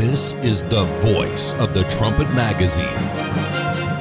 This 0.00 0.32
is 0.36 0.64
the 0.64 0.84
voice 1.02 1.52
of 1.60 1.74
the 1.74 1.84
Trumpet 1.84 2.30
Magazine. 2.30 3.04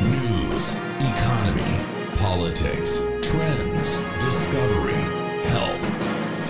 News, 0.09 0.77
economy, 0.97 1.83
politics, 2.15 3.05
trends, 3.21 3.99
discovery, 4.23 5.03
health, 5.51 5.85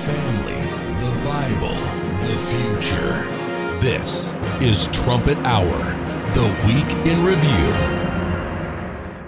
family, 0.06 0.62
the 1.00 1.12
Bible, 1.26 1.80
the 2.28 2.38
future. 2.52 3.26
This 3.80 4.32
is 4.62 4.88
Trumpet 4.90 5.40
Hour, 5.40 5.80
the 6.36 6.46
week 6.68 7.08
in 7.08 7.26
review. 7.26 8.09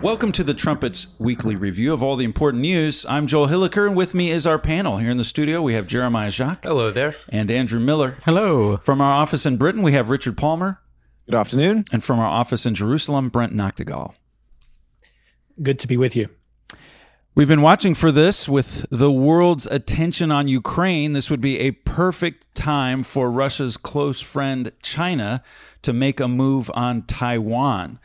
Welcome 0.02 0.32
to 0.32 0.44
the 0.44 0.56
Trumpets 0.56 1.06
Weekly 1.20 1.56
Review 1.56 1.94
of 1.94 2.02
all 2.02 2.16
the 2.16 2.26
important 2.26 2.62
news. 2.62 3.06
I'm 3.08 3.28
Joel 3.28 3.50
Hilliker, 3.50 3.86
and 3.86 3.96
with 3.96 4.16
me 4.16 4.32
is 4.32 4.48
our 4.48 4.58
panel. 4.58 4.98
Here 4.98 5.12
in 5.12 5.18
the 5.18 5.24
studio, 5.24 5.62
we 5.62 5.76
have 5.76 5.86
Jeremiah 5.86 6.32
Jacques. 6.32 6.64
Hello 6.64 6.90
there. 6.90 7.16
And 7.30 7.52
Andrew 7.52 7.80
Miller. 7.80 8.18
Hello. 8.26 8.78
From 8.78 9.00
our 9.00 9.14
office 9.14 9.46
in 9.46 9.58
Britain, 9.58 9.84
we 9.84 9.94
have 9.94 10.10
Richard 10.10 10.38
Palmer. 10.38 10.82
Good 11.28 11.36
afternoon. 11.36 11.86
And 11.94 12.04
from 12.04 12.18
our 12.18 12.26
office 12.26 12.66
in 12.66 12.74
Jerusalem, 12.74 13.30
Brent 13.30 13.54
Nagtegaal. 13.54 14.16
Good 15.62 15.78
to 15.78 15.88
be 15.88 15.98
with 15.98 16.16
you. 16.16 16.30
We've 17.36 17.48
been 17.48 17.62
watching 17.62 17.94
for 17.94 18.12
this 18.12 18.50
with 18.50 18.88
the 18.90 19.12
world's 19.12 19.68
attention 19.68 20.32
on 20.32 20.48
Ukraine. 20.48 21.14
This 21.14 21.30
would 21.30 21.40
be 21.42 21.60
a 21.60 21.72
perfect 21.72 22.54
time 22.56 23.04
for 23.04 23.32
Russia's 23.32 23.78
close 23.78 24.20
friend 24.20 24.72
China 24.82 25.44
to 25.84 25.94
make 25.94 26.20
a 26.20 26.28
move 26.28 26.72
on 26.74 27.04
Taiwan. 27.04 28.00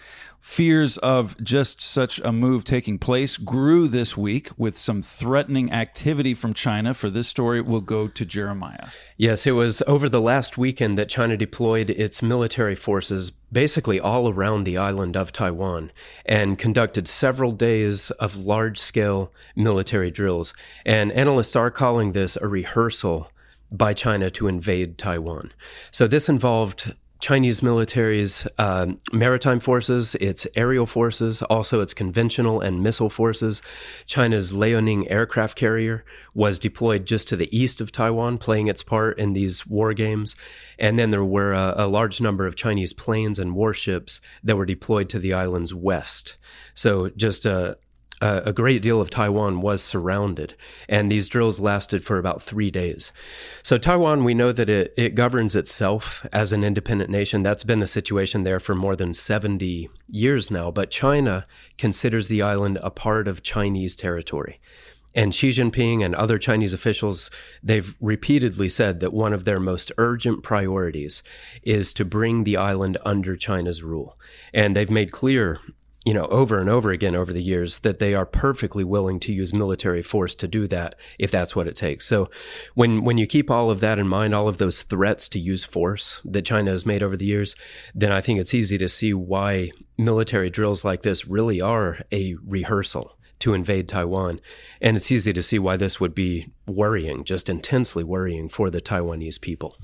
Fears 0.47 0.97
of 0.99 1.37
just 1.43 1.83
such 1.83 2.19
a 2.21 2.33
move 2.33 2.65
taking 2.65 2.99
place 2.99 3.37
grew 3.37 3.89
this 3.89 4.17
week 4.17 4.49
with 4.57 4.79
some 4.79 5.03
threatening 5.03 5.71
activity 5.71 6.35
from 6.35 6.55
China. 6.55 6.95
For 6.95 7.11
this 7.11 7.29
story, 7.29 7.61
we'll 7.61 7.83
go 7.83 8.09
to 8.09 8.25
Jeremiah. 8.25 8.87
Yes, 9.19 9.47
it 9.47 9.51
was 9.51 9.83
over 9.89 10.09
the 10.09 10.21
last 10.21 10.57
weekend 10.57 10.97
that 10.97 11.11
China 11.11 11.37
deployed 11.37 11.91
its 11.91 12.23
military 12.23 12.77
forces 12.77 13.33
basically 13.53 14.01
all 14.01 14.33
around 14.33 14.63
the 14.63 14.79
island 14.79 15.15
of 15.15 15.31
Taiwan 15.31 15.91
and 16.25 16.59
conducted 16.59 17.07
several 17.07 17.53
days 17.53 18.11
of 18.13 18.37
large 18.37 18.79
scale 18.79 19.33
military 19.57 20.13
drills. 20.13 20.55
And 20.87 21.13
analysts 21.13 21.57
are 21.57 21.73
calling 21.73 22.13
this 22.13 22.37
a 22.37 22.47
rehearsal 22.47 23.31
by 23.71 23.93
China 23.93 24.31
to 24.31 24.47
invade 24.47 24.97
Taiwan. 24.97 25.53
So 25.91 26.07
this 26.07 26.29
involved 26.29 26.95
Chinese 27.19 27.63
military's 27.63 28.47
uh, 28.59 28.87
maritime 29.13 29.61
forces, 29.61 30.15
its 30.17 30.47
aerial 30.55 30.87
forces, 30.87 31.43
also 31.43 31.81
its 31.81 31.95
conventional 31.95 32.61
and 32.61 32.83
missile 32.83 33.11
forces. 33.11 33.63
China's 34.07 34.53
Liaoning 34.53 35.11
aircraft 35.11 35.57
carrier 35.57 36.05
was 36.35 36.59
deployed 36.59 37.07
just 37.07 37.29
to 37.29 37.37
the 37.37 37.57
east 37.57 37.81
of 37.81 37.91
Taiwan, 37.91 38.39
playing 38.39 38.69
its 38.69 38.83
part 38.83 39.19
in 39.19 39.33
these 39.33 39.67
war 39.67 39.95
games. 39.95 40.37
And 40.79 40.99
then 40.99 41.11
there 41.11 41.25
were 41.25 41.53
a, 41.55 41.75
a 41.79 41.87
large 41.87 42.21
number 42.21 42.47
of 42.47 42.57
Chinese 42.57 42.93
planes 42.93 43.39
and 43.39 43.55
warships 43.55 44.21
that 44.45 44.57
were 44.57 44.67
deployed 44.67 45.09
to 45.11 45.19
the 45.19 45.33
island's 45.33 45.73
west. 45.73 46.37
So 46.75 47.09
just 47.11 47.47
a, 47.47 47.79
a 48.21 48.53
great 48.53 48.81
deal 48.81 49.01
of 49.01 49.11
Taiwan 49.11 49.61
was 49.61 49.83
surrounded, 49.83 50.55
and 50.89 51.11
these 51.11 51.29
drills 51.29 51.61
lasted 51.61 52.03
for 52.03 52.19
about 52.19 52.41
three 52.41 52.71
days. 52.71 53.13
So, 53.63 53.77
Taiwan, 53.77 54.25
we 54.25 54.33
know 54.33 54.53
that 54.53 54.71
it, 54.71 54.95
it 54.97 55.15
governs 55.15 55.55
itself 55.55 56.27
as 56.33 56.53
an 56.53 56.65
independent 56.65 57.11
nation. 57.11 57.43
That's 57.43 57.65
been 57.65 57.81
the 57.81 57.87
situation 57.87 58.43
there 58.43 58.61
for 58.61 58.75
more 58.75 58.97
than 58.97 59.13
70 59.13 59.91
years 60.09 60.51
now, 60.51 60.71
but 60.71 60.91
China 60.91 61.47
considers 61.77 62.29
the 62.29 62.41
island 62.41 62.79
a 62.83 62.91
part 62.91 63.29
of 63.29 63.43
Chinese 63.43 63.95
territory. 63.95 64.61
And 65.15 65.35
Xi 65.35 65.49
Jinping 65.49 66.05
and 66.05 66.15
other 66.15 66.39
Chinese 66.39 66.75
officials, 66.75 67.31
they've 67.63 67.97
repeatedly 68.03 68.69
said 68.69 69.01
that 69.01 69.15
one 69.15 69.33
of 69.33 69.45
their 69.45 69.59
most 69.59 69.91
urgent 69.97 70.43
priorities 70.43 71.23
is 71.63 71.95
to 71.95 72.05
bring 72.05 72.45
the 72.45 72.59
island 72.59 72.99
under 73.03 73.35
China's 73.35 73.83
rule. 73.83 74.19
And 74.53 74.77
they've 74.77 74.91
made 74.91 75.13
clear 75.13 75.59
you 76.07 76.15
know, 76.15 76.27
over 76.27 76.61
and 76.61 76.71
over 76.71 76.93
again 76.93 77.17
over 77.17 77.33
the 77.33 77.43
years 77.43 77.81
that 77.81 77.99
they 77.99 78.15
are 78.15 78.25
perfectly 78.25 78.85
willing 78.85 79.19
to 79.19 79.33
use 79.33 79.53
military 79.53 80.03
force 80.03 80.37
to 80.37 80.47
do 80.47 80.69
that 80.69 80.95
if 81.19 81.33
that's 81.33 81.57
what 81.57 81.67
it 81.67 81.75
takes. 81.75 82.07
So 82.07 82.31
when 82.75 83.03
when 83.03 83.19
you 83.19 83.27
keep 83.27 83.51
all 83.51 83.73
of 83.73 83.81
that 83.81 83.99
in 83.99 84.07
mind, 84.07 84.33
all 84.33 84.47
of 84.47 84.59
those 84.59 84.83
threats 84.83 85.27
to 85.31 85.41
use 85.41 85.65
force 85.65 86.21
that 86.25 86.45
China 86.45 86.71
has 86.71 86.87
made 86.87 87.03
over 87.03 87.17
the 87.17 87.27
years, 87.27 87.57
then 87.93 88.13
I 88.13 88.21
think 88.21 88.39
it's 88.39 88.55
easy 88.55 88.79
to 88.79 88.89
see 88.89 89.13
why 89.15 89.73
military 89.99 90.49
drills 90.49 90.85
like 90.85 91.03
this 91.03 91.27
really 91.27 91.61
are 91.61 91.99
a 92.13 92.37
rehearsal 92.47 93.19
to 93.41 93.53
invade 93.53 93.89
Taiwan. 93.89 94.41
And 94.81 94.97
it's 94.97 95.11
easy 95.11 95.33
to 95.33 95.43
see 95.43 95.59
why 95.59 95.77
this 95.77 95.99
would 95.99 96.15
be 96.15 96.53
worrying, 96.69 97.25
just 97.25 97.49
intensely 97.49 98.05
worrying 98.05 98.49
for 98.49 98.71
the 98.71 98.81
Taiwanese 98.81 99.41
people. 99.41 99.77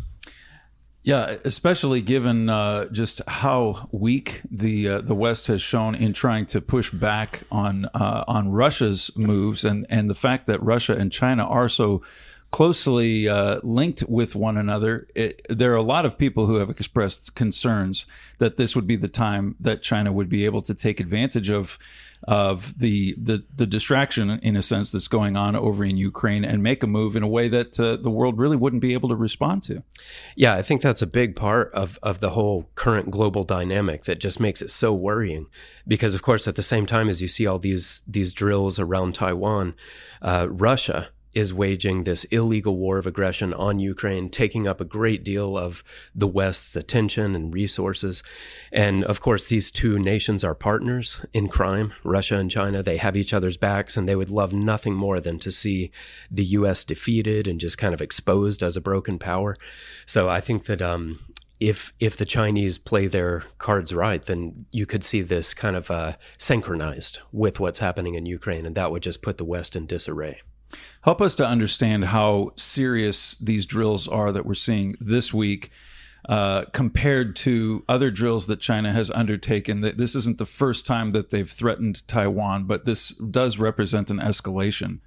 Yeah, 1.04 1.36
especially 1.44 2.00
given 2.00 2.48
uh, 2.48 2.84
just 2.86 3.22
how 3.26 3.88
weak 3.90 4.40
the 4.48 4.88
uh, 4.88 5.00
the 5.00 5.16
West 5.16 5.48
has 5.48 5.60
shown 5.60 5.96
in 5.96 6.12
trying 6.12 6.46
to 6.46 6.60
push 6.60 6.90
back 6.90 7.42
on 7.50 7.86
uh, 7.86 8.22
on 8.28 8.52
Russia's 8.52 9.10
moves, 9.16 9.64
and 9.64 9.84
and 9.90 10.08
the 10.08 10.14
fact 10.14 10.46
that 10.46 10.62
Russia 10.62 10.94
and 10.94 11.10
China 11.10 11.44
are 11.44 11.68
so 11.68 12.02
closely 12.52 13.28
uh, 13.28 13.58
linked 13.64 14.04
with 14.04 14.36
one 14.36 14.56
another. 14.56 15.08
It, 15.14 15.44
there 15.48 15.72
are 15.72 15.76
a 15.76 15.82
lot 15.82 16.06
of 16.06 16.16
people 16.18 16.46
who 16.46 16.56
have 16.56 16.70
expressed 16.70 17.34
concerns 17.34 18.06
that 18.38 18.56
this 18.56 18.76
would 18.76 18.86
be 18.86 18.96
the 18.96 19.08
time 19.08 19.56
that 19.58 19.82
China 19.82 20.12
would 20.12 20.28
be 20.28 20.44
able 20.44 20.62
to 20.62 20.74
take 20.74 21.00
advantage 21.00 21.50
of 21.50 21.78
of 22.24 22.78
the, 22.78 23.16
the 23.20 23.44
the 23.54 23.66
distraction 23.66 24.30
in 24.30 24.54
a 24.54 24.62
sense 24.62 24.90
that's 24.90 25.08
going 25.08 25.36
on 25.36 25.56
over 25.56 25.84
in 25.84 25.96
Ukraine 25.96 26.44
and 26.44 26.62
make 26.62 26.82
a 26.82 26.86
move 26.86 27.16
in 27.16 27.22
a 27.22 27.28
way 27.28 27.48
that 27.48 27.78
uh, 27.80 27.96
the 27.96 28.10
world 28.10 28.38
really 28.38 28.56
wouldn't 28.56 28.82
be 28.82 28.92
able 28.92 29.08
to 29.08 29.16
respond 29.16 29.64
to. 29.64 29.82
Yeah, 30.36 30.54
I 30.54 30.62
think 30.62 30.82
that's 30.82 31.02
a 31.02 31.06
big 31.06 31.34
part 31.34 31.72
of 31.72 31.98
of 32.02 32.20
the 32.20 32.30
whole 32.30 32.70
current 32.74 33.10
global 33.10 33.44
dynamic 33.44 34.04
that 34.04 34.20
just 34.20 34.38
makes 34.38 34.62
it 34.62 34.70
so 34.70 34.92
worrying 34.92 35.46
because 35.86 36.14
of 36.14 36.22
course 36.22 36.46
at 36.46 36.54
the 36.54 36.62
same 36.62 36.86
time 36.86 37.08
as 37.08 37.20
you 37.20 37.28
see 37.28 37.46
all 37.46 37.58
these 37.58 38.02
these 38.06 38.32
drills 38.32 38.78
around 38.78 39.14
Taiwan, 39.14 39.74
uh, 40.20 40.46
Russia 40.48 41.10
is 41.34 41.52
waging 41.52 42.04
this 42.04 42.24
illegal 42.24 42.76
war 42.76 42.98
of 42.98 43.06
aggression 43.06 43.54
on 43.54 43.78
Ukraine, 43.78 44.28
taking 44.28 44.66
up 44.66 44.80
a 44.80 44.84
great 44.84 45.24
deal 45.24 45.56
of 45.56 45.82
the 46.14 46.26
West's 46.26 46.76
attention 46.76 47.34
and 47.34 47.54
resources. 47.54 48.22
And 48.70 49.04
of 49.04 49.20
course, 49.20 49.48
these 49.48 49.70
two 49.70 49.98
nations 49.98 50.44
are 50.44 50.54
partners 50.54 51.24
in 51.32 51.48
crime, 51.48 51.92
Russia 52.04 52.36
and 52.36 52.50
China. 52.50 52.82
They 52.82 52.98
have 52.98 53.16
each 53.16 53.32
other's 53.32 53.56
backs, 53.56 53.96
and 53.96 54.08
they 54.08 54.16
would 54.16 54.30
love 54.30 54.52
nothing 54.52 54.94
more 54.94 55.20
than 55.20 55.38
to 55.40 55.50
see 55.50 55.90
the 56.30 56.44
U.S. 56.44 56.84
defeated 56.84 57.48
and 57.48 57.60
just 57.60 57.78
kind 57.78 57.94
of 57.94 58.00
exposed 58.00 58.62
as 58.62 58.76
a 58.76 58.80
broken 58.80 59.18
power. 59.18 59.56
So 60.06 60.28
I 60.28 60.40
think 60.40 60.66
that 60.66 60.82
um, 60.82 61.18
if 61.60 61.94
if 62.00 62.16
the 62.16 62.26
Chinese 62.26 62.76
play 62.76 63.06
their 63.06 63.44
cards 63.58 63.94
right, 63.94 64.24
then 64.24 64.66
you 64.72 64.84
could 64.84 65.04
see 65.04 65.22
this 65.22 65.54
kind 65.54 65.76
of 65.76 65.90
uh, 65.90 66.16
synchronized 66.36 67.20
with 67.30 67.60
what's 67.60 67.78
happening 67.78 68.14
in 68.14 68.26
Ukraine, 68.26 68.66
and 68.66 68.74
that 68.74 68.90
would 68.90 69.02
just 69.02 69.22
put 69.22 69.38
the 69.38 69.44
West 69.44 69.76
in 69.76 69.86
disarray. 69.86 70.40
Help 71.02 71.20
us 71.20 71.34
to 71.36 71.46
understand 71.46 72.06
how 72.06 72.52
serious 72.56 73.36
these 73.40 73.66
drills 73.66 74.06
are 74.08 74.32
that 74.32 74.46
we're 74.46 74.54
seeing 74.54 74.96
this 75.00 75.32
week 75.34 75.70
uh, 76.28 76.64
compared 76.72 77.34
to 77.34 77.84
other 77.88 78.10
drills 78.10 78.46
that 78.46 78.60
China 78.60 78.92
has 78.92 79.10
undertaken. 79.10 79.80
This 79.80 80.14
isn't 80.14 80.38
the 80.38 80.46
first 80.46 80.86
time 80.86 81.12
that 81.12 81.30
they've 81.30 81.50
threatened 81.50 82.06
Taiwan, 82.06 82.64
but 82.64 82.84
this 82.84 83.08
does 83.08 83.58
represent 83.58 84.10
an 84.10 84.18
escalation. 84.18 85.00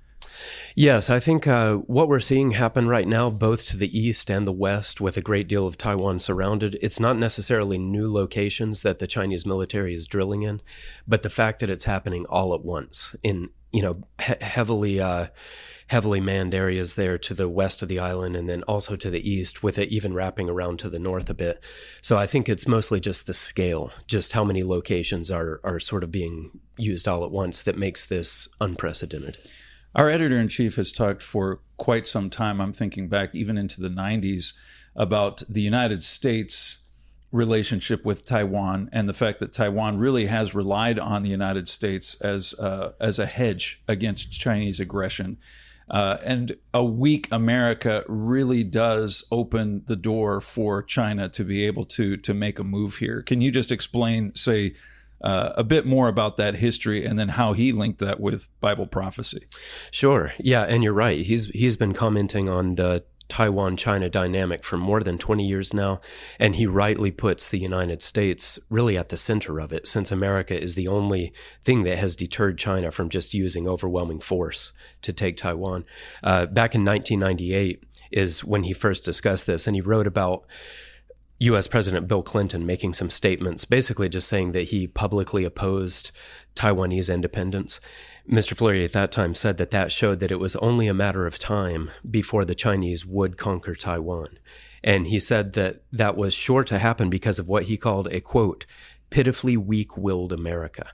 Yes, 0.76 1.10
I 1.10 1.20
think 1.20 1.48
uh, 1.48 1.76
what 1.76 2.10
we're 2.10 2.20
seeing 2.20 2.52
happen 2.52 2.90
right 2.90 3.08
now, 3.08 3.30
both 3.30 3.66
to 3.68 3.78
the 3.78 3.98
east 3.98 4.30
and 4.30 4.46
the 4.46 4.52
west, 4.52 5.00
with 5.00 5.16
a 5.16 5.22
great 5.22 5.48
deal 5.48 5.66
of 5.66 5.78
Taiwan 5.78 6.20
surrounded, 6.20 6.78
it's 6.82 7.00
not 7.00 7.18
necessarily 7.18 7.78
new 7.78 8.12
locations 8.12 8.82
that 8.82 9.00
the 9.00 9.08
Chinese 9.08 9.46
military 9.46 9.94
is 9.94 10.06
drilling 10.06 10.42
in, 10.42 10.62
but 11.08 11.22
the 11.22 11.30
fact 11.30 11.60
that 11.60 11.70
it's 11.70 11.86
happening 11.86 12.26
all 12.26 12.54
at 12.54 12.66
once 12.66 13.16
in 13.24 13.50
you 13.76 13.82
know 13.82 14.02
he- 14.22 14.44
heavily 14.44 15.02
uh, 15.02 15.28
heavily 15.88 16.22
manned 16.22 16.56
areas 16.56 16.96
there 16.96 17.18
to 17.18 17.34
the 17.34 17.50
west 17.50 17.82
of 17.82 17.90
the 17.90 18.00
island 18.00 18.36
and 18.36 18.50
then 18.50 18.64
also 18.64 18.96
to 18.96 19.10
the 19.12 19.30
east 19.30 19.62
with 19.62 19.78
it 19.78 19.90
even 19.90 20.14
wrapping 20.14 20.50
around 20.50 20.80
to 20.80 20.90
the 20.90 20.98
north 20.98 21.30
a 21.30 21.34
bit. 21.34 21.62
So 22.02 22.18
i 22.18 22.26
think 22.26 22.48
it's 22.48 22.68
mostly 22.68 23.00
just 23.02 23.28
the 23.28 23.34
scale 23.34 23.92
just 24.08 24.32
how 24.32 24.46
many 24.46 24.64
locations 24.64 25.30
are 25.30 25.60
are 25.64 25.80
sort 25.80 26.04
of 26.04 26.12
being 26.12 26.60
used 26.78 27.08
all 27.08 27.26
at 27.26 27.32
once 27.32 27.62
that 27.64 27.78
makes 27.78 28.06
this 28.06 28.48
unprecedented. 28.62 29.38
Our 29.94 30.10
editor 30.10 30.38
in 30.38 30.50
chief 30.50 30.76
has 30.76 30.92
talked 30.92 31.22
for 31.22 31.60
quite 31.78 32.08
some 32.08 32.30
time 32.30 32.62
i'm 32.62 32.74
thinking 32.74 33.10
back 33.10 33.36
even 33.36 33.58
into 33.58 33.82
the 33.82 33.90
90s 33.90 34.54
about 34.96 35.44
the 35.50 35.62
united 35.62 36.02
states 36.04 36.85
relationship 37.36 38.06
with 38.06 38.24
Taiwan 38.24 38.90
and 38.92 39.08
the 39.10 39.14
fact 39.14 39.40
that 39.40 39.54
Taiwan 39.54 39.98
really 40.00 40.28
has 40.28 40.56
relied 40.56 40.98
on 40.98 41.22
the 41.22 41.30
United 41.30 41.68
States 41.68 42.16
as 42.22 42.54
uh, 42.56 42.94
as 43.00 43.20
a 43.20 43.26
hedge 43.26 43.82
against 43.88 44.32
Chinese 44.32 44.80
aggression. 44.80 45.38
Uh, 45.88 46.18
and 46.24 46.58
a 46.74 46.84
weak 46.84 47.28
America 47.32 48.04
really 48.08 48.64
does 48.64 49.24
open 49.32 49.84
the 49.86 49.96
door 49.96 50.42
for 50.42 50.82
China 50.82 51.30
to 51.30 51.44
be 51.44 51.64
able 51.66 51.86
to 51.86 52.18
to 52.18 52.34
make 52.34 52.58
a 52.58 52.64
move 52.64 52.98
here. 52.98 53.22
Can 53.22 53.42
you 53.42 53.52
just 53.52 53.72
explain, 53.72 54.34
say, 54.34 54.74
uh, 55.22 55.54
a 55.56 55.64
bit 55.64 55.86
more 55.86 56.08
about 56.08 56.38
that 56.38 56.56
history 56.56 57.06
and 57.06 57.20
then 57.20 57.30
how 57.30 57.54
he 57.54 57.72
linked 57.72 58.00
that 58.00 58.20
with 58.20 58.50
Bible 58.62 58.88
prophecy? 58.88 59.46
Sure. 59.92 60.34
Yeah, 60.40 60.64
and 60.64 60.84
you're 60.84 60.94
right. 60.94 61.24
He's 61.24 61.50
he's 61.50 61.78
been 61.78 61.94
commenting 61.94 62.50
on 62.50 62.76
the 62.76 63.04
Taiwan 63.28 63.76
China 63.78 64.10
dynamic 64.10 64.64
for 64.64 64.78
more 64.78 65.02
than 65.02 65.18
20 65.18 65.46
years 65.46 65.74
now, 65.74 66.00
and 66.40 66.56
he 66.56 66.68
rightly 66.68 67.12
puts 67.12 67.50
the 67.50 67.60
United 67.60 68.02
States 68.02 68.60
really 68.70 68.98
at 68.98 69.10
the 69.10 69.18
center 69.18 69.60
of 69.60 69.74
it, 69.74 69.88
since 69.88 70.12
America 70.12 70.60
is 70.60 70.76
the 70.76 70.88
only 70.88 71.34
thing 71.64 71.84
that 71.84 71.98
has 71.98 72.16
deterred 72.16 72.58
China 72.58 72.92
from 72.92 73.10
just 73.10 73.34
using 73.34 73.68
overwhelming 73.68 74.20
force 74.20 74.74
to 75.02 75.12
take 75.12 75.38
Taiwan. 75.38 75.86
Uh, 76.24 76.46
back 76.46 76.76
in 76.76 76.86
1998 76.86 77.84
is 78.12 78.44
when 78.44 78.64
he 78.64 78.74
first 78.74 79.04
discussed 79.04 79.48
this, 79.48 79.68
and 79.68 79.76
he 79.76 79.82
wrote 79.82 80.08
about 80.08 80.46
US 81.40 81.68
President 81.68 82.08
Bill 82.08 82.24
Clinton 82.24 82.66
making 82.66 82.94
some 82.94 83.10
statements, 83.10 83.66
basically 83.66 84.08
just 84.08 84.28
saying 84.28 84.54
that 84.54 84.70
he 84.70 84.88
publicly 84.88 85.44
opposed 85.44 86.12
Taiwanese 86.56 87.14
independence. 87.14 87.80
Mr. 88.30 88.56
Flurry 88.56 88.86
at 88.86 88.94
that 88.94 89.12
time 89.12 89.36
said 89.36 89.58
that 89.58 89.72
that 89.72 89.92
showed 89.92 90.20
that 90.22 90.32
it 90.32 90.40
was 90.40 90.56
only 90.58 90.88
a 90.88 90.94
matter 90.94 91.28
of 91.28 91.38
time 91.38 91.92
before 92.10 92.46
the 92.46 92.56
Chinese 92.56 93.06
would 93.06 93.38
conquer 93.38 93.76
Taiwan. 93.76 94.40
And 94.84 95.08
he 95.08 95.20
said 95.20 95.54
that 95.54 95.82
that 95.92 96.16
was 96.16 96.34
sure 96.34 96.64
to 96.64 96.80
happen 96.80 97.10
because 97.10 97.40
of 97.40 97.50
what 97.50 97.64
he 97.64 97.76
called 97.76 98.08
a 98.12 98.22
quote, 98.22 98.66
pitifully 99.10 99.58
weak 99.58 99.98
willed 99.98 100.32
America. 100.32 100.92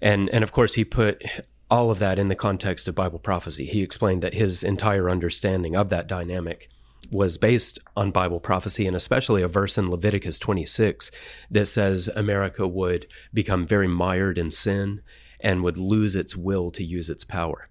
And, 0.00 0.28
and 0.30 0.42
of 0.42 0.52
course, 0.52 0.74
he 0.74 0.84
put 0.84 1.22
all 1.70 1.90
of 1.90 1.98
that 1.98 2.18
in 2.18 2.28
the 2.28 2.34
context 2.34 2.88
of 2.88 2.94
Bible 2.94 3.18
prophecy. 3.18 3.66
He 3.66 3.82
explained 3.82 4.22
that 4.22 4.34
his 4.34 4.62
entire 4.62 5.10
understanding 5.10 5.76
of 5.76 5.88
that 5.90 6.06
dynamic 6.06 6.70
was 7.10 7.38
based 7.38 7.78
on 7.96 8.10
Bible 8.10 8.40
prophecy 8.40 8.86
and 8.86 8.96
especially 8.96 9.42
a 9.42 9.48
verse 9.48 9.78
in 9.78 9.90
Leviticus 9.90 10.38
26 10.38 11.10
that 11.50 11.66
says 11.66 12.08
America 12.08 12.66
would 12.66 13.06
become 13.32 13.66
very 13.66 13.88
mired 13.88 14.38
in 14.38 14.50
sin 14.50 15.02
and 15.40 15.62
would 15.62 15.76
lose 15.76 16.16
its 16.16 16.36
will 16.36 16.70
to 16.72 16.84
use 16.84 17.10
its 17.10 17.24
power. 17.24 17.68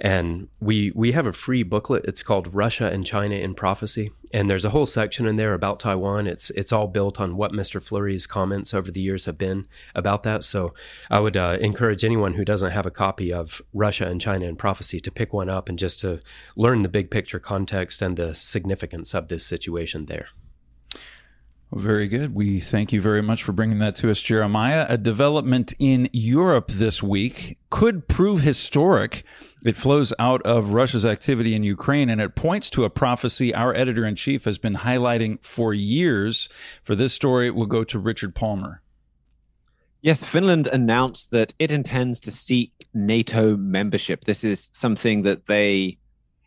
And 0.00 0.48
we 0.60 0.92
we 0.94 1.10
have 1.12 1.26
a 1.26 1.32
free 1.32 1.64
booklet. 1.64 2.04
It's 2.04 2.22
called 2.22 2.54
Russia 2.54 2.86
and 2.86 3.04
China 3.04 3.34
in 3.34 3.56
Prophecy, 3.56 4.12
and 4.32 4.48
there's 4.48 4.64
a 4.64 4.70
whole 4.70 4.86
section 4.86 5.26
in 5.26 5.34
there 5.34 5.54
about 5.54 5.80
Taiwan. 5.80 6.28
It's 6.28 6.50
it's 6.50 6.72
all 6.72 6.86
built 6.86 7.18
on 7.18 7.36
what 7.36 7.50
Mr. 7.50 7.82
Flurry's 7.82 8.24
comments 8.24 8.72
over 8.72 8.92
the 8.92 9.00
years 9.00 9.24
have 9.24 9.38
been 9.38 9.66
about 9.96 10.22
that. 10.22 10.44
So 10.44 10.72
I 11.10 11.18
would 11.18 11.36
uh, 11.36 11.56
encourage 11.60 12.04
anyone 12.04 12.34
who 12.34 12.44
doesn't 12.44 12.70
have 12.70 12.86
a 12.86 12.92
copy 12.92 13.32
of 13.32 13.60
Russia 13.74 14.06
and 14.06 14.20
China 14.20 14.46
in 14.46 14.54
Prophecy 14.54 15.00
to 15.00 15.10
pick 15.10 15.32
one 15.32 15.48
up 15.48 15.68
and 15.68 15.76
just 15.76 15.98
to 16.00 16.20
learn 16.54 16.82
the 16.82 16.88
big 16.88 17.10
picture 17.10 17.40
context 17.40 18.00
and 18.00 18.16
the 18.16 18.34
significance 18.34 19.14
of 19.14 19.26
this 19.26 19.44
situation 19.44 20.06
there. 20.06 20.28
Very 21.70 22.08
good. 22.08 22.34
We 22.34 22.60
thank 22.60 22.94
you 22.94 23.02
very 23.02 23.20
much 23.20 23.42
for 23.42 23.52
bringing 23.52 23.78
that 23.80 23.94
to 23.96 24.10
us, 24.10 24.22
Jeremiah. 24.22 24.86
A 24.88 24.96
development 24.96 25.74
in 25.78 26.08
Europe 26.14 26.70
this 26.70 27.02
week 27.02 27.58
could 27.68 28.08
prove 28.08 28.40
historic. 28.40 29.22
It 29.62 29.76
flows 29.76 30.14
out 30.18 30.40
of 30.42 30.72
Russia's 30.72 31.04
activity 31.04 31.54
in 31.54 31.62
Ukraine 31.62 32.08
and 32.08 32.22
it 32.22 32.34
points 32.34 32.70
to 32.70 32.84
a 32.84 32.90
prophecy 32.90 33.54
our 33.54 33.74
editor 33.74 34.06
in 34.06 34.16
chief 34.16 34.46
has 34.46 34.56
been 34.56 34.76
highlighting 34.76 35.44
for 35.44 35.74
years. 35.74 36.48
For 36.84 36.94
this 36.94 37.12
story, 37.12 37.50
we'll 37.50 37.66
go 37.66 37.84
to 37.84 37.98
Richard 37.98 38.34
Palmer. 38.34 38.80
Yes, 40.00 40.24
Finland 40.24 40.68
announced 40.68 41.32
that 41.32 41.52
it 41.58 41.70
intends 41.70 42.18
to 42.20 42.30
seek 42.30 42.72
NATO 42.94 43.58
membership. 43.58 44.24
This 44.24 44.42
is 44.42 44.70
something 44.72 45.22
that 45.24 45.46
they 45.46 45.98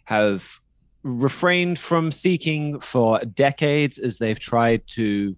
have 0.06 0.61
refrained 1.04 1.80
from 1.80 2.12
seeking 2.12 2.80
for 2.80 3.20
decades 3.20 3.98
as 3.98 4.18
they've 4.18 4.40
tried 4.40 4.86
to 4.88 5.36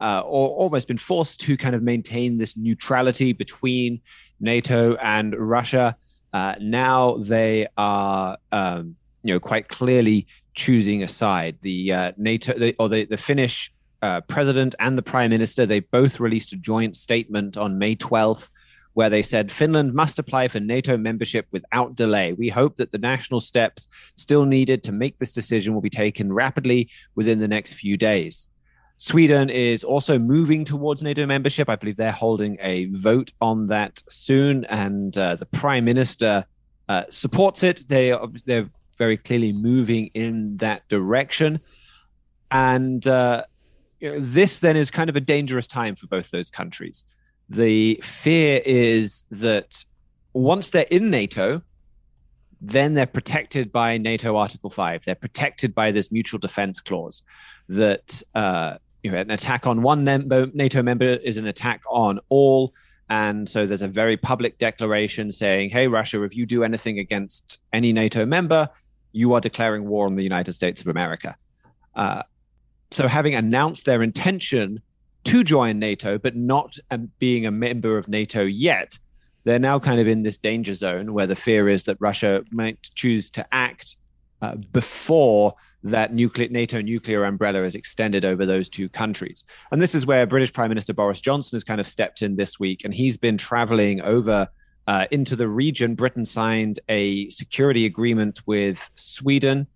uh, 0.00 0.20
or 0.20 0.50
almost 0.50 0.88
been 0.88 0.98
forced 0.98 1.40
to 1.40 1.56
kind 1.56 1.74
of 1.74 1.82
maintain 1.82 2.38
this 2.38 2.56
neutrality 2.56 3.32
between 3.32 4.00
NATO 4.40 4.94
and 4.96 5.34
Russia. 5.36 5.96
Uh, 6.32 6.54
now 6.60 7.16
they 7.18 7.66
are, 7.76 8.36
um, 8.52 8.96
you 9.22 9.34
know, 9.34 9.40
quite 9.40 9.68
clearly 9.68 10.26
choosing 10.54 11.02
a 11.02 11.08
side. 11.08 11.56
The 11.62 11.92
uh, 11.92 12.12
NATO 12.16 12.58
the, 12.58 12.76
or 12.78 12.88
the 12.88 13.04
the 13.04 13.16
Finnish 13.16 13.72
uh, 14.02 14.20
president 14.22 14.74
and 14.78 14.96
the 14.96 15.02
prime 15.02 15.30
minister 15.30 15.66
they 15.66 15.80
both 15.80 16.20
released 16.20 16.52
a 16.52 16.56
joint 16.56 16.96
statement 16.96 17.56
on 17.56 17.78
May 17.78 17.94
twelfth 17.94 18.50
where 18.98 19.08
they 19.08 19.22
said 19.22 19.52
Finland 19.52 19.94
must 19.94 20.18
apply 20.18 20.48
for 20.48 20.58
NATO 20.58 20.96
membership 20.96 21.46
without 21.52 21.94
delay. 21.94 22.32
We 22.32 22.48
hope 22.48 22.74
that 22.78 22.90
the 22.90 22.98
national 22.98 23.38
steps 23.38 23.86
still 24.16 24.44
needed 24.44 24.82
to 24.82 24.90
make 24.90 25.18
this 25.18 25.32
decision 25.32 25.72
will 25.72 25.80
be 25.80 25.88
taken 25.88 26.32
rapidly 26.32 26.90
within 27.14 27.38
the 27.38 27.46
next 27.46 27.74
few 27.74 27.96
days. 27.96 28.48
Sweden 28.96 29.50
is 29.50 29.84
also 29.84 30.18
moving 30.18 30.64
towards 30.64 31.00
NATO 31.00 31.26
membership. 31.26 31.68
I 31.68 31.76
believe 31.76 31.94
they're 31.94 32.10
holding 32.10 32.58
a 32.60 32.86
vote 32.86 33.30
on 33.40 33.68
that 33.68 34.02
soon, 34.08 34.64
and 34.64 35.16
uh, 35.16 35.36
the 35.36 35.46
prime 35.46 35.84
minister 35.84 36.44
uh, 36.88 37.04
supports 37.08 37.62
it. 37.62 37.84
They 37.86 38.10
are, 38.10 38.26
they're 38.46 38.68
very 38.96 39.16
clearly 39.16 39.52
moving 39.52 40.10
in 40.14 40.56
that 40.56 40.88
direction, 40.88 41.60
and 42.50 43.06
uh, 43.06 43.44
this 44.00 44.58
then 44.58 44.76
is 44.76 44.90
kind 44.90 45.08
of 45.08 45.14
a 45.14 45.20
dangerous 45.20 45.68
time 45.68 45.94
for 45.94 46.08
both 46.08 46.32
those 46.32 46.50
countries 46.50 47.04
the 47.48 48.00
fear 48.02 48.60
is 48.64 49.24
that 49.30 49.84
once 50.32 50.70
they're 50.70 50.86
in 50.90 51.10
NATO, 51.10 51.62
then 52.60 52.94
they're 52.94 53.06
protected 53.06 53.72
by 53.72 53.98
NATO 53.98 54.36
Article 54.36 54.70
5. 54.70 55.04
They're 55.04 55.14
protected 55.14 55.74
by 55.74 55.92
this 55.92 56.10
mutual 56.10 56.38
defense 56.38 56.80
clause 56.80 57.22
that 57.68 58.22
uh, 58.34 58.78
you 59.02 59.10
know, 59.10 59.18
an 59.18 59.30
attack 59.30 59.66
on 59.66 59.82
one 59.82 60.04
NATO 60.04 60.82
member 60.82 61.04
is 61.04 61.36
an 61.38 61.46
attack 61.46 61.82
on 61.90 62.18
all. 62.28 62.74
And 63.10 63.48
so 63.48 63.66
there's 63.66 63.82
a 63.82 63.88
very 63.88 64.16
public 64.16 64.58
declaration 64.58 65.32
saying, 65.32 65.70
hey, 65.70 65.86
Russia, 65.86 66.22
if 66.24 66.36
you 66.36 66.44
do 66.46 66.64
anything 66.64 66.98
against 66.98 67.60
any 67.72 67.92
NATO 67.92 68.26
member, 68.26 68.68
you 69.12 69.32
are 69.32 69.40
declaring 69.40 69.88
war 69.88 70.06
on 70.06 70.16
the 70.16 70.22
United 70.22 70.52
States 70.52 70.80
of 70.80 70.88
America. 70.88 71.36
Uh, 71.94 72.22
so 72.90 73.08
having 73.08 73.34
announced 73.34 73.86
their 73.86 74.02
intention 74.02 74.82
to 75.28 75.44
join 75.44 75.78
NATO, 75.78 76.18
but 76.18 76.36
not 76.36 76.76
um, 76.90 77.10
being 77.18 77.44
a 77.44 77.50
member 77.50 77.98
of 77.98 78.08
NATO 78.08 78.42
yet, 78.42 78.98
they're 79.44 79.58
now 79.58 79.78
kind 79.78 80.00
of 80.00 80.08
in 80.08 80.22
this 80.22 80.38
danger 80.38 80.72
zone 80.72 81.12
where 81.12 81.26
the 81.26 81.36
fear 81.36 81.68
is 81.68 81.84
that 81.84 81.98
Russia 82.00 82.42
might 82.50 82.80
choose 82.94 83.30
to 83.32 83.46
act 83.52 83.96
uh, 84.40 84.54
before 84.72 85.54
that 85.84 86.14
nuclear 86.14 86.48
NATO 86.48 86.80
nuclear 86.80 87.24
umbrella 87.24 87.62
is 87.62 87.74
extended 87.74 88.24
over 88.24 88.46
those 88.46 88.68
two 88.68 88.88
countries. 88.88 89.44
And 89.70 89.82
this 89.82 89.94
is 89.94 90.06
where 90.06 90.26
British 90.26 90.52
Prime 90.52 90.70
Minister 90.70 90.94
Boris 90.94 91.20
Johnson 91.20 91.56
has 91.56 91.64
kind 91.64 91.80
of 91.80 91.86
stepped 91.86 92.22
in 92.22 92.36
this 92.36 92.58
week, 92.58 92.84
and 92.84 92.94
he's 92.94 93.16
been 93.16 93.36
traveling 93.36 94.00
over 94.00 94.48
uh, 94.86 95.06
into 95.10 95.36
the 95.36 95.48
region. 95.48 95.94
Britain 95.94 96.24
signed 96.24 96.80
a 96.88 97.28
security 97.28 97.84
agreement 97.84 98.40
with 98.46 98.90
Sweden 98.94 99.66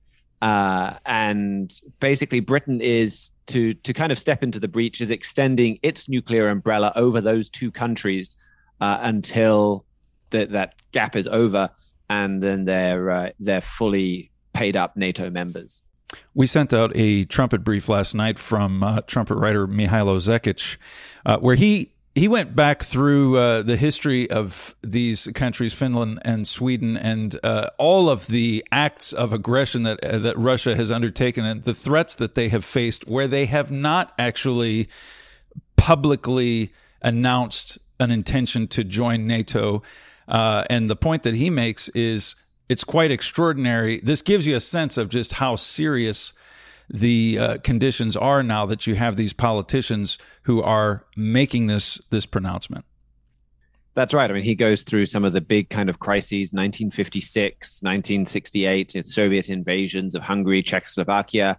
uh, 0.43 0.95
and 1.07 1.73
basically, 2.01 2.41
Britain 2.41 2.81
is 2.81 3.31
to 3.53 3.75
to 3.75 3.93
kind 3.93 4.13
of 4.13 4.19
step 4.19 4.43
into 4.43 4.59
the 4.59 4.69
breach 4.69 5.01
is 5.01 5.11
extending 5.11 5.79
its 5.83 6.09
nuclear 6.09 6.49
umbrella 6.49 6.93
over 6.97 7.21
those 7.21 7.49
two 7.49 7.71
countries 7.71 8.37
uh, 8.81 8.99
until 9.03 9.85
the, 10.31 10.47
that 10.47 10.75
gap 10.93 11.15
is 11.15 11.27
over, 11.27 11.71
and 12.11 12.43
then 12.43 12.65
they're 12.65 13.11
uh, 13.11 13.31
they're 13.39 13.61
fully 13.61 14.31
paid 14.53 14.77
up 14.77 14.97
NATO 14.97 15.31
members. 15.31 15.83
We 16.35 16.47
sent 16.47 16.75
out 16.75 16.93
a 16.95 17.25
trumpet 17.25 17.65
brief 17.65 17.89
last 17.89 18.15
night 18.15 18.39
from 18.39 18.83
uh, 18.83 19.01
trumpet 19.07 19.37
writer 19.37 19.67
Mihailo 19.67 20.17
Zekic, 20.17 20.77
uh, 21.25 21.39
where 21.39 21.55
he 21.55 21.93
he 22.15 22.29
went 22.29 22.55
back 22.55 22.83
through 22.83 23.39
uh, 23.39 23.63
the 23.63 23.77
history 23.77 24.31
of 24.31 24.75
these 24.83 25.29
countries, 25.35 25.73
Finland 25.73 26.21
and 26.25 26.47
Sweden, 26.47 26.97
and 26.97 27.39
uh, 27.43 27.71
all 27.79 28.11
of 28.11 28.27
the 28.27 28.65
acts 28.71 29.13
of 29.15 29.33
aggression 29.33 29.85
that 29.85 30.03
uh, 30.05 30.19
that 30.19 30.37
Russia 30.37 30.77
has 30.77 30.91
undertaken, 30.91 31.45
and 31.45 31.65
the 31.65 31.75
threats 31.75 32.15
that 32.17 32.35
they 32.35 32.51
have 32.51 32.65
faced, 32.65 33.09
where 33.09 33.29
they 33.29 33.47
have 33.47 33.71
not 33.71 34.13
actually 34.19 34.89
publicly 35.77 36.73
announced 37.01 37.79
an 37.99 38.11
intention 38.11 38.69
to 38.69 38.85
join 38.85 39.27
NATO. 39.27 39.83
Uh, 40.29 40.65
and 40.69 40.89
the 40.91 40.97
point 40.97 41.23
that 41.23 41.35
he 41.35 41.51
makes 41.51 41.89
is 41.91 42.35
it's 42.69 42.85
quite 42.85 43.11
extraordinary. 43.11 44.01
This 44.01 44.23
gives 44.23 44.47
you 44.47 44.55
a 44.55 44.61
sense 44.61 44.99
of 44.99 45.09
just 45.09 45.33
how 45.35 45.57
serious 45.57 46.33
the 46.91 47.39
uh, 47.39 47.59
conditions 47.59 48.17
are 48.17 48.43
now 48.43 48.67
that 48.67 48.87
you 48.87 48.95
have 48.95 49.17
these 49.17 49.33
politicians 49.33 50.19
who 50.43 50.63
are 50.63 51.05
making 51.17 51.67
this 51.67 52.01
this 52.11 52.27
pronouncement. 52.27 52.85
That's 53.95 54.15
right. 54.15 54.31
I 54.31 54.33
mean, 54.33 54.43
he 54.43 54.55
goes 54.55 54.83
through 54.83 55.05
some 55.07 55.25
of 55.25 55.35
the 55.35 55.43
big 55.43 55.69
kind 55.69 55.91
of 55.91 55.99
crises 55.99 56.53
1956, 56.55 57.83
1968, 57.83 59.07
Soviet 59.07 59.51
invasions 59.51 60.15
of 60.15 60.23
Hungary, 60.23 60.63
Czechoslovakia. 60.63 61.59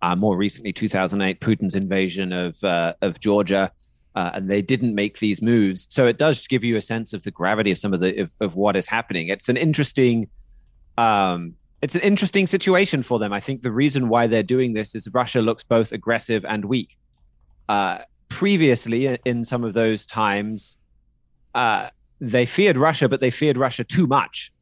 Uh, 0.00 0.16
more 0.16 0.36
recently, 0.36 0.72
2008, 0.72 1.40
Putin's 1.40 1.74
invasion 1.74 2.32
of, 2.32 2.62
uh, 2.62 2.94
of 3.02 3.18
Georgia. 3.18 3.70
Uh, 4.14 4.30
and 4.34 4.50
they 4.50 4.62
didn't 4.62 4.94
make 4.94 5.18
these 5.18 5.40
moves. 5.42 5.86
So 5.90 6.06
it 6.06 6.18
does 6.18 6.46
give 6.46 6.62
you 6.62 6.76
a 6.76 6.80
sense 6.80 7.14
of 7.14 7.24
the 7.24 7.30
gravity 7.30 7.72
of 7.72 7.78
some 7.78 7.94
of 7.94 8.00
the 8.00 8.20
of, 8.20 8.30
of 8.40 8.56
what 8.56 8.76
is 8.76 8.86
happening. 8.86 9.28
It's 9.28 9.48
an 9.48 9.56
interesting 9.56 10.28
um, 10.98 11.54
it's 11.80 11.94
an 11.94 12.02
interesting 12.02 12.46
situation 12.46 13.02
for 13.02 13.18
them. 13.18 13.32
I 13.32 13.40
think 13.40 13.62
the 13.62 13.72
reason 13.72 14.08
why 14.08 14.26
they're 14.26 14.42
doing 14.42 14.74
this 14.74 14.94
is 14.94 15.08
Russia 15.12 15.40
looks 15.40 15.64
both 15.64 15.92
aggressive 15.92 16.44
and 16.44 16.66
weak. 16.66 16.98
Uh, 17.68 17.98
previously, 18.42 19.06
in 19.24 19.44
some 19.44 19.62
of 19.62 19.72
those 19.72 20.04
times, 20.04 20.76
uh, 21.54 21.88
they 22.20 22.44
feared 22.44 22.76
Russia, 22.76 23.08
but 23.08 23.20
they 23.20 23.30
feared 23.30 23.56
Russia 23.56 23.84
too 23.84 24.08
much 24.08 24.52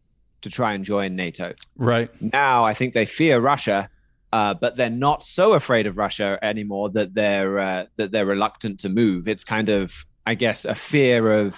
to 0.42 0.50
try 0.50 0.75
and 0.75 0.84
join 0.84 1.16
NATO. 1.16 1.54
Right. 1.76 2.10
Now, 2.20 2.62
I 2.62 2.75
think 2.75 2.92
they 2.92 3.06
fear 3.06 3.40
Russia, 3.40 3.88
uh, 4.34 4.52
but 4.52 4.76
they're 4.76 4.90
not 5.08 5.22
so 5.22 5.54
afraid 5.54 5.87
of 5.87 5.96
Russia 5.96 6.38
anymore 6.42 6.90
that 6.90 7.14
they're 7.14 7.58
uh, 7.58 7.87
that 7.96 8.10
they're 8.12 8.26
reluctant 8.26 8.80
to 8.80 8.90
move. 8.90 9.26
It's 9.28 9.44
kind 9.44 9.70
of, 9.70 10.04
I 10.26 10.34
guess, 10.34 10.66
a 10.66 10.75
fear 10.75 11.32
of 11.40 11.56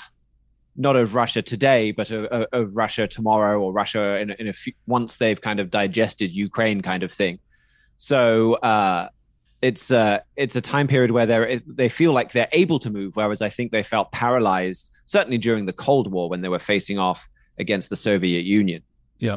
not 0.76 0.94
of 0.94 1.16
Russia 1.16 1.42
today, 1.42 1.90
but 1.90 2.12
of, 2.12 2.46
of 2.52 2.76
Russia 2.76 3.08
tomorrow 3.08 3.60
or 3.60 3.72
Russia 3.72 4.20
in, 4.20 4.30
in 4.38 4.46
a 4.46 4.52
few, 4.52 4.74
once 4.86 5.16
they've 5.16 5.40
kind 5.40 5.58
of 5.58 5.70
digested 5.70 6.30
Ukraine, 6.30 6.82
kind 6.82 7.02
of 7.02 7.10
thing. 7.10 7.40
So 7.96 8.54
uh, 8.62 9.08
it's 9.62 9.92
uh, 9.92 10.18
it's 10.36 10.56
a 10.56 10.60
time 10.60 10.88
period 10.88 11.12
where 11.12 11.24
they 11.24 11.62
they 11.66 11.88
feel 11.88 12.12
like 12.12 12.32
they're 12.32 12.48
able 12.52 12.78
to 12.80 12.90
move, 12.90 13.16
whereas 13.16 13.40
I 13.40 13.48
think 13.48 13.70
they 13.70 13.84
felt 13.84 14.12
paralyzed, 14.12 14.90
certainly 15.06 15.38
during 15.38 15.66
the 15.66 15.72
Cold 15.72 16.10
War 16.10 16.28
when 16.28 16.42
they 16.42 16.48
were 16.48 16.58
facing 16.58 16.98
off 16.98 17.30
against 17.58 17.88
the 17.88 17.96
Soviet 17.96 18.44
Union. 18.44 18.82
Yeah, 19.18 19.36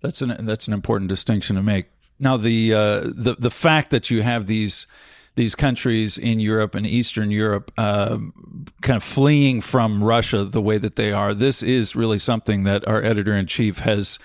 that's 0.00 0.22
an 0.22 0.46
that's 0.46 0.66
an 0.66 0.72
important 0.72 1.10
distinction 1.10 1.56
to 1.56 1.62
make. 1.62 1.86
Now, 2.18 2.38
the 2.38 2.74
uh, 2.74 3.00
the 3.14 3.36
the 3.38 3.50
fact 3.50 3.90
that 3.90 4.10
you 4.10 4.22
have 4.22 4.46
these 4.46 4.86
these 5.34 5.54
countries 5.54 6.18
in 6.18 6.40
Europe 6.40 6.74
and 6.74 6.84
Eastern 6.86 7.30
Europe 7.30 7.70
uh, 7.78 8.18
kind 8.80 8.96
of 8.96 9.04
fleeing 9.04 9.60
from 9.60 10.02
Russia 10.02 10.44
the 10.44 10.62
way 10.62 10.78
that 10.78 10.96
they 10.96 11.12
are, 11.12 11.32
this 11.32 11.62
is 11.62 11.94
really 11.94 12.18
something 12.18 12.64
that 12.64 12.88
our 12.88 13.00
editor 13.04 13.36
in 13.36 13.46
chief 13.46 13.78
has 13.78 14.18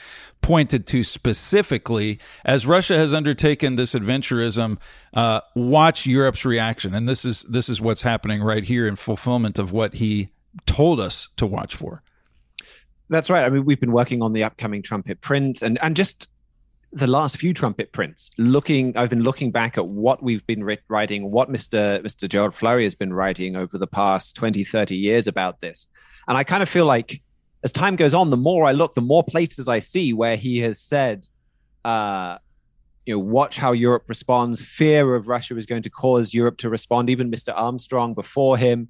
pointed 0.43 0.85
to 0.85 1.03
specifically 1.03 2.19
as 2.45 2.67
Russia 2.67 2.95
has 2.97 3.13
undertaken 3.13 3.75
this 3.75 3.93
adventurism. 3.93 4.77
Uh, 5.15 5.41
watch 5.55 6.05
Europe's 6.05 6.45
reaction, 6.45 6.93
and 6.93 7.09
this 7.09 7.25
is 7.25 7.41
this 7.43 7.69
is 7.69 7.81
what's 7.81 8.03
happening 8.03 8.43
right 8.43 8.63
here 8.63 8.87
in 8.87 8.95
fulfillment 8.95 9.57
of 9.57 9.71
what 9.71 9.95
he 9.95 10.29
told 10.67 10.99
us 10.99 11.29
to 11.37 11.47
watch 11.47 11.75
for. 11.75 12.03
That's 13.09 13.29
right. 13.29 13.43
I 13.43 13.49
mean, 13.49 13.65
we've 13.65 13.79
been 13.79 13.91
working 13.91 14.21
on 14.21 14.33
the 14.33 14.43
upcoming 14.43 14.83
trumpet 14.83 15.21
print, 15.21 15.63
and 15.63 15.79
and 15.81 15.95
just 15.95 16.29
the 16.91 17.07
last 17.07 17.37
few 17.37 17.55
trumpet 17.55 17.91
prints 17.91 18.29
looking 18.37 18.95
i've 18.95 19.09
been 19.09 19.23
looking 19.23 19.49
back 19.49 19.79
at 19.79 19.87
what 19.87 20.21
we've 20.21 20.45
been 20.45 20.63
writing 20.87 21.31
what 21.31 21.49
mr 21.49 21.99
mr 22.03 22.29
gerald 22.29 22.53
flurry 22.53 22.83
has 22.83 22.93
been 22.93 23.11
writing 23.11 23.55
over 23.55 23.79
the 23.79 23.87
past 23.87 24.35
20 24.35 24.63
30 24.63 24.95
years 24.95 25.25
about 25.25 25.59
this 25.59 25.87
and 26.27 26.37
i 26.37 26.43
kind 26.43 26.61
of 26.61 26.69
feel 26.69 26.85
like 26.85 27.19
as 27.63 27.71
time 27.71 27.95
goes 27.95 28.13
on 28.13 28.29
the 28.29 28.37
more 28.37 28.65
i 28.65 28.71
look 28.71 28.93
the 28.93 29.01
more 29.01 29.23
places 29.23 29.67
i 29.67 29.79
see 29.79 30.13
where 30.13 30.35
he 30.35 30.59
has 30.59 30.79
said 30.79 31.27
uh 31.85 32.37
you 33.05 33.13
know 33.13 33.19
watch 33.19 33.57
how 33.57 33.71
europe 33.71 34.03
responds 34.07 34.61
fear 34.61 35.15
of 35.15 35.27
russia 35.27 35.57
is 35.57 35.65
going 35.65 35.81
to 35.81 35.89
cause 35.89 36.33
europe 36.33 36.57
to 36.57 36.69
respond 36.69 37.09
even 37.09 37.29
mr 37.29 37.53
armstrong 37.55 38.13
before 38.13 38.57
him 38.57 38.89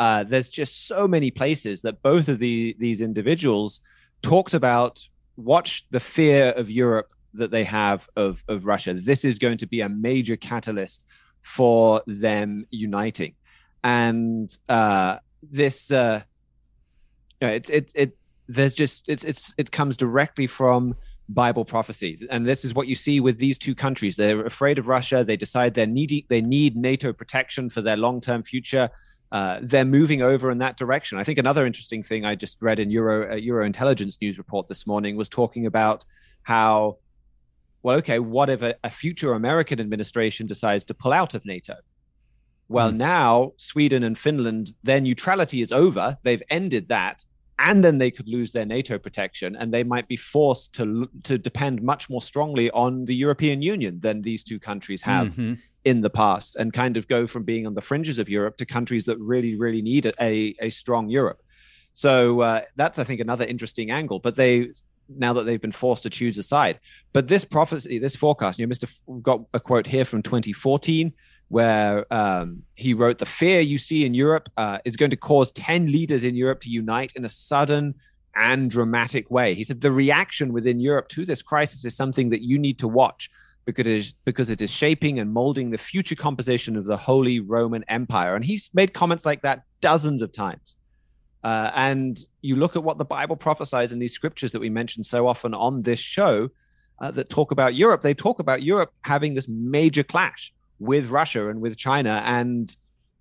uh, 0.00 0.24
there's 0.24 0.48
just 0.48 0.86
so 0.86 1.06
many 1.06 1.30
places 1.30 1.82
that 1.82 2.00
both 2.00 2.28
of 2.28 2.38
the, 2.38 2.74
these 2.78 3.02
individuals 3.02 3.80
talked 4.22 4.54
about 4.54 5.06
watch 5.36 5.84
the 5.90 6.00
fear 6.00 6.52
of 6.56 6.70
Europe 6.70 7.12
that 7.34 7.50
they 7.50 7.64
have 7.64 8.08
of, 8.16 8.42
of 8.48 8.64
Russia. 8.64 8.94
This 8.94 9.26
is 9.26 9.38
going 9.38 9.58
to 9.58 9.66
be 9.66 9.82
a 9.82 9.90
major 9.90 10.36
catalyst 10.36 11.04
for 11.42 12.02
them 12.06 12.64
uniting. 12.70 13.34
And 13.84 14.50
uh, 14.70 15.18
this, 15.42 15.90
uh, 15.90 16.22
it, 17.40 17.70
it, 17.70 17.92
it, 17.94 18.16
there's 18.48 18.74
just, 18.74 19.08
it's, 19.08 19.24
it's, 19.24 19.54
it 19.56 19.70
comes 19.70 19.96
directly 19.96 20.46
from 20.46 20.94
Bible 21.28 21.64
prophecy. 21.64 22.26
And 22.30 22.46
this 22.46 22.64
is 22.64 22.74
what 22.74 22.88
you 22.88 22.94
see 22.94 23.20
with 23.20 23.38
these 23.38 23.58
two 23.58 23.74
countries. 23.74 24.16
They're 24.16 24.44
afraid 24.44 24.78
of 24.78 24.88
Russia. 24.88 25.24
They 25.24 25.36
decide 25.36 25.74
they 25.74 25.86
need, 25.86 26.26
they 26.28 26.40
need 26.40 26.76
NATO 26.76 27.12
protection 27.12 27.70
for 27.70 27.80
their 27.80 27.96
long 27.96 28.20
term 28.20 28.42
future. 28.42 28.90
Uh, 29.32 29.60
they're 29.62 29.84
moving 29.84 30.22
over 30.22 30.50
in 30.50 30.58
that 30.58 30.76
direction. 30.76 31.16
I 31.16 31.24
think 31.24 31.38
another 31.38 31.64
interesting 31.64 32.02
thing 32.02 32.24
I 32.24 32.34
just 32.34 32.60
read 32.60 32.80
in 32.80 32.90
Euro 32.90 33.32
uh, 33.32 33.36
Euro 33.36 33.64
Intelligence 33.64 34.18
news 34.20 34.38
report 34.38 34.68
this 34.68 34.88
morning 34.88 35.16
was 35.16 35.28
talking 35.28 35.66
about 35.66 36.04
how 36.42 36.98
well, 37.82 37.96
okay, 37.98 38.18
what 38.18 38.50
if 38.50 38.60
a, 38.62 38.74
a 38.84 38.90
future 38.90 39.32
American 39.32 39.80
administration 39.80 40.46
decides 40.46 40.84
to 40.86 40.94
pull 40.94 41.12
out 41.12 41.34
of 41.34 41.44
NATO? 41.44 41.74
Well, 42.68 42.90
mm. 42.90 42.96
now 42.96 43.52
Sweden 43.56 44.02
and 44.04 44.18
Finland, 44.18 44.72
their 44.82 45.00
neutrality 45.00 45.62
is 45.62 45.72
over. 45.72 46.18
They've 46.22 46.42
ended 46.50 46.88
that. 46.88 47.24
And 47.62 47.84
then 47.84 47.98
they 47.98 48.10
could 48.10 48.26
lose 48.26 48.52
their 48.52 48.64
NATO 48.64 48.98
protection, 48.98 49.54
and 49.54 49.72
they 49.72 49.84
might 49.84 50.08
be 50.08 50.16
forced 50.16 50.74
to 50.74 51.08
to 51.24 51.36
depend 51.36 51.82
much 51.82 52.08
more 52.08 52.22
strongly 52.22 52.70
on 52.70 53.04
the 53.04 53.14
European 53.14 53.60
Union 53.60 54.00
than 54.00 54.22
these 54.22 54.42
two 54.42 54.58
countries 54.58 55.02
have 55.02 55.28
mm-hmm. 55.28 55.54
in 55.84 56.00
the 56.00 56.08
past, 56.08 56.56
and 56.56 56.72
kind 56.72 56.96
of 56.96 57.06
go 57.06 57.26
from 57.26 57.44
being 57.44 57.66
on 57.66 57.74
the 57.74 57.82
fringes 57.82 58.18
of 58.18 58.30
Europe 58.30 58.56
to 58.56 58.64
countries 58.64 59.04
that 59.04 59.18
really, 59.18 59.56
really 59.56 59.82
need 59.82 60.06
a 60.20 60.54
a 60.60 60.70
strong 60.70 61.10
Europe. 61.10 61.42
So 61.92 62.40
uh, 62.40 62.62
that's, 62.76 62.98
I 62.98 63.04
think, 63.04 63.20
another 63.20 63.44
interesting 63.44 63.90
angle. 63.90 64.20
But 64.20 64.36
they 64.36 64.70
now 65.08 65.32
that 65.34 65.44
they've 65.44 65.60
been 65.60 65.72
forced 65.72 66.04
to 66.04 66.10
choose 66.10 66.38
a 66.38 66.42
side. 66.42 66.78
But 67.12 67.28
this 67.28 67.44
prophecy, 67.44 67.98
this 67.98 68.16
forecast, 68.16 68.58
you 68.58 68.66
know, 68.66 68.72
Mr. 68.72 68.84
F- 68.84 69.22
got 69.22 69.40
a 69.52 69.60
quote 69.60 69.86
here 69.86 70.04
from 70.04 70.22
2014 70.22 71.12
where 71.50 72.06
um, 72.12 72.62
he 72.74 72.94
wrote, 72.94 73.18
"The 73.18 73.26
fear 73.26 73.60
you 73.60 73.76
see 73.76 74.04
in 74.04 74.14
Europe 74.14 74.48
uh, 74.56 74.78
is 74.84 74.96
going 74.96 75.10
to 75.10 75.16
cause 75.16 75.52
10 75.52 75.92
leaders 75.92 76.24
in 76.24 76.34
Europe 76.34 76.60
to 76.60 76.70
unite 76.70 77.12
in 77.14 77.24
a 77.24 77.28
sudden." 77.28 77.94
And 78.36 78.70
dramatic 78.70 79.28
way. 79.28 79.54
He 79.54 79.64
said 79.64 79.80
the 79.80 79.90
reaction 79.90 80.52
within 80.52 80.78
Europe 80.78 81.08
to 81.08 81.26
this 81.26 81.42
crisis 81.42 81.84
is 81.84 81.96
something 81.96 82.28
that 82.28 82.42
you 82.42 82.60
need 82.60 82.78
to 82.78 82.86
watch 82.86 83.28
because 83.64 83.86
it 83.86 83.92
is 83.92 84.14
because 84.24 84.50
it 84.50 84.62
is 84.62 84.70
shaping 84.70 85.18
and 85.18 85.32
molding 85.32 85.70
the 85.70 85.78
future 85.78 86.14
composition 86.14 86.76
of 86.76 86.84
the 86.84 86.96
Holy 86.96 87.40
Roman 87.40 87.84
Empire. 87.88 88.34
And 88.34 88.44
he's 88.44 88.70
made 88.72 88.94
comments 88.94 89.26
like 89.26 89.42
that 89.42 89.62
dozens 89.80 90.22
of 90.22 90.32
times. 90.32 90.76
Uh, 91.42 91.70
and 91.74 92.20
you 92.42 92.56
look 92.56 92.76
at 92.76 92.84
what 92.84 92.98
the 92.98 93.04
Bible 93.04 93.36
prophesies 93.36 93.92
in 93.92 93.98
these 93.98 94.12
scriptures 94.12 94.52
that 94.52 94.60
we 94.60 94.68
mention 94.68 95.02
so 95.02 95.26
often 95.26 95.54
on 95.54 95.82
this 95.82 95.98
show 95.98 96.48
uh, 97.00 97.10
that 97.12 97.30
talk 97.30 97.50
about 97.50 97.74
Europe. 97.74 98.02
They 98.02 98.14
talk 98.14 98.40
about 98.40 98.62
Europe 98.62 98.92
having 99.02 99.34
this 99.34 99.48
major 99.48 100.02
clash 100.02 100.52
with 100.80 101.10
Russia 101.10 101.48
and 101.48 101.60
with 101.60 101.76
China, 101.76 102.22
and 102.24 102.74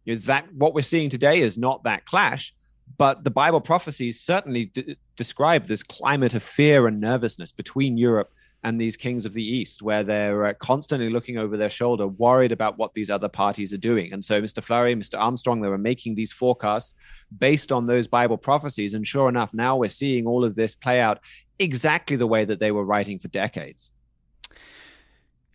you 0.05 0.15
know, 0.15 0.21
that 0.21 0.51
what 0.53 0.73
we're 0.73 0.81
seeing 0.81 1.09
today 1.09 1.41
is 1.41 1.57
not 1.57 1.83
that 1.83 2.05
clash. 2.05 2.55
But 2.97 3.23
the 3.23 3.29
Bible 3.29 3.61
prophecies 3.61 4.19
certainly 4.19 4.65
d- 4.65 4.97
describe 5.15 5.67
this 5.67 5.83
climate 5.83 6.33
of 6.33 6.41
fear 6.41 6.87
and 6.87 6.99
nervousness 6.99 7.51
between 7.51 7.97
Europe 7.97 8.31
and 8.63 8.79
these 8.79 8.97
kings 8.97 9.25
of 9.25 9.33
the 9.33 9.43
East, 9.43 9.81
where 9.81 10.03
they're 10.03 10.47
uh, 10.47 10.53
constantly 10.55 11.09
looking 11.09 11.37
over 11.37 11.55
their 11.55 11.69
shoulder, 11.69 12.07
worried 12.07 12.51
about 12.51 12.77
what 12.77 12.93
these 12.93 13.09
other 13.09 13.29
parties 13.29 13.73
are 13.73 13.77
doing. 13.77 14.11
And 14.11 14.23
so, 14.23 14.41
Mr. 14.41 14.61
Flurry, 14.61 14.95
Mr. 14.95 15.17
Armstrong, 15.17 15.61
they 15.61 15.69
were 15.69 15.77
making 15.77 16.15
these 16.15 16.33
forecasts 16.33 16.95
based 17.37 17.71
on 17.71 17.85
those 17.85 18.07
Bible 18.07 18.37
prophecies. 18.37 18.95
And 18.95 19.07
sure 19.07 19.29
enough, 19.29 19.53
now 19.53 19.77
we're 19.77 19.87
seeing 19.87 20.25
all 20.25 20.43
of 20.43 20.55
this 20.55 20.75
play 20.75 20.99
out 20.99 21.19
exactly 21.59 22.17
the 22.17 22.27
way 22.27 22.43
that 22.43 22.59
they 22.59 22.71
were 22.71 22.83
writing 22.83 23.19
for 23.19 23.29
decades. 23.29 23.91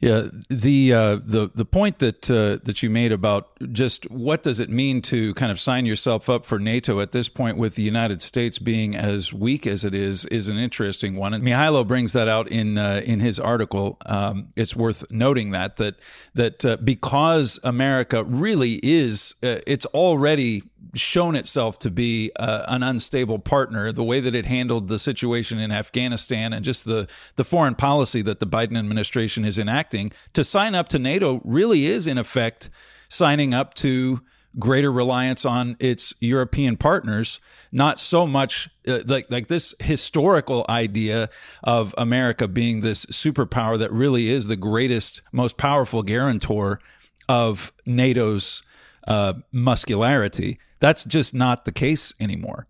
Yeah, 0.01 0.29
the 0.51 0.93
uh, 0.93 1.17
the 1.25 1.51
the 1.55 1.65
point 1.65 2.01
that 2.01 2.31
uh, 2.31 2.59
that 2.65 2.83
you 2.83 2.91
made 2.91 3.11
about 3.11 3.49
just 3.73 4.11
what 4.11 4.43
does 4.43 4.61
it 4.61 4.69
mean 4.69 5.01
to 5.03 5.33
kind 5.35 5.51
of 5.51 5.59
sign 5.59 5.87
yourself 5.87 6.29
up 6.29 6.45
for 6.45 6.59
NATO 6.59 7.01
at 7.01 7.13
this 7.13 7.31
point, 7.31 7.57
with 7.57 7.77
the 7.77 7.83
United 7.83 8.21
States 8.21 8.59
being 8.59 8.95
as 8.95 9.33
weak 9.33 9.67
as 9.67 9.83
it 9.83 9.95
is, 9.95 10.27
is 10.27 10.49
an 10.49 10.59
interesting 10.59 11.17
one. 11.17 11.33
And 11.33 11.43
Mihailo 11.43 11.87
brings 11.87 12.13
that 12.13 12.29
out 12.29 12.49
in 12.49 12.77
uh, 12.77 13.01
in 13.05 13.21
his 13.21 13.41
article. 13.41 13.97
Um, 14.05 14.49
it's 14.57 14.77
worth 14.77 15.11
noting 15.11 15.53
that 15.53 15.77
that 15.77 15.95
that 16.35 16.65
uh, 16.67 16.77
because 16.85 17.59
America 17.63 18.25
really 18.25 18.81
is, 18.83 19.35
uh, 19.43 19.61
it's 19.67 19.87
already 19.87 20.65
shown 20.95 21.37
itself 21.37 21.79
to 21.81 21.91
be 21.91 22.31
uh, 22.37 22.65
an 22.69 22.83
unstable 22.83 23.39
partner. 23.39 23.93
The 23.93 24.05
way 24.05 24.21
that 24.21 24.35
it 24.35 24.47
handled 24.47 24.89
the 24.89 24.99
situation 24.99 25.59
in 25.59 25.73
Afghanistan 25.73 26.53
and 26.53 26.65
just 26.65 26.85
the 26.85 27.09
the 27.37 27.45
foreign 27.45 27.75
policy 27.75 28.23
that 28.23 28.41
the 28.41 28.47
Biden 28.47 28.79
administration 28.79 29.45
is 29.45 29.59
enacting 29.59 30.13
to 30.33 30.45
sign 30.45 30.75
up 30.75 30.89
to 30.91 30.99
NATO 30.99 31.41
really 31.45 31.87
is 31.87 32.07
in 32.07 32.19
effect 32.19 32.71
signing 33.09 33.55
up 33.55 33.75
to 33.75 34.21
greater 34.59 34.93
reliance 34.93 35.45
on 35.45 35.77
its 35.81 36.15
European 36.21 36.77
partners, 36.77 37.41
not 37.73 37.99
so 37.99 38.27
much 38.27 38.69
uh, 38.87 39.01
like 39.07 39.27
like 39.31 39.49
this 39.49 39.75
historical 39.81 40.65
idea 40.69 41.29
of 41.63 41.95
America 41.99 42.47
being 42.47 42.81
this 42.81 43.05
superpower 43.07 43.79
that 43.79 43.93
really 43.93 44.31
is 44.31 44.47
the 44.47 44.57
greatest, 44.57 45.23
most 45.33 45.57
powerful 45.57 46.03
guarantor 46.03 46.81
of 47.29 47.73
NATO's 47.87 48.63
uh, 49.07 49.35
muscularity. 49.53 50.59
That's 50.81 51.05
just 51.05 51.35
not 51.35 51.65
the 51.65 51.73
case 51.73 52.13
anymore. 52.21 52.67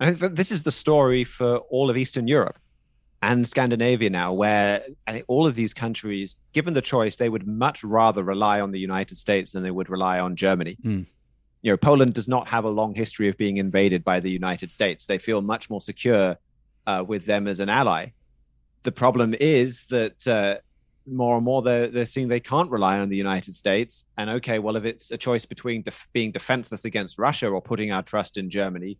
I 0.00 0.12
think 0.12 0.36
this 0.36 0.52
is 0.52 0.62
the 0.62 0.70
story 0.70 1.24
for 1.24 1.58
all 1.70 1.90
of 1.90 1.96
Eastern 1.96 2.28
Europe 2.28 2.58
and 3.22 3.46
Scandinavia 3.46 4.10
now, 4.10 4.32
where 4.32 4.82
I 5.06 5.12
think 5.12 5.24
all 5.26 5.46
of 5.46 5.54
these 5.54 5.74
countries, 5.74 6.36
given 6.52 6.74
the 6.74 6.82
choice, 6.82 7.16
they 7.16 7.28
would 7.28 7.46
much 7.46 7.82
rather 7.82 8.22
rely 8.22 8.60
on 8.60 8.70
the 8.70 8.78
United 8.78 9.18
States 9.18 9.52
than 9.52 9.62
they 9.62 9.72
would 9.72 9.90
rely 9.90 10.20
on 10.20 10.36
Germany. 10.36 10.76
Mm. 10.84 11.06
You 11.62 11.72
know, 11.72 11.76
Poland 11.76 12.14
does 12.14 12.28
not 12.28 12.46
have 12.48 12.64
a 12.64 12.68
long 12.68 12.94
history 12.94 13.28
of 13.28 13.36
being 13.36 13.56
invaded 13.56 14.04
by 14.04 14.20
the 14.20 14.30
United 14.30 14.70
States. 14.70 15.06
They 15.06 15.18
feel 15.18 15.42
much 15.42 15.68
more 15.68 15.80
secure 15.80 16.36
uh, 16.86 17.04
with 17.06 17.26
them 17.26 17.48
as 17.48 17.58
an 17.58 17.68
ally. 17.68 18.12
The 18.84 18.92
problem 18.92 19.34
is 19.40 19.84
that 19.86 20.26
uh, 20.28 20.58
more 21.10 21.36
and 21.36 21.44
more 21.44 21.62
they're, 21.62 21.88
they're 21.88 22.06
seeing 22.06 22.28
they 22.28 22.40
can't 22.40 22.70
rely 22.70 22.98
on 22.98 23.08
the 23.08 23.16
United 23.16 23.54
States. 23.54 24.04
And 24.16 24.30
okay, 24.30 24.58
well, 24.58 24.76
if 24.76 24.84
it's 24.84 25.10
a 25.10 25.18
choice 25.18 25.46
between 25.46 25.82
def- 25.82 26.08
being 26.12 26.32
defenseless 26.32 26.84
against 26.84 27.18
Russia 27.18 27.48
or 27.48 27.60
putting 27.60 27.92
our 27.92 28.02
trust 28.02 28.36
in 28.36 28.50
Germany, 28.50 28.98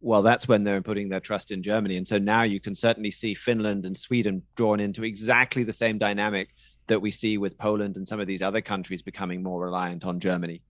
well, 0.00 0.22
that's 0.22 0.46
when 0.46 0.62
they're 0.64 0.82
putting 0.82 1.08
their 1.08 1.20
trust 1.20 1.50
in 1.50 1.62
Germany. 1.62 1.96
And 1.96 2.06
so 2.06 2.18
now 2.18 2.42
you 2.42 2.60
can 2.60 2.74
certainly 2.74 3.10
see 3.10 3.34
Finland 3.34 3.86
and 3.86 3.96
Sweden 3.96 4.42
drawn 4.56 4.80
into 4.80 5.04
exactly 5.04 5.64
the 5.64 5.72
same 5.72 5.98
dynamic 5.98 6.48
that 6.86 7.00
we 7.00 7.10
see 7.10 7.38
with 7.38 7.58
Poland 7.58 7.96
and 7.96 8.06
some 8.06 8.20
of 8.20 8.26
these 8.26 8.42
other 8.42 8.60
countries 8.60 9.02
becoming 9.02 9.42
more 9.42 9.60
reliant 9.60 10.04
on 10.04 10.20
Germany. 10.20 10.62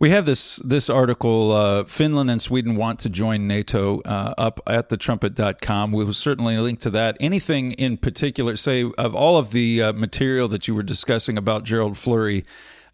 We 0.00 0.10
have 0.10 0.26
this 0.26 0.56
this 0.56 0.90
article. 0.90 1.52
Uh, 1.52 1.84
Finland 1.84 2.28
and 2.28 2.42
Sweden 2.42 2.74
want 2.74 2.98
to 3.00 3.08
join 3.08 3.46
NATO 3.46 4.00
uh, 4.00 4.34
up 4.36 4.60
at 4.66 4.88
thetrumpet.com. 4.88 5.92
We 5.92 6.04
will 6.04 6.12
certainly 6.12 6.58
link 6.58 6.80
to 6.80 6.90
that. 6.90 7.16
Anything 7.20 7.72
in 7.72 7.96
particular, 7.96 8.56
say, 8.56 8.84
of 8.98 9.14
all 9.14 9.36
of 9.36 9.52
the 9.52 9.82
uh, 9.82 9.92
material 9.92 10.48
that 10.48 10.66
you 10.66 10.74
were 10.74 10.82
discussing 10.82 11.38
about 11.38 11.62
Gerald 11.62 11.96
Flurry, 11.96 12.44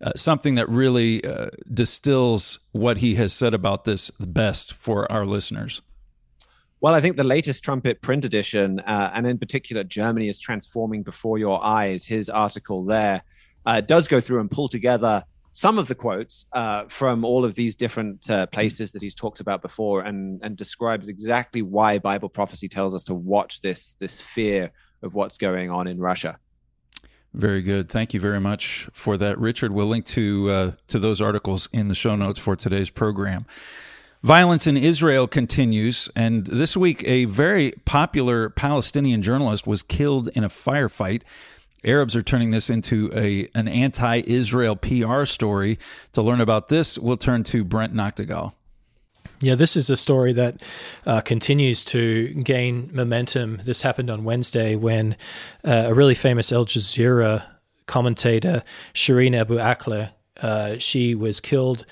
uh, 0.02 0.12
something 0.14 0.56
that 0.56 0.68
really 0.68 1.24
uh, 1.24 1.48
distills 1.72 2.58
what 2.72 2.98
he 2.98 3.14
has 3.14 3.32
said 3.32 3.54
about 3.54 3.86
this 3.86 4.10
best 4.20 4.74
for 4.74 5.10
our 5.10 5.24
listeners? 5.24 5.80
Well, 6.82 6.94
I 6.94 7.00
think 7.00 7.16
the 7.16 7.24
latest 7.24 7.64
Trumpet 7.64 8.02
print 8.02 8.26
edition, 8.26 8.80
uh, 8.80 9.10
and 9.14 9.26
in 9.26 9.38
particular, 9.38 9.84
Germany 9.84 10.28
is 10.28 10.38
transforming 10.38 11.02
before 11.02 11.38
your 11.38 11.64
eyes. 11.64 12.04
His 12.04 12.28
article 12.28 12.84
there 12.84 13.22
does 13.86 14.06
go 14.06 14.20
through 14.20 14.40
and 14.40 14.50
pull 14.50 14.68
together 14.68 15.24
some 15.52 15.78
of 15.78 15.88
the 15.88 15.94
quotes 15.94 16.46
uh, 16.52 16.84
from 16.88 17.24
all 17.24 17.44
of 17.44 17.54
these 17.54 17.74
different 17.74 18.30
uh, 18.30 18.46
places 18.46 18.92
that 18.92 19.02
he's 19.02 19.14
talked 19.14 19.40
about 19.40 19.62
before 19.62 20.02
and, 20.02 20.40
and 20.42 20.56
describes 20.56 21.08
exactly 21.08 21.62
why 21.62 21.98
Bible 21.98 22.28
prophecy 22.28 22.68
tells 22.68 22.94
us 22.94 23.04
to 23.04 23.14
watch 23.14 23.60
this, 23.60 23.96
this 23.98 24.20
fear 24.20 24.70
of 25.02 25.14
what's 25.14 25.38
going 25.38 25.70
on 25.70 25.86
in 25.86 25.98
Russia. 25.98 26.38
Very 27.32 27.62
good. 27.62 27.88
Thank 27.88 28.12
you 28.12 28.20
very 28.20 28.40
much 28.40 28.88
for 28.92 29.16
that, 29.16 29.38
Richard. 29.38 29.70
We'll 29.70 29.86
link 29.86 30.04
to 30.06 30.50
uh, 30.50 30.72
to 30.88 30.98
those 30.98 31.20
articles 31.20 31.68
in 31.72 31.86
the 31.86 31.94
show 31.94 32.16
notes 32.16 32.40
for 32.40 32.56
today's 32.56 32.90
program. 32.90 33.46
Violence 34.24 34.66
in 34.66 34.76
Israel 34.76 35.28
continues, 35.28 36.10
and 36.16 36.44
this 36.46 36.76
week 36.76 37.04
a 37.06 37.26
very 37.26 37.72
popular 37.84 38.50
Palestinian 38.50 39.22
journalist 39.22 39.66
was 39.66 39.82
killed 39.82 40.28
in 40.34 40.42
a 40.42 40.48
firefight. 40.48 41.22
Arabs 41.84 42.14
are 42.14 42.22
turning 42.22 42.50
this 42.50 42.68
into 42.70 43.10
a 43.14 43.48
an 43.54 43.68
anti-Israel 43.68 44.76
PR 44.76 45.24
story. 45.24 45.78
To 46.12 46.22
learn 46.22 46.40
about 46.40 46.68
this, 46.68 46.98
we'll 46.98 47.16
turn 47.16 47.42
to 47.44 47.64
Brent 47.64 47.94
Nagtegaal. 47.94 48.52
Yeah, 49.42 49.54
this 49.54 49.74
is 49.74 49.88
a 49.88 49.96
story 49.96 50.34
that 50.34 50.62
uh, 51.06 51.22
continues 51.22 51.82
to 51.86 52.28
gain 52.34 52.90
momentum. 52.92 53.58
This 53.64 53.80
happened 53.80 54.10
on 54.10 54.24
Wednesday 54.24 54.76
when 54.76 55.16
uh, 55.64 55.84
a 55.86 55.94
really 55.94 56.14
famous 56.14 56.52
Al 56.52 56.66
Jazeera 56.66 57.44
commentator, 57.86 58.62
Shireen 58.92 59.34
Abu 59.34 59.56
Akleh, 59.56 60.12
uh, 60.42 60.78
she 60.78 61.14
was 61.14 61.40
killed 61.40 61.86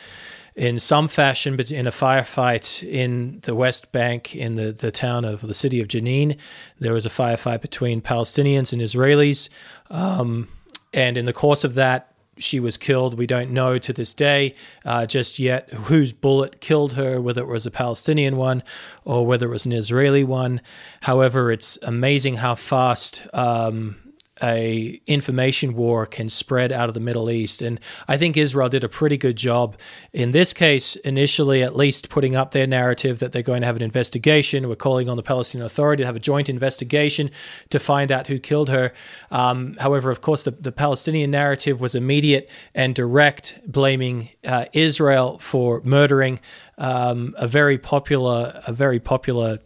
in 0.59 0.81
some 0.81 1.07
fashion, 1.07 1.57
but 1.57 1.71
in 1.71 1.87
a 1.87 1.93
firefight 1.93 2.83
in 2.83 3.38
the 3.43 3.55
West 3.55 3.93
Bank, 3.93 4.35
in 4.35 4.57
the, 4.57 4.73
the 4.73 4.91
town 4.91 5.25
of 5.25 5.41
the 5.41 5.55
city 5.55 5.81
of 5.81 5.87
Jenin, 5.87 6.37
there 6.81 6.93
was 6.93 7.07
a 7.07 7.11
firefight 7.11 7.61
between 7.61 8.03
Palestinians 8.03 8.73
and 8.73 8.83
Israelis. 8.83 9.49
Um, 9.88 10.49
and 10.93 11.17
in 11.17 11.27
the 11.27 11.33
course 11.33 11.62
of 11.62 11.75
that, 11.77 12.12
she 12.38 12.59
was 12.59 12.77
killed. 12.77 13.17
We 13.17 13.27
don't 13.27 13.53
know 13.53 13.79
to 13.79 13.93
this 13.93 14.12
day 14.12 14.57
uh, 14.85 15.07
just 15.07 15.38
yet 15.38 15.71
whose 15.71 16.12
bullet 16.12 16.61
killed 16.61 16.95
her, 16.95 17.21
whether 17.21 17.43
it 17.43 17.49
was 17.49 17.67
a 17.67 17.71
Palestinian 17.71 18.37
one 18.37 18.65
or 19.05 19.25
whether 19.25 19.47
it 19.47 19.50
was 19.50 19.67
an 19.67 19.73
Israeli 19.73 20.25
one. 20.25 20.61
However, 21.03 21.53
it's 21.53 21.79
amazing 21.83 22.35
how 22.35 22.57
fast 22.57 23.29
um, 23.33 23.97
a 24.42 25.00
information 25.07 25.75
war 25.75 26.07
can 26.07 26.28
spread 26.28 26.73
out 26.73 26.88
of 26.88 26.95
the 26.95 27.00
Middle 27.00 27.30
East. 27.30 27.62
And 27.62 27.80
I 28.07 28.16
think 28.16 28.37
Israel 28.37 28.68
did 28.68 28.85
a 28.85 28.88
pretty 28.88 29.16
good 29.16 29.37
job 29.37 29.76
in 30.12 30.30
this 30.30 30.52
case, 30.52 30.97
initially 30.97 31.62
at 31.62 31.76
least 31.76 32.09
putting 32.09 32.37
up 32.37 32.52
their 32.52 32.66
narrative 32.66 33.18
that 33.18 33.33
they're 33.33 33.42
going 33.42 33.62
to 33.62 33.66
have 33.66 33.76
an 33.76 33.83
investigation. 33.83 34.68
We're 34.68 34.76
calling 34.76 35.09
on 35.09 35.16
the 35.16 35.23
Palestinian 35.23 35.66
Authority 35.66 36.02
to 36.02 36.07
have 36.07 36.16
a 36.16 36.21
joint 36.21 36.49
investigation 36.49 37.30
to 37.71 37.78
find 37.78 38.12
out 38.12 38.26
who 38.26 38.38
killed 38.38 38.68
her. 38.68 38.92
Um, 39.30 39.76
however, 39.80 40.11
of 40.11 40.21
course, 40.21 40.42
the, 40.42 40.52
the, 40.52 40.73
Palestinian 40.73 41.30
narrative 41.30 41.80
was 41.80 41.95
immediate 41.95 42.49
and 42.75 42.95
direct, 42.95 43.61
blaming 43.66 44.28
uh, 44.45 44.66
Israel 44.73 45.38
for 45.38 45.80
murdering 45.85 46.38
um, 46.78 47.35
a 47.37 47.48
very 47.48 47.79
popular, 47.79 48.61
a 48.66 48.72
very 48.72 49.01
popular 49.01 49.59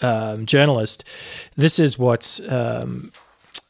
um, 0.00 0.46
journalist. 0.46 1.04
This 1.56 1.78
is 1.78 1.98
what 1.98 2.40
um, 2.48 3.12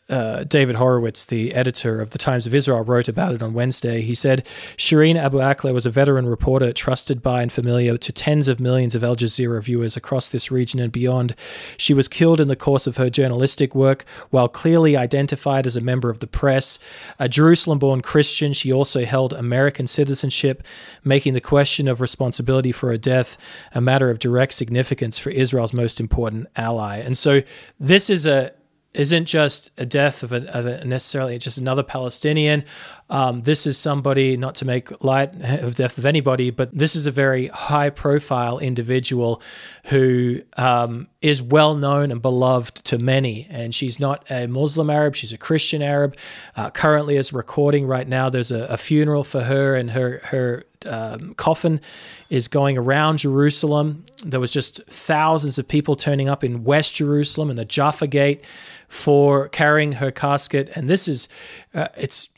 uh, 0.08 0.44
David 0.44 0.76
Horowitz, 0.76 1.24
the 1.24 1.52
editor 1.52 2.00
of 2.00 2.10
the 2.10 2.18
Times 2.18 2.46
of 2.46 2.54
Israel, 2.54 2.84
wrote 2.84 3.08
about 3.08 3.34
it 3.34 3.42
on 3.42 3.54
Wednesday. 3.54 4.02
He 4.02 4.14
said 4.14 4.46
Shireen 4.76 5.16
Abu 5.16 5.38
Akleh 5.38 5.74
was 5.74 5.86
a 5.86 5.90
veteran 5.90 6.26
reporter 6.26 6.72
trusted 6.72 7.22
by 7.22 7.42
and 7.42 7.50
familiar 7.50 7.96
to 7.98 8.12
tens 8.12 8.46
of 8.46 8.60
millions 8.60 8.94
of 8.94 9.02
Al 9.02 9.16
Jazeera 9.16 9.62
viewers 9.62 9.96
across 9.96 10.30
this 10.30 10.50
region 10.50 10.78
and 10.78 10.92
beyond. 10.92 11.34
She 11.76 11.92
was 11.92 12.06
killed 12.06 12.40
in 12.40 12.48
the 12.48 12.56
course 12.56 12.86
of 12.86 12.98
her 12.98 13.10
journalistic 13.10 13.74
work 13.74 14.04
while 14.30 14.48
clearly 14.48 14.96
identified 14.96 15.66
as 15.66 15.76
a 15.76 15.80
member 15.80 16.08
of 16.08 16.20
the 16.20 16.26
press. 16.28 16.78
A 17.18 17.28
Jerusalem 17.28 17.78
born 17.80 18.00
Christian, 18.00 18.52
she 18.52 18.72
also 18.72 19.04
held 19.04 19.32
American 19.32 19.86
citizenship, 19.86 20.62
making 21.02 21.34
the 21.34 21.40
question 21.40 21.88
of 21.88 22.00
responsibility 22.00 22.70
for 22.70 22.90
her 22.90 22.98
death 22.98 23.36
a 23.74 23.80
matter 23.80 24.10
of 24.10 24.20
direct 24.20 24.54
significance 24.54 25.18
for 25.18 25.30
Israel's 25.30 25.72
most 25.72 25.98
important 25.98 26.46
ally. 26.54 26.98
And 26.98 27.16
so 27.16 27.42
this 27.80 28.08
is 28.08 28.26
a 28.26 28.52
isn't 28.96 29.26
just 29.26 29.70
a 29.78 29.86
death 29.86 30.22
of 30.22 30.32
a, 30.32 30.50
of 30.56 30.66
a 30.66 30.84
necessarily 30.84 31.38
just 31.38 31.58
another 31.58 31.82
Palestinian. 31.82 32.64
Um, 33.08 33.42
this 33.42 33.66
is 33.66 33.78
somebody, 33.78 34.36
not 34.36 34.56
to 34.56 34.64
make 34.64 35.04
light 35.04 35.32
of 35.62 35.76
death 35.76 35.96
of 35.96 36.04
anybody, 36.04 36.50
but 36.50 36.76
this 36.76 36.96
is 36.96 37.06
a 37.06 37.10
very 37.10 37.46
high 37.48 37.90
profile 37.90 38.58
individual 38.58 39.40
who 39.86 40.40
um, 40.56 41.06
is 41.22 41.40
well 41.40 41.76
known 41.76 42.10
and 42.10 42.20
beloved 42.20 42.84
to 42.86 42.98
many. 42.98 43.46
And 43.48 43.74
she's 43.74 44.00
not 44.00 44.28
a 44.30 44.48
Muslim 44.48 44.90
Arab, 44.90 45.14
she's 45.14 45.32
a 45.32 45.38
Christian 45.38 45.82
Arab. 45.82 46.16
Uh, 46.56 46.70
currently, 46.70 47.16
as 47.16 47.32
recording 47.32 47.86
right 47.86 48.08
now, 48.08 48.28
there's 48.28 48.50
a, 48.50 48.64
a 48.66 48.76
funeral 48.76 49.22
for 49.22 49.42
her, 49.42 49.76
and 49.76 49.90
her, 49.92 50.20
her 50.24 50.64
um, 50.84 51.34
coffin 51.34 51.80
is 52.28 52.48
going 52.48 52.76
around 52.76 53.18
Jerusalem. 53.18 54.04
There 54.24 54.40
was 54.40 54.52
just 54.52 54.84
thousands 54.86 55.58
of 55.58 55.68
people 55.68 55.94
turning 55.94 56.28
up 56.28 56.42
in 56.42 56.64
West 56.64 56.96
Jerusalem 56.96 57.50
and 57.50 57.58
the 57.58 57.64
Jaffa 57.64 58.06
Gate 58.06 58.44
for 58.88 59.48
carrying 59.48 59.92
her 59.92 60.10
casket. 60.10 60.70
And 60.74 60.88
this 60.88 61.08
is, 61.08 61.28
uh, 61.74 61.88
it's 61.96 62.28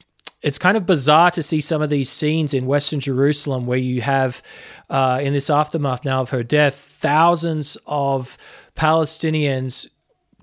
it's 0.42 0.58
kind 0.58 0.76
of 0.76 0.86
bizarre 0.86 1.30
to 1.32 1.42
see 1.42 1.60
some 1.60 1.82
of 1.82 1.90
these 1.90 2.08
scenes 2.08 2.54
in 2.54 2.66
Western 2.66 3.00
Jerusalem 3.00 3.66
where 3.66 3.78
you 3.78 4.00
have, 4.02 4.42
uh, 4.88 5.20
in 5.22 5.32
this 5.32 5.50
aftermath 5.50 6.04
now 6.04 6.20
of 6.20 6.30
her 6.30 6.42
death, 6.42 6.74
thousands 6.74 7.76
of 7.86 8.36
Palestinians 8.76 9.88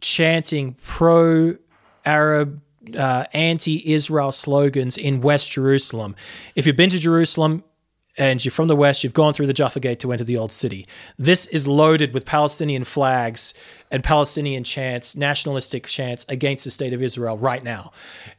chanting 0.01 0.75
pro 0.81 1.55
Arab, 2.05 2.61
uh, 2.97 3.25
anti 3.33 3.93
Israel 3.93 4.31
slogans 4.31 4.97
in 4.97 5.21
West 5.21 5.51
Jerusalem. 5.51 6.15
If 6.55 6.67
you've 6.67 6.75
been 6.75 6.89
to 6.89 6.99
Jerusalem, 6.99 7.63
and 8.17 8.43
you're 8.43 8.51
from 8.51 8.67
the 8.67 8.75
west, 8.75 9.03
you've 9.03 9.13
gone 9.13 9.33
through 9.33 9.47
the 9.47 9.53
Jaffa 9.53 9.79
Gate 9.79 9.99
to 9.99 10.11
enter 10.11 10.23
the 10.23 10.37
old 10.37 10.51
city. 10.51 10.87
This 11.17 11.45
is 11.47 11.67
loaded 11.67 12.13
with 12.13 12.25
Palestinian 12.25 12.83
flags 12.83 13.53
and 13.91 14.03
Palestinian 14.03 14.63
chants, 14.63 15.15
nationalistic 15.15 15.85
chants 15.85 16.25
against 16.29 16.63
the 16.63 16.71
state 16.71 16.93
of 16.93 17.01
Israel 17.01 17.37
right 17.37 17.63
now. 17.63 17.91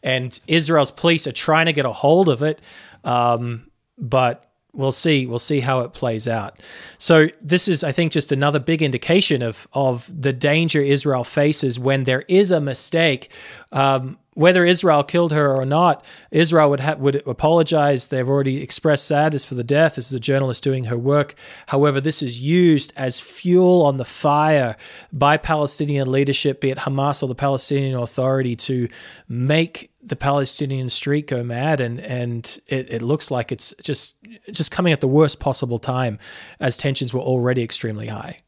And 0.03 0.39
Israel's 0.47 0.91
police 0.91 1.27
are 1.27 1.33
trying 1.33 1.67
to 1.67 1.73
get 1.73 1.85
a 1.85 1.93
hold 1.93 2.29
of 2.29 2.43
it, 2.43 2.61
um, 3.05 3.71
but 3.99 4.51
we'll 4.73 4.93
see. 4.93 5.27
We'll 5.27 5.39
see 5.39 5.61
how 5.61 5.81
it 5.81 5.93
plays 5.93 6.29
out. 6.29 6.63
So 6.99 7.29
this 7.41 7.69
is, 7.69 7.83
I 7.83 7.93
think, 7.93 8.13
just 8.13 8.33
another 8.33 8.59
big 8.59 8.83
indication 8.83 9.43
of 9.43 9.67
of 9.73 10.11
the 10.13 10.33
danger 10.33 10.81
Israel 10.81 11.25
faces 11.25 11.79
when 11.79 12.05
there 12.05 12.25
is 12.29 12.51
a 12.51 12.61
mistake. 12.61 13.31
Um, 13.73 14.19
whether 14.37 14.67
Israel 14.67 15.03
killed 15.03 15.33
her 15.33 15.51
or 15.51 15.65
not, 15.65 16.05
Israel 16.31 16.69
would 16.69 16.81
ha- 16.81 16.97
would 16.99 17.27
apologize. 17.27 18.09
They've 18.09 18.29
already 18.29 18.63
expressed 18.63 19.07
sadness 19.07 19.47
for 19.47 19.55
the 19.55 19.65
death. 19.65 19.95
This 19.95 20.09
is 20.09 20.13
a 20.13 20.21
journalist 20.21 20.63
doing 20.63 20.85
her 20.85 20.99
work. 20.99 21.35
However, 21.69 22.03
this 22.03 22.23
is 22.23 22.39
used 22.39 22.93
as 22.97 23.19
fuel 23.19 23.83
on 23.83 23.97
the 23.97 24.05
fire 24.05 24.77
by 25.11 25.39
Palestinian 25.39 26.13
leadership, 26.13 26.61
be 26.61 26.71
it 26.71 26.79
Hamas 26.79 27.23
or 27.23 27.29
the 27.29 27.35
Palestinian 27.35 27.99
Authority, 27.99 28.55
to 28.57 28.89
make 29.27 29.91
the 30.03 30.17
Palestinian 30.17 30.91
street 30.91 31.27
go 31.27 31.43
mad, 31.43 31.81
and 31.81 31.99
and 32.01 32.59
it, 32.67 32.93
it 32.93 33.03
looks 33.03 33.31
like 33.31 33.51
it's 33.51 33.73
just 33.83 34.17
just 34.53 34.71
coming 34.71 34.93
at 34.93 35.01
the 35.01 35.09
worst 35.09 35.41
possible 35.41 35.79
time, 35.79 36.19
as 36.61 36.77
tensions 36.77 37.15
were 37.15 37.21
already 37.21 37.63
extremely 37.63 38.09
high. 38.09 38.41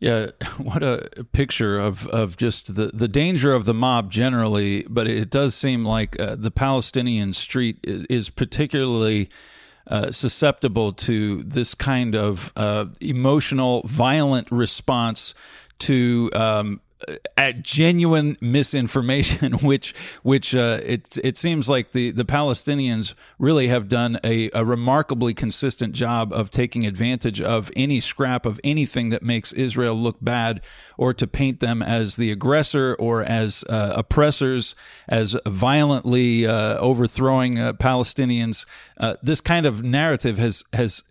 Yeah, 0.00 0.30
what 0.56 0.82
a 0.82 1.26
picture 1.32 1.78
of, 1.78 2.06
of 2.08 2.36
just 2.36 2.74
the, 2.74 2.90
the 2.92 3.08
danger 3.08 3.52
of 3.52 3.66
the 3.66 3.74
mob 3.74 4.10
generally, 4.10 4.84
but 4.88 5.06
it 5.06 5.30
does 5.30 5.54
seem 5.54 5.84
like 5.84 6.18
uh, 6.18 6.36
the 6.36 6.50
Palestinian 6.50 7.32
street 7.32 7.78
is 7.84 8.30
particularly 8.30 9.28
uh, 9.86 10.10
susceptible 10.10 10.92
to 10.92 11.42
this 11.42 11.74
kind 11.74 12.14
of 12.14 12.52
uh, 12.56 12.86
emotional, 13.00 13.82
violent 13.86 14.50
response 14.50 15.34
to 15.80 16.30
um, 16.34 16.80
at 17.36 17.62
genuine 17.62 18.36
misinformation, 18.40 19.52
which 19.62 19.94
which 20.22 20.54
uh, 20.54 20.80
it 20.82 21.18
it 21.22 21.36
seems 21.36 21.68
like 21.68 21.92
the 21.92 22.10
the 22.10 22.24
Palestinians 22.24 23.14
really 23.38 23.68
have 23.68 23.88
done 23.88 24.18
a, 24.24 24.50
a 24.52 24.64
remarkably 24.64 25.34
consistent 25.34 25.94
job 25.94 26.32
of 26.32 26.50
taking 26.50 26.86
advantage 26.86 27.40
of 27.40 27.70
any 27.76 28.00
scrap 28.00 28.46
of 28.46 28.60
anything 28.64 29.10
that 29.10 29.22
makes 29.22 29.52
Israel 29.52 29.94
look 29.94 30.16
bad, 30.20 30.60
or 30.96 31.14
to 31.14 31.26
paint 31.26 31.60
them 31.60 31.82
as 31.82 32.16
the 32.16 32.30
aggressor 32.30 32.96
or 32.98 33.22
as 33.22 33.64
uh, 33.68 33.92
oppressors, 33.96 34.74
as 35.08 35.36
violently 35.46 36.46
uh, 36.46 36.76
overthrowing 36.78 37.58
uh, 37.58 37.72
Palestinians. 37.74 38.66
Uh, 38.98 39.14
this 39.22 39.40
kind 39.40 39.66
of 39.66 39.82
narrative 39.82 40.38
has 40.38 40.64
has 40.72 41.02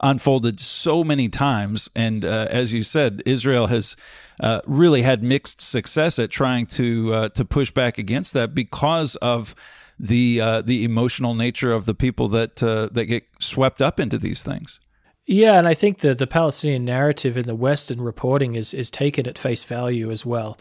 unfolded 0.00 0.60
so 0.60 1.02
many 1.04 1.28
times, 1.28 1.90
and 1.94 2.24
uh, 2.24 2.46
as 2.50 2.72
you 2.72 2.82
said, 2.82 3.22
Israel 3.26 3.66
has 3.66 3.96
uh, 4.40 4.60
really 4.66 5.02
had 5.02 5.22
mixed 5.22 5.60
success 5.60 6.18
at 6.18 6.30
trying 6.30 6.66
to 6.66 7.14
uh, 7.14 7.28
to 7.30 7.44
push 7.44 7.70
back 7.70 7.98
against 7.98 8.32
that 8.34 8.54
because 8.54 9.16
of 9.16 9.54
the 9.98 10.40
uh, 10.40 10.62
the 10.62 10.84
emotional 10.84 11.34
nature 11.34 11.72
of 11.72 11.86
the 11.86 11.94
people 11.94 12.28
that 12.28 12.62
uh, 12.62 12.88
that 12.92 13.06
get 13.06 13.24
swept 13.40 13.82
up 13.82 13.98
into 13.98 14.18
these 14.18 14.42
things. 14.42 14.80
Yeah, 15.26 15.58
and 15.58 15.68
I 15.68 15.74
think 15.74 15.98
the 15.98 16.14
the 16.14 16.26
Palestinian 16.26 16.84
narrative 16.84 17.36
in 17.36 17.46
the 17.46 17.56
Western 17.56 18.00
reporting 18.00 18.54
is 18.54 18.72
is 18.72 18.90
taken 18.90 19.26
at 19.26 19.38
face 19.38 19.64
value 19.64 20.10
as 20.10 20.24
well. 20.24 20.56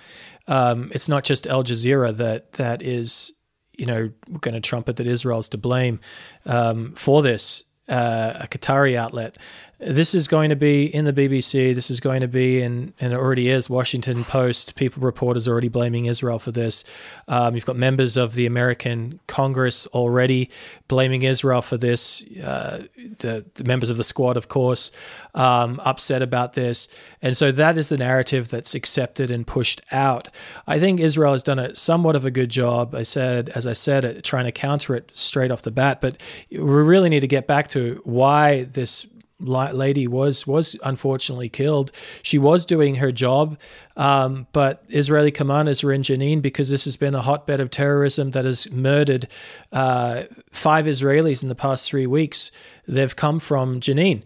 Um, 0.47 0.89
it's 0.93 1.07
not 1.07 1.23
just 1.23 1.47
Al 1.47 1.63
Jazeera 1.63 2.15
that 2.17 2.53
that 2.53 2.81
is 2.81 3.31
you 3.73 3.85
know 3.85 4.11
going 4.41 4.55
to 4.55 4.59
trumpet 4.59 4.97
that 4.97 5.07
Israel's 5.07 5.49
to 5.49 5.57
blame 5.57 5.99
um, 6.45 6.93
for 6.95 7.21
this. 7.21 7.63
Uh, 7.89 8.33
a 8.41 8.47
Qatari 8.47 8.95
outlet 8.95 9.37
this 9.79 10.15
is 10.15 10.27
going 10.27 10.49
to 10.49 10.55
be 10.55 10.85
in 10.85 11.05
the 11.05 11.13
BBC. 11.13 11.75
This 11.75 11.91
is 11.91 11.99
going 11.99 12.21
to 12.21 12.27
be 12.27 12.61
in, 12.63 12.93
and 12.99 13.13
it 13.13 13.15
already 13.15 13.49
is, 13.49 13.69
Washington 13.69 14.23
Post. 14.23 14.75
People, 14.75 15.03
reporters 15.03 15.47
already 15.47 15.67
blaming 15.67 16.05
Israel 16.05 16.39
for 16.39 16.51
this. 16.51 16.83
Um, 17.27 17.53
you've 17.53 17.65
got 17.65 17.75
members 17.75 18.17
of 18.17 18.33
the 18.33 18.47
American 18.47 19.19
Congress 19.27 19.85
already 19.87 20.49
blaming 20.87 21.21
Israel 21.21 21.61
for 21.61 21.77
this. 21.77 22.23
Uh, 22.43 22.85
the, 23.19 23.45
the, 23.53 23.63
members 23.65 23.91
of 23.91 23.97
the 23.97 24.03
squad, 24.03 24.35
of 24.35 24.47
course, 24.47 24.89
um, 25.35 25.79
upset 25.85 26.23
about 26.23 26.53
this. 26.53 26.87
And 27.21 27.37
so 27.37 27.51
that 27.51 27.77
is 27.77 27.89
the 27.89 27.97
narrative 27.97 28.49
that's 28.49 28.73
accepted 28.73 29.29
and 29.29 29.45
pushed 29.45 29.81
out. 29.91 30.27
I 30.65 30.79
think 30.79 30.99
Israel 30.99 31.33
has 31.33 31.43
done 31.43 31.59
a 31.59 31.75
somewhat 31.75 32.15
of 32.15 32.25
a 32.25 32.31
good 32.31 32.49
job. 32.49 32.95
I 32.95 33.03
said, 33.03 33.49
as 33.49 33.67
I 33.67 33.73
said, 33.73 34.05
at 34.05 34.23
trying 34.23 34.45
to 34.45 34.51
counter 34.51 34.95
it 34.95 35.11
straight 35.13 35.51
off 35.51 35.61
the 35.61 35.71
bat. 35.71 36.01
But 36.01 36.19
we 36.49 36.57
really 36.57 37.09
need 37.09 37.19
to 37.19 37.27
get 37.27 37.45
back 37.45 37.67
to 37.69 38.01
why 38.03 38.63
this 38.63 39.05
lady 39.39 40.07
was 40.07 40.47
was 40.47 40.75
unfortunately 40.83 41.49
killed. 41.49 41.91
She 42.23 42.37
was 42.37 42.65
doing 42.65 42.95
her 42.95 43.11
job, 43.11 43.59
um, 43.95 44.47
but 44.51 44.83
Israeli 44.89 45.31
commanders 45.31 45.83
were 45.83 45.93
in 45.93 46.01
Jenin 46.01 46.41
because 46.41 46.69
this 46.69 46.85
has 46.85 46.97
been 46.97 47.15
a 47.15 47.21
hotbed 47.21 47.59
of 47.59 47.69
terrorism 47.69 48.31
that 48.31 48.45
has 48.45 48.69
murdered 48.71 49.27
uh, 49.71 50.23
five 50.51 50.85
Israelis 50.85 51.43
in 51.43 51.49
the 51.49 51.55
past 51.55 51.89
three 51.89 52.07
weeks. 52.07 52.51
They've 52.87 53.15
come 53.15 53.39
from 53.39 53.79
Jenin 53.79 54.23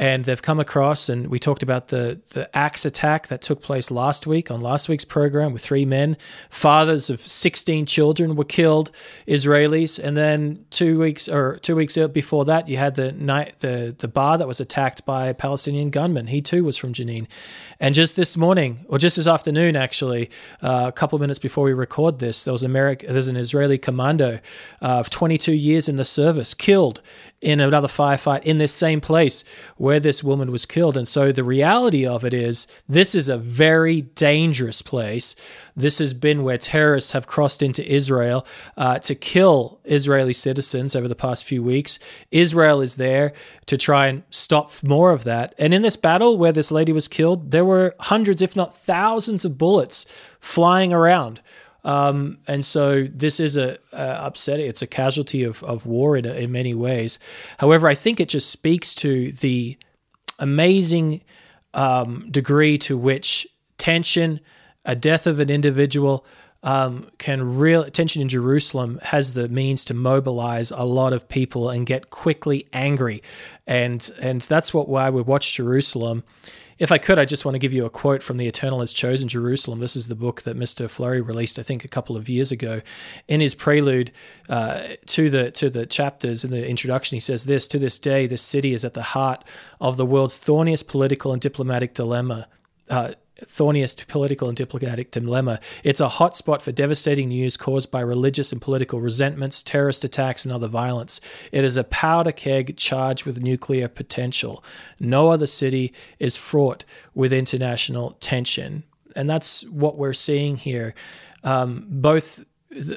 and 0.00 0.24
they've 0.24 0.40
come 0.40 0.58
across 0.58 1.10
and 1.10 1.26
we 1.26 1.38
talked 1.38 1.62
about 1.62 1.88
the 1.88 2.18
the 2.30 2.48
axe 2.56 2.86
attack 2.86 3.26
that 3.26 3.42
took 3.42 3.60
place 3.60 3.90
last 3.90 4.26
week 4.26 4.50
on 4.50 4.58
last 4.58 4.88
week's 4.88 5.04
program 5.04 5.52
with 5.52 5.60
three 5.62 5.84
men. 5.84 6.16
Fathers 6.48 7.10
of 7.10 7.20
16 7.20 7.84
children 7.84 8.34
were 8.34 8.46
killed 8.46 8.90
israelis 9.28 10.02
and 10.02 10.16
then 10.16 10.64
two 10.70 10.98
weeks 10.98 11.28
or 11.28 11.58
two 11.58 11.76
weeks 11.76 11.98
before 12.14 12.46
that 12.46 12.66
you 12.66 12.78
had 12.78 12.94
the 12.94 13.12
night 13.12 13.58
the 13.58 13.94
the 13.98 14.08
bar 14.08 14.38
that 14.38 14.48
was 14.48 14.58
attacked 14.58 15.04
by 15.04 15.26
a 15.26 15.34
palestinian 15.34 15.90
gunman. 15.90 16.28
He 16.28 16.40
too 16.40 16.64
was 16.64 16.78
from 16.78 16.94
jenin. 16.94 17.26
And 17.78 17.94
just 17.94 18.16
this 18.16 18.38
morning 18.38 18.86
or 18.88 18.96
just 18.96 19.16
this 19.16 19.26
afternoon 19.26 19.76
actually 19.76 20.30
uh, 20.62 20.86
a 20.88 20.92
couple 20.92 21.16
of 21.16 21.20
minutes 21.20 21.38
before 21.38 21.64
we 21.64 21.74
record 21.74 22.20
this 22.20 22.44
there 22.44 22.52
was 22.52 22.62
America, 22.62 23.06
there's 23.06 23.28
an 23.28 23.36
israeli 23.36 23.76
commando 23.76 24.40
uh, 24.80 25.00
of 25.00 25.10
22 25.10 25.52
years 25.52 25.90
in 25.90 25.96
the 25.96 26.06
service 26.06 26.54
killed 26.54 27.02
in 27.40 27.60
another 27.60 27.88
firefight 27.88 28.42
in 28.44 28.58
this 28.58 28.72
same 28.72 29.00
place 29.00 29.44
where 29.76 29.89
this 29.98 30.22
woman 30.22 30.52
was 30.52 30.66
killed. 30.66 30.96
And 30.96 31.08
so 31.08 31.32
the 31.32 31.42
reality 31.42 32.06
of 32.06 32.24
it 32.24 32.32
is, 32.32 32.66
this 32.88 33.14
is 33.14 33.28
a 33.28 33.38
very 33.38 34.02
dangerous 34.02 34.82
place. 34.82 35.34
This 35.74 35.98
has 35.98 36.14
been 36.14 36.42
where 36.42 36.58
terrorists 36.58 37.12
have 37.12 37.26
crossed 37.26 37.62
into 37.62 37.84
Israel 37.90 38.46
uh, 38.76 38.98
to 39.00 39.14
kill 39.14 39.80
Israeli 39.84 40.34
citizens 40.34 40.94
over 40.94 41.08
the 41.08 41.14
past 41.14 41.44
few 41.44 41.62
weeks. 41.62 41.98
Israel 42.30 42.80
is 42.80 42.96
there 42.96 43.32
to 43.66 43.76
try 43.76 44.06
and 44.06 44.22
stop 44.30 44.72
more 44.84 45.12
of 45.12 45.24
that. 45.24 45.54
And 45.58 45.72
in 45.72 45.82
this 45.82 45.96
battle 45.96 46.36
where 46.36 46.52
this 46.52 46.70
lady 46.70 46.92
was 46.92 47.08
killed, 47.08 47.50
there 47.50 47.64
were 47.64 47.94
hundreds, 48.00 48.42
if 48.42 48.54
not 48.54 48.74
thousands, 48.74 49.44
of 49.44 49.58
bullets 49.58 50.04
flying 50.38 50.92
around. 50.92 51.40
Um, 51.84 52.38
and 52.46 52.64
so 52.64 53.04
this 53.04 53.40
is 53.40 53.56
a, 53.56 53.78
a, 53.92 54.26
upsetting. 54.26 54.66
It's 54.66 54.82
a 54.82 54.86
casualty 54.86 55.44
of, 55.44 55.62
of 55.64 55.86
war 55.86 56.16
in, 56.16 56.26
in 56.26 56.52
many 56.52 56.74
ways. 56.74 57.18
However, 57.58 57.88
I 57.88 57.94
think 57.94 58.20
it 58.20 58.28
just 58.28 58.50
speaks 58.50 58.94
to 58.96 59.32
the 59.32 59.78
amazing 60.38 61.22
um, 61.74 62.30
degree 62.30 62.76
to 62.78 62.98
which 62.98 63.46
tension, 63.78 64.40
a 64.84 64.94
death 64.94 65.26
of 65.26 65.40
an 65.40 65.50
individual, 65.50 66.24
um, 66.62 67.08
can 67.18 67.56
real 67.56 67.84
tension 67.84 68.20
in 68.20 68.28
Jerusalem 68.28 69.00
has 69.04 69.32
the 69.32 69.48
means 69.48 69.84
to 69.86 69.94
mobilize 69.94 70.70
a 70.70 70.84
lot 70.84 71.12
of 71.14 71.28
people 71.28 71.70
and 71.70 71.86
get 71.86 72.10
quickly 72.10 72.66
angry, 72.72 73.22
and 73.66 74.10
and 74.20 74.42
that's 74.42 74.74
what 74.74 74.86
why 74.86 75.08
we 75.08 75.22
watch 75.22 75.54
Jerusalem 75.54 76.22
if 76.80 76.90
I 76.90 76.96
could, 76.96 77.18
I 77.18 77.26
just 77.26 77.44
want 77.44 77.56
to 77.56 77.58
give 77.58 77.74
you 77.74 77.84
a 77.84 77.90
quote 77.90 78.22
from 78.22 78.38
The 78.38 78.48
Eternal 78.48 78.80
Has 78.80 78.94
Chosen 78.94 79.28
Jerusalem. 79.28 79.80
This 79.80 79.94
is 79.94 80.08
the 80.08 80.14
book 80.14 80.42
that 80.42 80.56
Mr. 80.56 80.88
Flurry 80.88 81.20
released, 81.20 81.58
I 81.58 81.62
think, 81.62 81.84
a 81.84 81.88
couple 81.88 82.16
of 82.16 82.26
years 82.26 82.50
ago. 82.50 82.80
In 83.28 83.40
his 83.40 83.54
prelude 83.54 84.10
uh, 84.48 84.80
to 85.06 85.28
the 85.28 85.50
to 85.50 85.68
the 85.68 85.84
chapters 85.84 86.42
in 86.42 86.50
the 86.50 86.66
introduction, 86.66 87.16
he 87.16 87.20
says 87.20 87.44
this: 87.44 87.68
To 87.68 87.78
this 87.78 87.98
day, 87.98 88.26
this 88.26 88.40
city 88.40 88.72
is 88.72 88.82
at 88.82 88.94
the 88.94 89.02
heart 89.02 89.44
of 89.78 89.98
the 89.98 90.06
world's 90.06 90.38
thorniest 90.38 90.88
political 90.88 91.34
and 91.34 91.40
diplomatic 91.40 91.92
dilemma. 91.92 92.48
Uh, 92.88 93.12
thorniest 93.44 94.06
political 94.08 94.48
and 94.48 94.56
diplomatic 94.56 95.10
dilemma. 95.10 95.60
It's 95.82 96.00
a 96.00 96.08
hotspot 96.08 96.62
for 96.62 96.72
devastating 96.72 97.28
news 97.28 97.56
caused 97.56 97.90
by 97.90 98.00
religious 98.00 98.52
and 98.52 98.60
political 98.60 99.00
resentments, 99.00 99.62
terrorist 99.62 100.04
attacks, 100.04 100.44
and 100.44 100.52
other 100.52 100.68
violence. 100.68 101.20
It 101.52 101.64
is 101.64 101.76
a 101.76 101.84
powder 101.84 102.32
keg 102.32 102.76
charged 102.76 103.24
with 103.24 103.40
nuclear 103.40 103.88
potential. 103.88 104.64
No 104.98 105.30
other 105.30 105.46
city 105.46 105.92
is 106.18 106.36
fraught 106.36 106.84
with 107.14 107.32
international 107.32 108.12
tension. 108.20 108.84
And 109.16 109.28
that's 109.28 109.64
what 109.66 109.96
we're 109.96 110.12
seeing 110.12 110.56
here. 110.56 110.94
Um, 111.42 111.86
both 111.88 112.44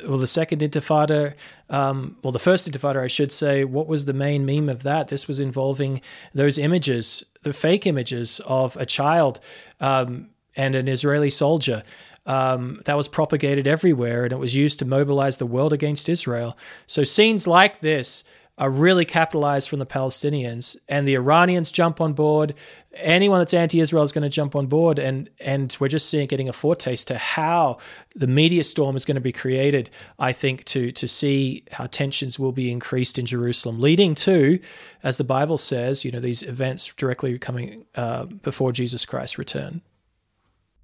well, 0.07 0.19
the 0.19 0.27
second 0.27 0.61
intifada, 0.61 1.33
um, 1.69 2.17
well, 2.21 2.31
the 2.31 2.39
first 2.39 2.69
intifada, 2.69 2.97
I 2.97 3.07
should 3.07 3.31
say, 3.31 3.63
what 3.63 3.87
was 3.87 4.05
the 4.05 4.13
main 4.13 4.45
meme 4.45 4.69
of 4.69 4.83
that? 4.83 5.07
This 5.07 5.27
was 5.27 5.39
involving 5.39 6.01
those 6.33 6.59
images, 6.59 7.23
the 7.41 7.53
fake 7.53 7.87
images 7.87 8.39
of 8.45 8.77
a 8.77 8.85
child 8.85 9.39
um, 9.79 10.29
and 10.55 10.75
an 10.75 10.87
Israeli 10.87 11.29
soldier. 11.29 11.83
Um, 12.25 12.79
that 12.85 12.95
was 12.95 13.09
propagated 13.09 13.67
everywhere 13.67 14.23
and 14.23 14.31
it 14.31 14.39
was 14.39 14.55
used 14.55 14.79
to 14.79 14.85
mobilize 14.85 15.37
the 15.37 15.45
world 15.45 15.73
against 15.73 16.07
Israel. 16.07 16.57
So 16.87 17.03
scenes 17.03 17.47
like 17.47 17.81
this 17.81 18.23
are 18.57 18.69
really 18.69 19.03
capitalized 19.03 19.67
from 19.67 19.79
the 19.79 19.85
Palestinians, 19.85 20.77
and 20.87 21.07
the 21.07 21.15
Iranians 21.15 21.71
jump 21.71 21.99
on 21.99 22.13
board. 22.13 22.53
Anyone 22.93 23.39
that's 23.39 23.53
anti-Israel 23.53 24.03
is 24.03 24.11
going 24.11 24.23
to 24.23 24.29
jump 24.29 24.55
on 24.55 24.67
board, 24.67 24.99
and 24.99 25.29
and 25.39 25.75
we're 25.79 25.87
just 25.87 26.07
seeing 26.07 26.27
getting 26.27 26.47
a 26.47 26.53
foretaste 26.53 27.07
to 27.07 27.17
how 27.17 27.79
the 28.15 28.27
media 28.27 28.63
storm 28.63 28.95
is 28.95 29.05
going 29.05 29.15
to 29.15 29.21
be 29.21 29.31
created. 29.31 29.89
I 30.19 30.33
think 30.33 30.65
to 30.65 30.91
to 30.91 31.07
see 31.07 31.63
how 31.71 31.87
tensions 31.87 32.37
will 32.37 32.51
be 32.51 32.71
increased 32.71 33.17
in 33.17 33.25
Jerusalem, 33.25 33.81
leading 33.81 34.13
to, 34.15 34.59
as 35.01 35.17
the 35.17 35.23
Bible 35.23 35.57
says, 35.57 36.05
you 36.05 36.11
know, 36.11 36.19
these 36.19 36.43
events 36.43 36.93
directly 36.93 37.39
coming 37.39 37.85
uh, 37.95 38.25
before 38.25 38.71
Jesus 38.71 39.03
Christ's 39.03 39.39
return. 39.39 39.81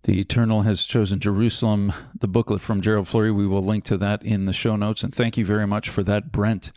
The 0.04 0.20
Eternal 0.20 0.62
has 0.62 0.84
chosen 0.84 1.20
Jerusalem, 1.20 1.92
the 2.18 2.28
booklet 2.28 2.62
from 2.62 2.82
Gerald 2.82 3.08
Flurry. 3.08 3.32
We 3.32 3.48
will 3.48 3.64
link 3.64 3.84
to 3.86 3.98
that 3.98 4.24
in 4.24 4.46
the 4.46 4.54
show 4.54 4.76
notes. 4.76 5.04
And 5.04 5.14
thank 5.14 5.38
you 5.38 5.46
very 5.46 5.68
much 5.68 5.90
for 5.90 6.04
that, 6.04 6.32
Brent. 6.32 6.72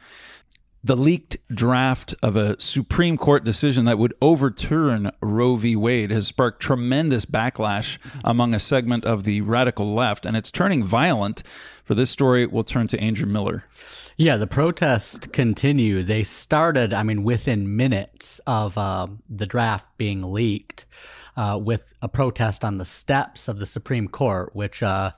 The 0.85 0.97
leaked 0.97 1.37
draft 1.49 2.13
of 2.25 2.35
a 2.35 2.61
Supreme 2.61 3.17
Court 3.17 3.45
decision 3.45 3.85
that 3.85 3.99
would 3.99 4.15
overturn 4.21 5.13
Roe 5.21 5.55
v. 5.55 5.77
Wade 5.77 6.11
has 6.11 6.27
sparked 6.27 6.61
tremendous 6.61 7.25
backlash 7.25 7.99
among 8.25 8.53
a 8.53 8.59
segment 8.59 9.05
of 9.05 9.23
the 9.23 9.43
radical 9.43 9.93
left, 9.93 10.27
and 10.27 10.37
it's 10.37 10.51
turning 10.51 10.83
violent. 10.83 11.45
For 11.85 11.95
this 11.95 12.11
story, 12.11 12.47
we'll 12.47 12.65
turn 12.65 12.89
to 12.89 12.99
Andrew 12.99 13.29
Miller. 13.29 13.65
Yeah, 14.17 14.37
the 14.37 14.49
protests 14.49 15.29
continue. 15.29 16.03
They 16.03 16.25
started, 16.25 16.93
I 16.93 17.05
mean, 17.05 17.23
within 17.23 17.77
minutes 17.77 18.41
of 18.45 18.77
uh, 18.77 19.07
the 19.31 19.47
draft 19.47 19.87
being 19.99 20.33
leaked 20.33 20.85
uh, 21.37 21.59
with 21.61 21.95
a 22.03 22.09
protest 22.09 22.65
on 22.65 22.79
the 22.79 22.85
steps 22.85 23.49
of 23.49 23.59
the 23.59 23.67
Supreme 23.67 24.09
Court, 24.09 24.55
which 24.55 24.83
uh, 24.83 25.13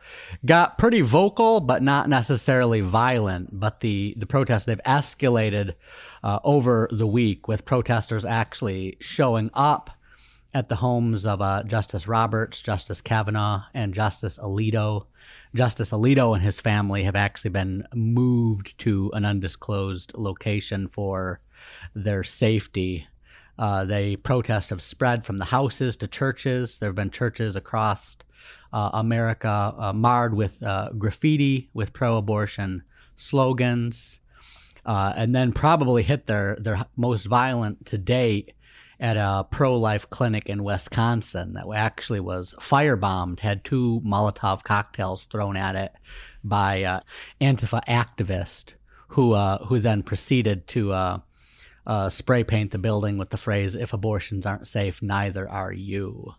got 0.44 0.78
pretty 0.78 1.00
vocal, 1.00 1.60
but 1.60 1.82
not 1.82 2.08
necessarily 2.08 2.80
violent. 2.80 3.58
But 3.58 3.80
the, 3.80 4.14
the 4.16 4.26
protests, 4.26 4.64
they've 4.64 4.80
escalated 4.86 5.74
uh, 6.22 6.38
over 6.44 6.88
the 6.92 7.06
week 7.06 7.48
with 7.48 7.64
protesters 7.64 8.24
actually 8.24 8.96
showing 9.00 9.50
up 9.54 9.90
at 10.54 10.68
the 10.68 10.76
homes 10.76 11.26
of 11.26 11.42
uh, 11.42 11.64
Justice 11.64 12.06
Roberts, 12.06 12.62
Justice 12.62 13.00
Kavanaugh, 13.00 13.64
and 13.74 13.92
Justice 13.92 14.38
Alito. 14.38 15.06
Justice 15.54 15.90
Alito 15.90 16.34
and 16.34 16.42
his 16.42 16.60
family 16.60 17.02
have 17.02 17.16
actually 17.16 17.50
been 17.50 17.86
moved 17.92 18.78
to 18.78 19.10
an 19.14 19.24
undisclosed 19.24 20.12
location 20.14 20.86
for 20.86 21.40
their 21.94 22.22
safety. 22.22 23.06
Uh, 23.58 23.84
the 23.84 24.16
protests 24.16 24.70
have 24.70 24.82
spread 24.82 25.24
from 25.24 25.38
the 25.38 25.44
houses 25.44 25.96
to 25.96 26.08
churches. 26.08 26.78
There 26.78 26.88
have 26.88 26.96
been 26.96 27.10
churches 27.10 27.56
across 27.56 28.16
uh, 28.72 28.90
America 28.94 29.74
uh, 29.78 29.92
marred 29.92 30.34
with 30.34 30.60
uh, 30.62 30.90
graffiti 30.98 31.70
with 31.72 31.92
pro 31.92 32.16
abortion 32.16 32.82
slogans, 33.16 34.18
uh, 34.84 35.12
and 35.16 35.34
then 35.34 35.52
probably 35.52 36.02
hit 36.02 36.26
their, 36.26 36.56
their 36.60 36.84
most 36.96 37.26
violent 37.26 37.86
to 37.86 37.98
date 37.98 38.52
at 38.98 39.16
a 39.16 39.46
pro 39.50 39.76
life 39.76 40.08
clinic 40.10 40.48
in 40.48 40.64
Wisconsin 40.64 41.54
that 41.54 41.66
actually 41.74 42.20
was 42.20 42.54
firebombed, 42.58 43.38
had 43.38 43.64
two 43.64 44.00
Molotov 44.04 44.64
cocktails 44.64 45.24
thrown 45.24 45.56
at 45.56 45.76
it 45.76 45.92
by 46.42 46.82
uh, 46.82 47.00
Antifa 47.40 47.82
activist 47.86 48.72
who 49.08 49.36
who 49.36 49.78
then 49.78 50.02
proceeded 50.02 50.66
to 50.66 51.20
uh, 51.86 52.08
spray 52.08 52.44
paint 52.44 52.70
the 52.70 52.78
building 52.78 53.18
with 53.18 53.30
the 53.30 53.36
phrase 53.36 53.74
"If 53.74 53.92
abortions 53.92 54.46
aren't 54.46 54.66
safe, 54.66 55.02
neither 55.02 55.48
are 55.48 55.72
you." 55.72 56.34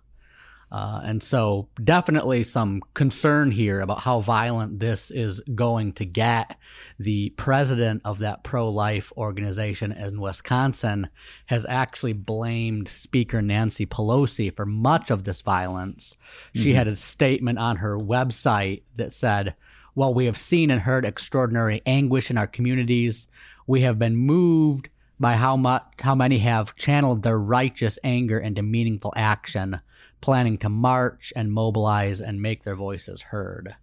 Uh, 0.72 1.00
and 1.06 1.22
so, 1.22 1.70
definitely 1.84 2.44
some 2.44 2.82
concern 2.96 3.52
here 3.52 3.82
about 3.82 4.00
how 4.00 4.20
violent 4.20 4.80
this 4.80 5.12
is 5.12 5.40
going 5.54 5.94
to 5.94 6.06
get. 6.06 6.58
The 7.00 7.30
president 7.38 8.02
of 8.04 8.20
that 8.20 8.44
pro 8.44 8.70
life 8.70 9.14
organization 9.16 9.92
in 9.92 10.20
Wisconsin 10.20 11.10
has 11.46 11.66
actually 11.70 12.14
blamed 12.14 12.90
Speaker 12.90 13.42
Nancy 13.42 13.86
Pelosi 13.86 14.54
for 14.54 14.66
much 14.66 15.12
of 15.12 15.24
this 15.24 15.42
violence. 15.42 16.18
Mm-hmm. 16.50 16.64
She 16.64 16.74
had 16.74 16.88
a 16.88 16.96
statement 16.96 17.60
on 17.60 17.78
her 17.78 17.98
website 17.98 18.82
that 18.96 19.14
said, 19.14 19.56
While 19.94 20.16
we 20.16 20.26
have 20.26 20.38
seen 20.38 20.72
and 20.72 20.82
heard 20.82 21.06
extraordinary 21.06 21.84
anguish 21.86 22.32
in 22.32 22.38
our 22.38 22.48
communities, 22.48 23.28
we 23.68 23.82
have 23.82 24.00
been 24.00 24.16
moved 24.16 24.90
by 25.20 25.36
how 25.36 25.56
much 25.56 25.84
how 26.00 26.16
many 26.16 26.40
have 26.40 26.76
channeled 26.76 27.24
their 27.24 27.40
righteous 27.40 27.98
anger 28.04 28.40
into 28.40 28.62
meaningful 28.62 29.14
action 29.16 29.80
planning 30.22 30.58
to 30.58 30.70
march 30.70 31.32
and 31.36 31.52
mobilize 31.52 32.20
and 32.20 32.42
make 32.42 32.64
their 32.64 32.76
voices 32.76 33.22
heard. 33.22 33.76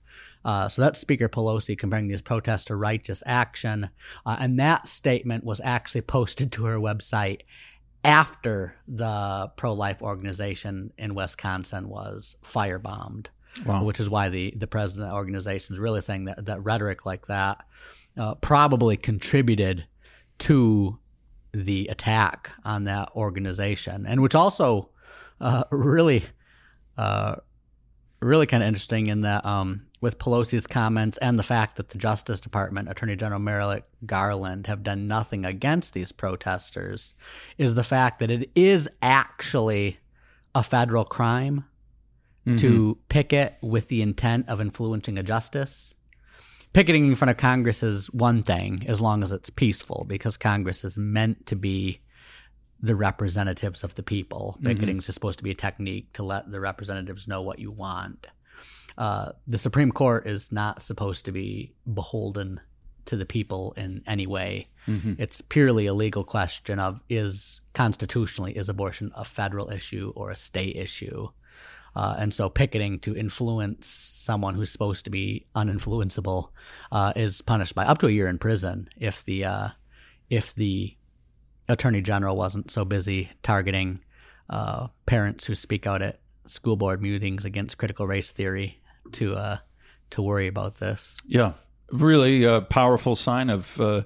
Uh, 0.45 0.69
so 0.69 0.83
that's 0.83 0.99
Speaker 0.99 1.29
Pelosi 1.29 1.79
comparing 1.79 2.09
these 2.09 2.21
protests 2.21 2.65
to 2.65 2.75
righteous 2.77 3.23
action. 3.27 3.89
Uh, 4.27 4.37
and 4.41 4.59
that 4.59 4.89
statement 4.89 5.45
was 5.45 5.61
actually 5.63 6.01
posted 6.03 6.51
to 6.53 6.65
her 6.65 6.79
website 6.79 7.43
after 8.05 8.75
the 8.89 9.53
pro 9.57 9.73
life 9.73 10.03
organization 10.03 10.93
in 10.99 11.15
Wisconsin 11.15 11.89
was 11.89 12.37
firebombed. 12.45 13.29
Wow. 13.67 13.85
Which 13.85 14.01
is 14.01 14.09
why 14.09 14.31
the, 14.31 14.53
the 14.57 14.67
president 14.67 15.05
of 15.05 15.11
the 15.11 15.15
organization 15.15 15.75
is 15.75 15.79
really 15.79 16.01
saying 16.01 16.25
that, 16.25 16.47
that 16.47 16.65
rhetoric 16.65 17.05
like 17.05 17.27
that 17.27 17.59
uh, 18.17 18.35
probably 18.37 18.97
contributed 18.97 19.85
to 20.39 20.99
the 21.53 21.89
attack 21.89 22.51
on 22.65 22.85
that 22.85 23.11
organization, 23.15 24.07
and 24.07 24.23
which 24.23 24.35
also 24.35 24.89
uh, 25.41 25.65
really, 25.71 26.25
uh, 26.97 27.37
really 28.21 28.47
kind 28.47 28.63
of 28.63 28.69
interesting 28.69 29.09
in 29.09 29.23
that 29.23 29.45
um, 29.45 29.87
with 30.01 30.19
Pelosi's 30.19 30.67
comments 30.67 31.19
and 31.19 31.39
the 31.39 31.43
fact 31.43 31.77
that 31.77 31.91
the 31.91 31.99
Justice 31.99 32.41
Department, 32.41 32.89
Attorney 32.89 33.17
General 33.17 33.41
Merrick 33.41 33.85
Garland, 34.05 34.67
have 34.67 34.83
done 34.83 35.07
nothing 35.07 35.45
against 35.45 35.95
these 35.95 36.11
protesters, 36.11 37.15
is 37.59 37.75
the 37.75 37.85
fact 37.85 38.19
that 38.19 38.31
it 38.31 38.51
is 38.55 38.89
actually 39.01 39.99
a 40.55 40.63
federal 40.63 41.05
crime 41.05 41.65
mm-hmm. 42.47 42.57
to 42.57 42.99
picket 43.09 43.57
with 43.63 43.89
the 43.89 44.03
intent 44.03 44.49
of 44.49 44.61
influencing 44.61 45.19
a 45.19 45.23
justice. 45.23 45.95
Picketing 46.73 47.07
in 47.07 47.15
front 47.15 47.31
of 47.31 47.37
Congress 47.37 47.83
is 47.83 48.07
one 48.13 48.43
thing 48.43 48.85
as 48.87 49.01
long 49.01 49.23
as 49.23 49.31
it's 49.31 49.51
peaceful, 49.51 50.07
because 50.09 50.37
Congress 50.37 50.85
is 50.85 50.97
meant 50.97 51.47
to 51.47 51.57
be 51.57 52.01
the 52.81 52.97
representatives 52.97 53.85
of 53.85 53.95
the 53.95 54.03
people. 54.03 54.59
Picketing 54.63 54.97
mm-hmm. 54.97 54.99
is 54.99 55.15
supposed 55.15 55.39
to 55.39 55.45
be 55.45 55.53
a 55.53 55.55
technique 55.55 56.13
to 56.15 56.23
let 56.23 56.51
the 56.51 56.61
representatives 56.61 57.29
know 57.29 57.43
what 57.43 57.59
you 57.59 57.71
want. 57.71 58.27
Uh, 58.99 59.33
the 59.47 59.59
Supreme 59.59 59.93
Court 59.93 60.27
is 60.27 60.51
not 60.51 60.83
supposed 60.83 61.25
to 61.27 61.33
be 61.33 61.75
beholden 61.93 62.61
to 63.05 63.17
the 63.17 63.27
people 63.27 63.73
in 63.77 64.03
any 64.07 64.27
way. 64.27 64.69
Mm-hmm. 64.87 65.15
It's 65.19 65.41
purely 65.41 65.87
a 65.87 65.95
legal 65.95 66.25
question 66.25 66.79
of 66.79 67.01
is 67.09 67.61
constitutionally 67.75 68.57
is 68.57 68.69
abortion 68.69 69.13
a 69.15 69.25
federal 69.25 69.71
issue 69.71 70.13
or 70.17 70.31
a 70.31 70.37
state 70.37 70.77
issue. 70.77 71.29
Uh, 71.95 72.15
and 72.19 72.33
so 72.33 72.49
picketing 72.49 72.99
to 73.01 73.17
influence 73.17 73.87
someone 73.87 74.55
who's 74.55 74.71
supposed 74.71 75.05
to 75.05 75.11
be 75.11 75.47
uninfluenceable 75.55 76.49
uh, 76.91 77.13
is 77.17 77.43
punished 77.43 77.75
by 77.75 77.85
up 77.85 77.99
to 77.99 78.07
a 78.07 78.11
year 78.11 78.29
in 78.29 78.39
prison 78.39 78.89
if 78.97 79.25
the 79.25 79.45
uh, 79.45 79.69
if 80.31 80.55
the 80.55 80.97
attorney 81.69 82.01
general 82.01 82.37
wasn't 82.37 82.71
so 82.71 82.85
busy 82.85 83.31
targeting 83.43 84.01
uh, 84.51 84.87
parents 85.07 85.45
who 85.45 85.55
speak 85.55 85.87
out 85.87 86.03
at 86.03 86.21
school 86.47 86.77
board 86.77 87.01
meetings 87.03 87.45
against 87.45 87.79
critical 87.79 88.07
race 88.07 88.33
theory 88.33 88.81
to 89.13 89.35
uh, 89.35 89.59
to 90.11 90.23
worry 90.23 90.47
about 90.47 90.77
this. 90.77 91.17
Yeah, 91.27 91.53
really 91.91 92.45
a 92.45 92.61
powerful 92.61 93.17
sign 93.17 93.51
of 93.51 93.81
uh, 93.81 94.03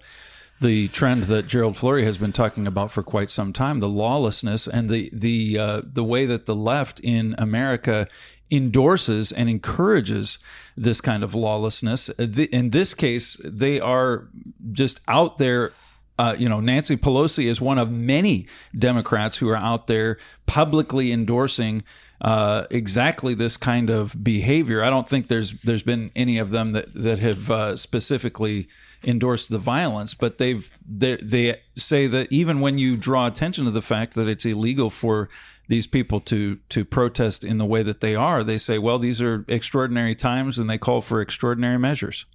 the 0.60 0.88
trend 0.88 1.24
that 1.24 1.46
Gerald 1.46 1.76
Flurry 1.76 2.04
has 2.04 2.18
been 2.18 2.32
talking 2.32 2.66
about 2.66 2.90
for 2.90 3.02
quite 3.02 3.30
some 3.30 3.52
time: 3.52 3.80
the 3.80 3.88
lawlessness 3.88 4.66
and 4.66 4.88
the 4.88 5.10
the 5.12 5.58
uh, 5.58 5.82
the 5.84 6.04
way 6.04 6.26
that 6.26 6.46
the 6.46 6.54
left 6.54 7.00
in 7.00 7.34
America 7.38 8.08
endorses 8.50 9.32
and 9.32 9.50
encourages 9.50 10.38
this 10.76 11.00
kind 11.00 11.24
of 11.24 11.34
lawlessness. 11.34 12.08
In 12.08 12.70
this 12.70 12.94
case, 12.94 13.36
they 13.44 13.80
are 13.80 14.28
just 14.72 15.00
out 15.08 15.38
there 15.38 15.72
uh, 16.18 16.34
you 16.38 16.48
know, 16.48 16.60
Nancy 16.60 16.96
Pelosi 16.96 17.44
is 17.44 17.60
one 17.60 17.78
of 17.78 17.90
many 17.90 18.46
Democrats 18.76 19.36
who 19.36 19.48
are 19.50 19.56
out 19.56 19.86
there 19.86 20.18
publicly 20.46 21.12
endorsing 21.12 21.84
uh, 22.22 22.64
exactly 22.70 23.34
this 23.34 23.56
kind 23.58 23.90
of 23.90 24.24
behavior. 24.24 24.82
I 24.82 24.88
don't 24.88 25.06
think 25.06 25.28
there's 25.28 25.52
there's 25.60 25.82
been 25.82 26.10
any 26.16 26.38
of 26.38 26.50
them 26.50 26.72
that 26.72 26.94
that 26.94 27.18
have 27.18 27.50
uh, 27.50 27.76
specifically 27.76 28.68
endorsed 29.04 29.50
the 29.50 29.58
violence, 29.58 30.14
but 30.14 30.38
they've 30.38 30.70
they, 30.86 31.16
they 31.16 31.60
say 31.76 32.06
that 32.06 32.30
even 32.30 32.60
when 32.60 32.78
you 32.78 32.96
draw 32.96 33.26
attention 33.26 33.64
to 33.64 33.70
the 33.70 33.82
fact 33.82 34.14
that 34.14 34.28
it's 34.28 34.44
illegal 34.44 34.90
for 34.90 35.28
these 35.68 35.86
people 35.86 36.20
to 36.20 36.56
to 36.68 36.84
protest 36.84 37.44
in 37.44 37.58
the 37.58 37.66
way 37.66 37.82
that 37.82 38.00
they 38.00 38.14
are, 38.14 38.44
they 38.44 38.58
say, 38.58 38.78
well, 38.78 38.98
these 38.98 39.20
are 39.20 39.44
extraordinary 39.48 40.14
times, 40.14 40.58
and 40.58 40.68
they 40.68 40.78
call 40.78 41.02
for 41.02 41.20
extraordinary 41.20 41.78
measures. 41.78 42.26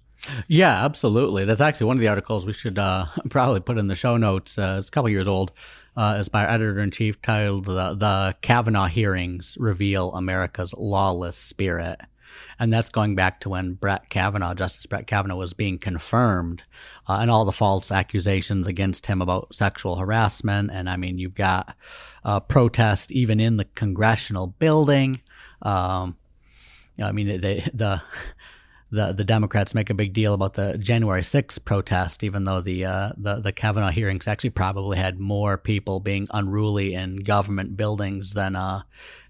Yeah, 0.46 0.84
absolutely. 0.84 1.44
That's 1.44 1.60
actually 1.60 1.86
one 1.86 1.96
of 1.96 2.00
the 2.00 2.08
articles 2.08 2.46
we 2.46 2.52
should 2.52 2.78
uh, 2.78 3.06
probably 3.30 3.60
put 3.60 3.78
in 3.78 3.88
the 3.88 3.94
show 3.94 4.16
notes. 4.16 4.58
Uh, 4.58 4.76
it's 4.78 4.88
a 4.88 4.90
couple 4.90 5.10
years 5.10 5.28
old. 5.28 5.52
Uh, 5.96 6.16
it's 6.18 6.28
by 6.28 6.44
our 6.44 6.50
editor 6.50 6.80
in 6.80 6.90
chief 6.90 7.20
titled 7.20 7.66
the, 7.66 7.94
the 7.94 8.34
Kavanaugh 8.40 8.86
Hearings 8.86 9.56
Reveal 9.60 10.12
America's 10.12 10.72
Lawless 10.72 11.36
Spirit. 11.36 12.00
And 12.58 12.72
that's 12.72 12.90
going 12.90 13.14
back 13.14 13.40
to 13.40 13.48
when 13.48 13.74
Brett 13.74 14.08
Kavanaugh, 14.08 14.54
Justice 14.54 14.86
Brett 14.86 15.06
Kavanaugh, 15.06 15.36
was 15.36 15.54
being 15.54 15.78
confirmed 15.78 16.62
uh, 17.08 17.18
and 17.20 17.30
all 17.30 17.44
the 17.44 17.52
false 17.52 17.90
accusations 17.90 18.66
against 18.66 19.06
him 19.06 19.20
about 19.22 19.54
sexual 19.54 19.96
harassment. 19.96 20.70
And 20.72 20.88
I 20.88 20.96
mean, 20.96 21.18
you've 21.18 21.34
got 21.34 21.76
uh, 22.24 22.40
protest 22.40 23.12
even 23.12 23.40
in 23.40 23.56
the 23.56 23.64
congressional 23.64 24.46
building. 24.46 25.20
Um, 25.62 26.16
I 27.02 27.12
mean, 27.12 27.40
they, 27.40 27.68
the 27.72 28.02
the 28.92 29.12
the 29.12 29.24
Democrats 29.24 29.74
make 29.74 29.88
a 29.88 29.94
big 29.94 30.12
deal 30.12 30.34
about 30.34 30.52
the 30.52 30.76
January 30.76 31.22
6th 31.22 31.64
protest, 31.64 32.22
even 32.22 32.44
though 32.44 32.60
the 32.60 32.84
uh, 32.84 33.12
the 33.16 33.40
the 33.40 33.52
Kavanaugh 33.52 33.90
hearings 33.90 34.28
actually 34.28 34.50
probably 34.50 34.98
had 34.98 35.18
more 35.18 35.56
people 35.56 35.98
being 35.98 36.28
unruly 36.30 36.94
in 36.94 37.16
government 37.16 37.76
buildings 37.76 38.34
than 38.34 38.54
uh, 38.54 38.82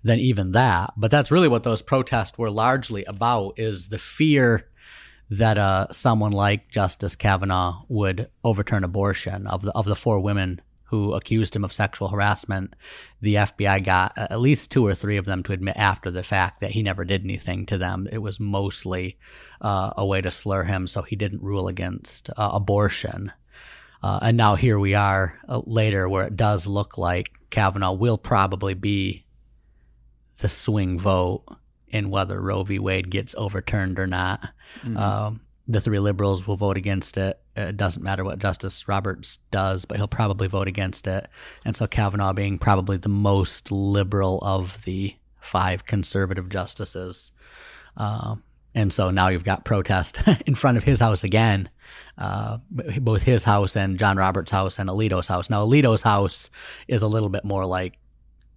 than 0.02 0.18
even 0.18 0.52
that. 0.52 0.92
But 0.96 1.10
that's 1.10 1.30
really 1.30 1.48
what 1.48 1.64
those 1.64 1.82
protests 1.82 2.38
were 2.38 2.50
largely 2.50 3.04
about: 3.04 3.54
is 3.56 3.88
the 3.88 3.98
fear 3.98 4.68
that 5.30 5.56
uh, 5.56 5.86
someone 5.90 6.32
like 6.32 6.70
Justice 6.70 7.16
Kavanaugh 7.16 7.82
would 7.88 8.28
overturn 8.44 8.84
abortion. 8.84 9.46
Of 9.46 9.62
the 9.62 9.72
of 9.72 9.86
the 9.86 9.96
four 9.96 10.20
women 10.20 10.60
who 10.92 11.14
accused 11.14 11.56
him 11.56 11.64
of 11.64 11.72
sexual 11.72 12.08
harassment, 12.08 12.76
the 13.22 13.36
FBI 13.36 13.82
got 13.82 14.12
at 14.14 14.38
least 14.38 14.70
two 14.70 14.86
or 14.86 14.94
three 14.94 15.16
of 15.16 15.24
them 15.24 15.42
to 15.42 15.54
admit 15.54 15.74
after 15.78 16.10
the 16.10 16.22
fact 16.22 16.60
that 16.60 16.72
he 16.72 16.82
never 16.82 17.02
did 17.02 17.24
anything 17.24 17.64
to 17.64 17.78
them. 17.78 18.06
It 18.12 18.18
was 18.18 18.38
mostly 18.38 19.16
uh, 19.62 19.94
a 19.96 20.04
way 20.04 20.20
to 20.20 20.30
slur 20.30 20.64
him 20.64 20.86
so 20.86 21.00
he 21.00 21.16
didn't 21.16 21.42
rule 21.42 21.66
against 21.66 22.28
uh, 22.36 22.50
abortion. 22.52 23.32
Uh, 24.02 24.18
and 24.20 24.36
now 24.36 24.54
here 24.54 24.78
we 24.78 24.92
are 24.92 25.38
uh, 25.48 25.62
later 25.64 26.10
where 26.10 26.26
it 26.26 26.36
does 26.36 26.66
look 26.66 26.98
like 26.98 27.30
Kavanaugh 27.48 27.94
will 27.94 28.18
probably 28.18 28.74
be 28.74 29.24
the 30.38 30.48
swing 30.48 30.98
vote 30.98 31.44
in 31.88 32.10
whether 32.10 32.40
Roe 32.40 32.62
v. 32.62 32.78
Wade 32.78 33.10
gets 33.10 33.34
overturned 33.36 33.98
or 33.98 34.06
not. 34.06 34.40
Mm-hmm. 34.82 34.96
Um, 34.96 35.40
the 35.68 35.80
three 35.80 35.98
liberals 35.98 36.46
will 36.46 36.56
vote 36.56 36.76
against 36.76 37.16
it. 37.16 37.38
It 37.54 37.76
doesn't 37.76 38.02
matter 38.02 38.24
what 38.24 38.38
Justice 38.38 38.88
Roberts 38.88 39.38
does, 39.50 39.84
but 39.84 39.98
he'll 39.98 40.08
probably 40.08 40.48
vote 40.48 40.68
against 40.68 41.06
it. 41.06 41.28
And 41.64 41.76
so 41.76 41.86
Kavanaugh 41.86 42.32
being 42.32 42.58
probably 42.58 42.96
the 42.96 43.08
most 43.08 43.70
liberal 43.70 44.38
of 44.42 44.82
the 44.84 45.14
five 45.40 45.84
conservative 45.86 46.48
justices. 46.48 47.30
Uh, 47.96 48.36
and 48.74 48.92
so 48.92 49.10
now 49.10 49.28
you've 49.28 49.44
got 49.44 49.64
protest 49.64 50.22
in 50.46 50.54
front 50.54 50.78
of 50.78 50.84
his 50.84 51.00
house 51.00 51.24
again, 51.24 51.68
uh, 52.16 52.58
both 52.70 53.22
his 53.22 53.44
house 53.44 53.76
and 53.76 53.98
John 53.98 54.16
Roberts' 54.16 54.50
house 54.50 54.78
and 54.78 54.88
Alito's 54.88 55.28
house. 55.28 55.50
Now, 55.50 55.64
Alito's 55.64 56.02
house 56.02 56.50
is 56.88 57.02
a 57.02 57.08
little 57.08 57.28
bit 57.28 57.44
more 57.44 57.66
like 57.66 57.98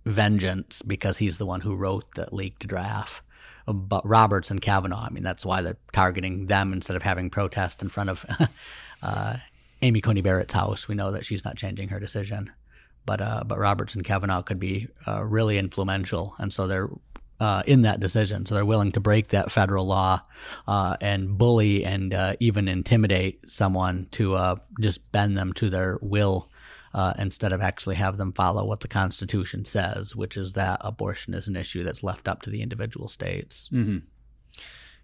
vengeance 0.05 0.81
because 0.81 1.17
he's 1.17 1.37
the 1.37 1.45
one 1.45 1.61
who 1.61 1.75
wrote 1.75 2.05
the 2.15 2.27
leaked 2.33 2.67
draft. 2.67 3.21
But 3.67 4.07
Roberts 4.07 4.51
and 4.51 4.61
Kavanaugh, 4.61 5.07
I 5.07 5.09
mean, 5.09 5.23
that's 5.23 5.45
why 5.45 5.61
they're 5.61 5.77
targeting 5.91 6.45
them 6.45 6.71
instead 6.71 6.95
of 6.95 7.01
having 7.01 7.31
protest 7.31 7.81
in 7.81 7.89
front 7.89 8.11
of 8.11 8.25
uh, 9.01 9.37
Amy 9.81 10.01
Coney 10.01 10.21
Barrett's 10.21 10.53
house. 10.53 10.87
We 10.87 10.95
know 10.95 11.11
that 11.11 11.25
she's 11.25 11.43
not 11.43 11.57
changing 11.57 11.89
her 11.89 11.99
decision. 11.99 12.51
But, 13.07 13.21
uh, 13.21 13.43
but 13.45 13.59
Roberts 13.59 13.93
and 13.93 14.03
Kavanaugh 14.03 14.41
could 14.41 14.59
be 14.59 14.87
uh, 15.07 15.23
really 15.23 15.59
influential. 15.59 16.35
And 16.39 16.51
so 16.51 16.65
they're 16.65 16.89
uh, 17.39 17.63
in 17.67 17.81
that 17.83 17.99
decision. 17.99 18.45
So 18.45 18.55
they're 18.55 18.65
willing 18.65 18.91
to 18.93 18.99
break 18.99 19.29
that 19.29 19.51
federal 19.51 19.85
law 19.85 20.21
uh, 20.67 20.97
and 21.01 21.37
bully 21.37 21.83
and 21.83 22.13
uh, 22.13 22.35
even 22.39 22.67
intimidate 22.67 23.39
someone 23.47 24.07
to 24.11 24.35
uh, 24.35 24.55
just 24.79 25.11
bend 25.11 25.37
them 25.37 25.53
to 25.53 25.69
their 25.69 25.99
will 26.01 26.49
uh, 26.95 27.13
instead 27.19 27.51
of 27.51 27.61
actually 27.61 27.95
have 27.95 28.17
them 28.17 28.31
follow 28.31 28.65
what 28.65 28.79
the 28.79 28.87
Constitution 28.87 29.65
says, 29.65 30.15
which 30.15 30.37
is 30.37 30.53
that 30.53 30.77
abortion 30.81 31.33
is 31.33 31.47
an 31.47 31.55
issue 31.55 31.83
that's 31.83 32.03
left 32.03 32.27
up 32.27 32.41
to 32.41 32.49
the 32.49 32.61
individual 32.61 33.07
states. 33.07 33.69
Mm-hmm 33.71 33.97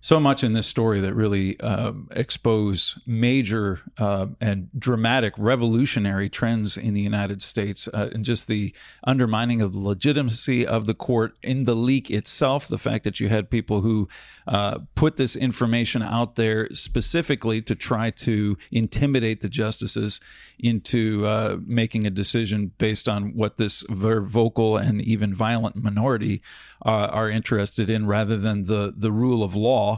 so 0.03 0.19
much 0.19 0.43
in 0.43 0.53
this 0.53 0.65
story 0.65 0.99
that 0.99 1.13
really 1.13 1.59
uh, 1.59 1.93
expose 2.11 2.97
major 3.05 3.79
uh, 3.99 4.25
and 4.41 4.67
dramatic 4.77 5.33
revolutionary 5.37 6.27
trends 6.27 6.75
in 6.75 6.95
the 6.95 7.01
United 7.01 7.41
States 7.41 7.87
uh, 7.87 8.09
and 8.11 8.25
just 8.25 8.47
the 8.47 8.73
undermining 9.03 9.61
of 9.61 9.73
the 9.73 9.79
legitimacy 9.79 10.65
of 10.65 10.87
the 10.87 10.95
court 10.95 11.37
in 11.43 11.65
the 11.65 11.75
leak 11.75 12.09
itself. 12.09 12.67
The 12.67 12.79
fact 12.79 13.03
that 13.03 13.19
you 13.19 13.29
had 13.29 13.51
people 13.51 13.81
who 13.81 14.09
uh, 14.47 14.79
put 14.95 15.17
this 15.17 15.35
information 15.35 16.01
out 16.01 16.35
there 16.35 16.67
specifically 16.73 17.61
to 17.61 17.75
try 17.75 18.09
to 18.09 18.57
intimidate 18.71 19.41
the 19.41 19.49
justices 19.49 20.19
into 20.57 21.27
uh, 21.27 21.57
making 21.63 22.07
a 22.07 22.09
decision 22.11 22.71
based 22.79 23.07
on 23.07 23.35
what 23.35 23.57
this 23.57 23.83
vocal 23.89 24.77
and 24.77 25.01
even 25.01 25.33
violent 25.33 25.75
minority 25.75 26.41
uh, 26.85 27.07
are 27.07 27.29
interested 27.29 27.89
in 27.89 28.07
rather 28.07 28.37
than 28.37 28.65
the 28.65 28.93
the 28.95 29.11
rule 29.11 29.43
of 29.43 29.55
law. 29.55 29.90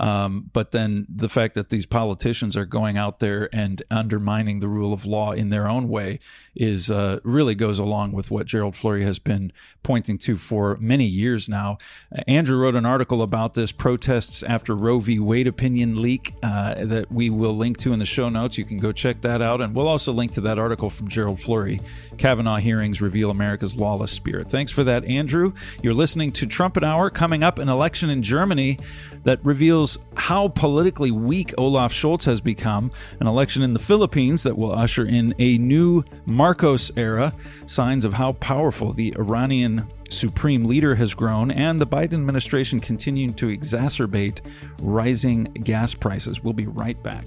Um, 0.00 0.50
but 0.52 0.70
then 0.70 1.06
the 1.08 1.28
fact 1.28 1.54
that 1.54 1.70
these 1.70 1.86
politicians 1.86 2.56
are 2.56 2.64
going 2.64 2.96
out 2.96 3.18
there 3.18 3.48
and 3.52 3.82
undermining 3.90 4.60
the 4.60 4.68
rule 4.68 4.92
of 4.92 5.04
law 5.04 5.32
in 5.32 5.50
their 5.50 5.68
own 5.68 5.88
way 5.88 6.20
is 6.54 6.90
uh, 6.90 7.20
really 7.22 7.54
goes 7.54 7.78
along 7.78 8.12
with 8.12 8.30
what 8.30 8.46
Gerald 8.46 8.76
Flurry 8.76 9.04
has 9.04 9.18
been 9.18 9.52
pointing 9.82 10.18
to 10.18 10.36
for 10.36 10.76
many 10.80 11.04
years 11.04 11.48
now. 11.48 11.78
Uh, 12.16 12.22
Andrew 12.26 12.58
wrote 12.58 12.74
an 12.74 12.86
article 12.86 13.22
about 13.22 13.54
this 13.54 13.72
protests 13.72 14.42
after 14.42 14.74
Roe 14.74 14.98
v. 14.98 15.18
Wade 15.18 15.46
opinion 15.46 16.00
leak 16.02 16.34
uh, 16.42 16.74
that 16.84 17.10
we 17.10 17.30
will 17.30 17.56
link 17.56 17.78
to 17.78 17.92
in 17.92 17.98
the 17.98 18.06
show 18.06 18.28
notes. 18.28 18.58
You 18.58 18.64
can 18.64 18.78
go 18.78 18.92
check 18.92 19.22
that 19.22 19.40
out, 19.40 19.60
and 19.60 19.74
we'll 19.74 19.88
also 19.88 20.12
link 20.12 20.32
to 20.32 20.40
that 20.42 20.58
article 20.58 20.90
from 20.90 21.08
Gerald 21.08 21.40
Flurry. 21.40 21.80
Kavanaugh 22.18 22.56
hearings 22.56 23.00
reveal 23.00 23.30
America's 23.30 23.76
lawless 23.76 24.10
spirit. 24.10 24.50
Thanks 24.50 24.72
for 24.72 24.84
that, 24.84 25.04
Andrew. 25.04 25.52
You're 25.82 25.94
listening 25.94 26.32
to 26.32 26.46
Trumpet 26.46 26.84
Hour. 26.84 27.10
Coming 27.10 27.42
up, 27.42 27.58
an 27.58 27.68
election 27.68 28.10
in 28.10 28.22
Germany 28.22 28.78
that 29.24 29.37
reveals 29.42 29.98
how 30.16 30.48
politically 30.48 31.10
weak 31.10 31.54
Olaf 31.58 31.92
Scholz 31.92 32.24
has 32.24 32.40
become, 32.40 32.90
an 33.20 33.26
election 33.26 33.62
in 33.62 33.72
the 33.72 33.78
Philippines 33.78 34.42
that 34.42 34.56
will 34.56 34.72
usher 34.72 35.04
in 35.04 35.34
a 35.38 35.58
new 35.58 36.04
Marcos 36.26 36.90
era, 36.96 37.32
signs 37.66 38.04
of 38.04 38.14
how 38.14 38.32
powerful 38.32 38.92
the 38.92 39.14
Iranian 39.18 39.88
supreme 40.10 40.64
leader 40.64 40.94
has 40.94 41.14
grown, 41.14 41.50
and 41.50 41.78
the 41.78 41.86
Biden 41.86 42.14
administration 42.14 42.80
continuing 42.80 43.34
to 43.34 43.46
exacerbate 43.46 44.40
rising 44.80 45.44
gas 45.44 45.94
prices. 45.94 46.42
We'll 46.42 46.54
be 46.54 46.66
right 46.66 47.00
back. 47.02 47.24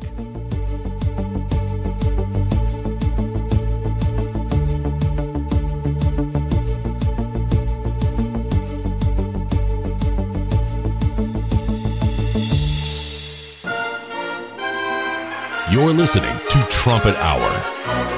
You're 15.71 15.93
listening 15.93 16.37
to 16.49 16.67
Trumpet 16.69 17.15
Hour, 17.15 17.49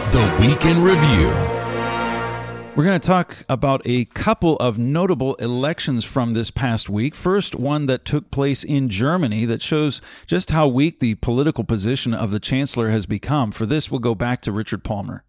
the 0.09 0.37
weekend 0.41 0.79
Review. 0.79 1.27
We're 2.75 2.83
going 2.83 2.99
to 2.99 3.07
talk 3.07 3.45
about 3.47 3.83
a 3.85 4.05
couple 4.05 4.55
of 4.55 4.79
notable 4.79 5.35
elections 5.35 6.03
from 6.03 6.33
this 6.33 6.49
past 6.49 6.89
week. 6.89 7.13
First, 7.13 7.53
one 7.53 7.85
that 7.85 8.05
took 8.05 8.31
place 8.31 8.63
in 8.63 8.89
Germany 8.89 9.45
that 9.45 9.61
shows 9.61 10.01
just 10.25 10.49
how 10.49 10.67
weak 10.67 10.99
the 10.99 11.13
political 11.13 11.63
position 11.63 12.11
of 12.15 12.31
the 12.31 12.39
chancellor 12.39 12.89
has 12.89 13.05
become. 13.05 13.51
For 13.51 13.67
this, 13.67 13.91
we'll 13.91 13.99
go 13.99 14.15
back 14.15 14.41
to 14.41 14.51
Richard 14.51 14.83
Palmer. 14.83 15.23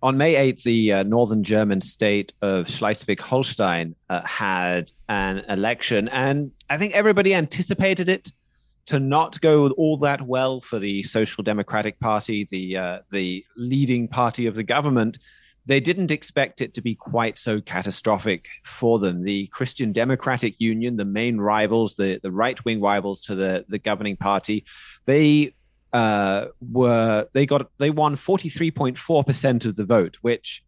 On 0.00 0.16
May 0.16 0.34
8th, 0.34 0.62
the 0.62 0.92
uh, 0.92 1.02
northern 1.02 1.42
German 1.42 1.80
state 1.80 2.32
of 2.40 2.68
Schleswig 2.68 3.20
Holstein 3.20 3.96
uh, 4.08 4.22
had 4.24 4.92
an 5.08 5.38
election, 5.48 6.06
and 6.06 6.52
I 6.70 6.78
think 6.78 6.94
everybody 6.94 7.34
anticipated 7.34 8.08
it 8.08 8.30
to 8.86 9.00
not 9.00 9.40
go 9.40 9.68
all 9.70 9.96
that 9.98 10.22
well 10.22 10.60
for 10.60 10.78
the 10.78 11.02
Social 11.02 11.42
Democratic 11.42 11.98
Party, 12.00 12.46
the 12.50 12.76
uh, 12.76 12.98
the 13.10 13.44
leading 13.56 14.08
party 14.08 14.46
of 14.46 14.54
the 14.54 14.62
government. 14.62 15.18
They 15.66 15.80
didn't 15.80 16.10
expect 16.10 16.60
it 16.60 16.74
to 16.74 16.82
be 16.82 16.94
quite 16.94 17.38
so 17.38 17.60
catastrophic 17.60 18.48
for 18.64 18.98
them. 18.98 19.24
The 19.24 19.46
Christian 19.46 19.92
Democratic 19.92 20.60
Union, 20.60 20.98
the 20.98 21.06
main 21.06 21.38
rivals, 21.38 21.94
the, 21.94 22.20
the 22.22 22.30
right 22.30 22.62
wing 22.66 22.82
rivals 22.82 23.22
to 23.22 23.34
the, 23.34 23.64
the 23.68 23.78
governing 23.78 24.18
party, 24.18 24.66
they 25.06 25.54
uh, 25.94 26.48
were 26.60 27.28
they 27.32 27.46
got 27.46 27.70
they 27.78 27.88
won 27.88 28.16
43.4 28.16 29.26
percent 29.26 29.64
of 29.64 29.76
the 29.76 29.84
vote, 29.84 30.18
which 30.20 30.62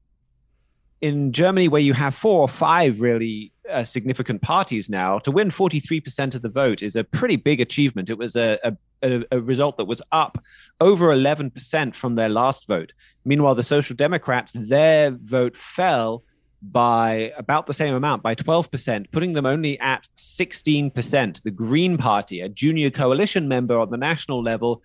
in 1.00 1.32
Germany, 1.32 1.68
where 1.68 1.80
you 1.80 1.92
have 1.92 2.14
four 2.14 2.40
or 2.40 2.48
five 2.48 3.00
really 3.00 3.52
uh, 3.70 3.84
significant 3.84 4.42
parties 4.42 4.88
now, 4.88 5.18
to 5.20 5.30
win 5.30 5.50
43% 5.50 6.34
of 6.34 6.42
the 6.42 6.48
vote 6.48 6.82
is 6.82 6.96
a 6.96 7.04
pretty 7.04 7.36
big 7.36 7.60
achievement. 7.60 8.10
It 8.10 8.18
was 8.18 8.36
a, 8.36 8.58
a, 9.02 9.24
a, 9.30 9.40
result 9.40 9.76
that 9.76 9.84
was 9.84 10.00
up 10.12 10.38
over 10.80 11.08
11% 11.08 11.94
from 11.94 12.14
their 12.14 12.28
last 12.28 12.66
vote. 12.66 12.92
Meanwhile, 13.24 13.56
the 13.56 13.62
Social 13.62 13.96
Democrats, 13.96 14.52
their 14.54 15.10
vote 15.10 15.56
fell 15.56 16.22
by 16.62 17.32
about 17.36 17.66
the 17.66 17.74
same 17.74 17.94
amount, 17.94 18.22
by 18.22 18.34
12%, 18.34 19.10
putting 19.12 19.34
them 19.34 19.46
only 19.46 19.78
at 19.80 20.08
16%. 20.16 21.42
The 21.42 21.50
Green 21.50 21.98
Party, 21.98 22.40
a 22.40 22.48
junior 22.48 22.90
coalition 22.90 23.48
member 23.48 23.78
on 23.78 23.90
the 23.90 23.96
national 23.96 24.42
level, 24.42 24.82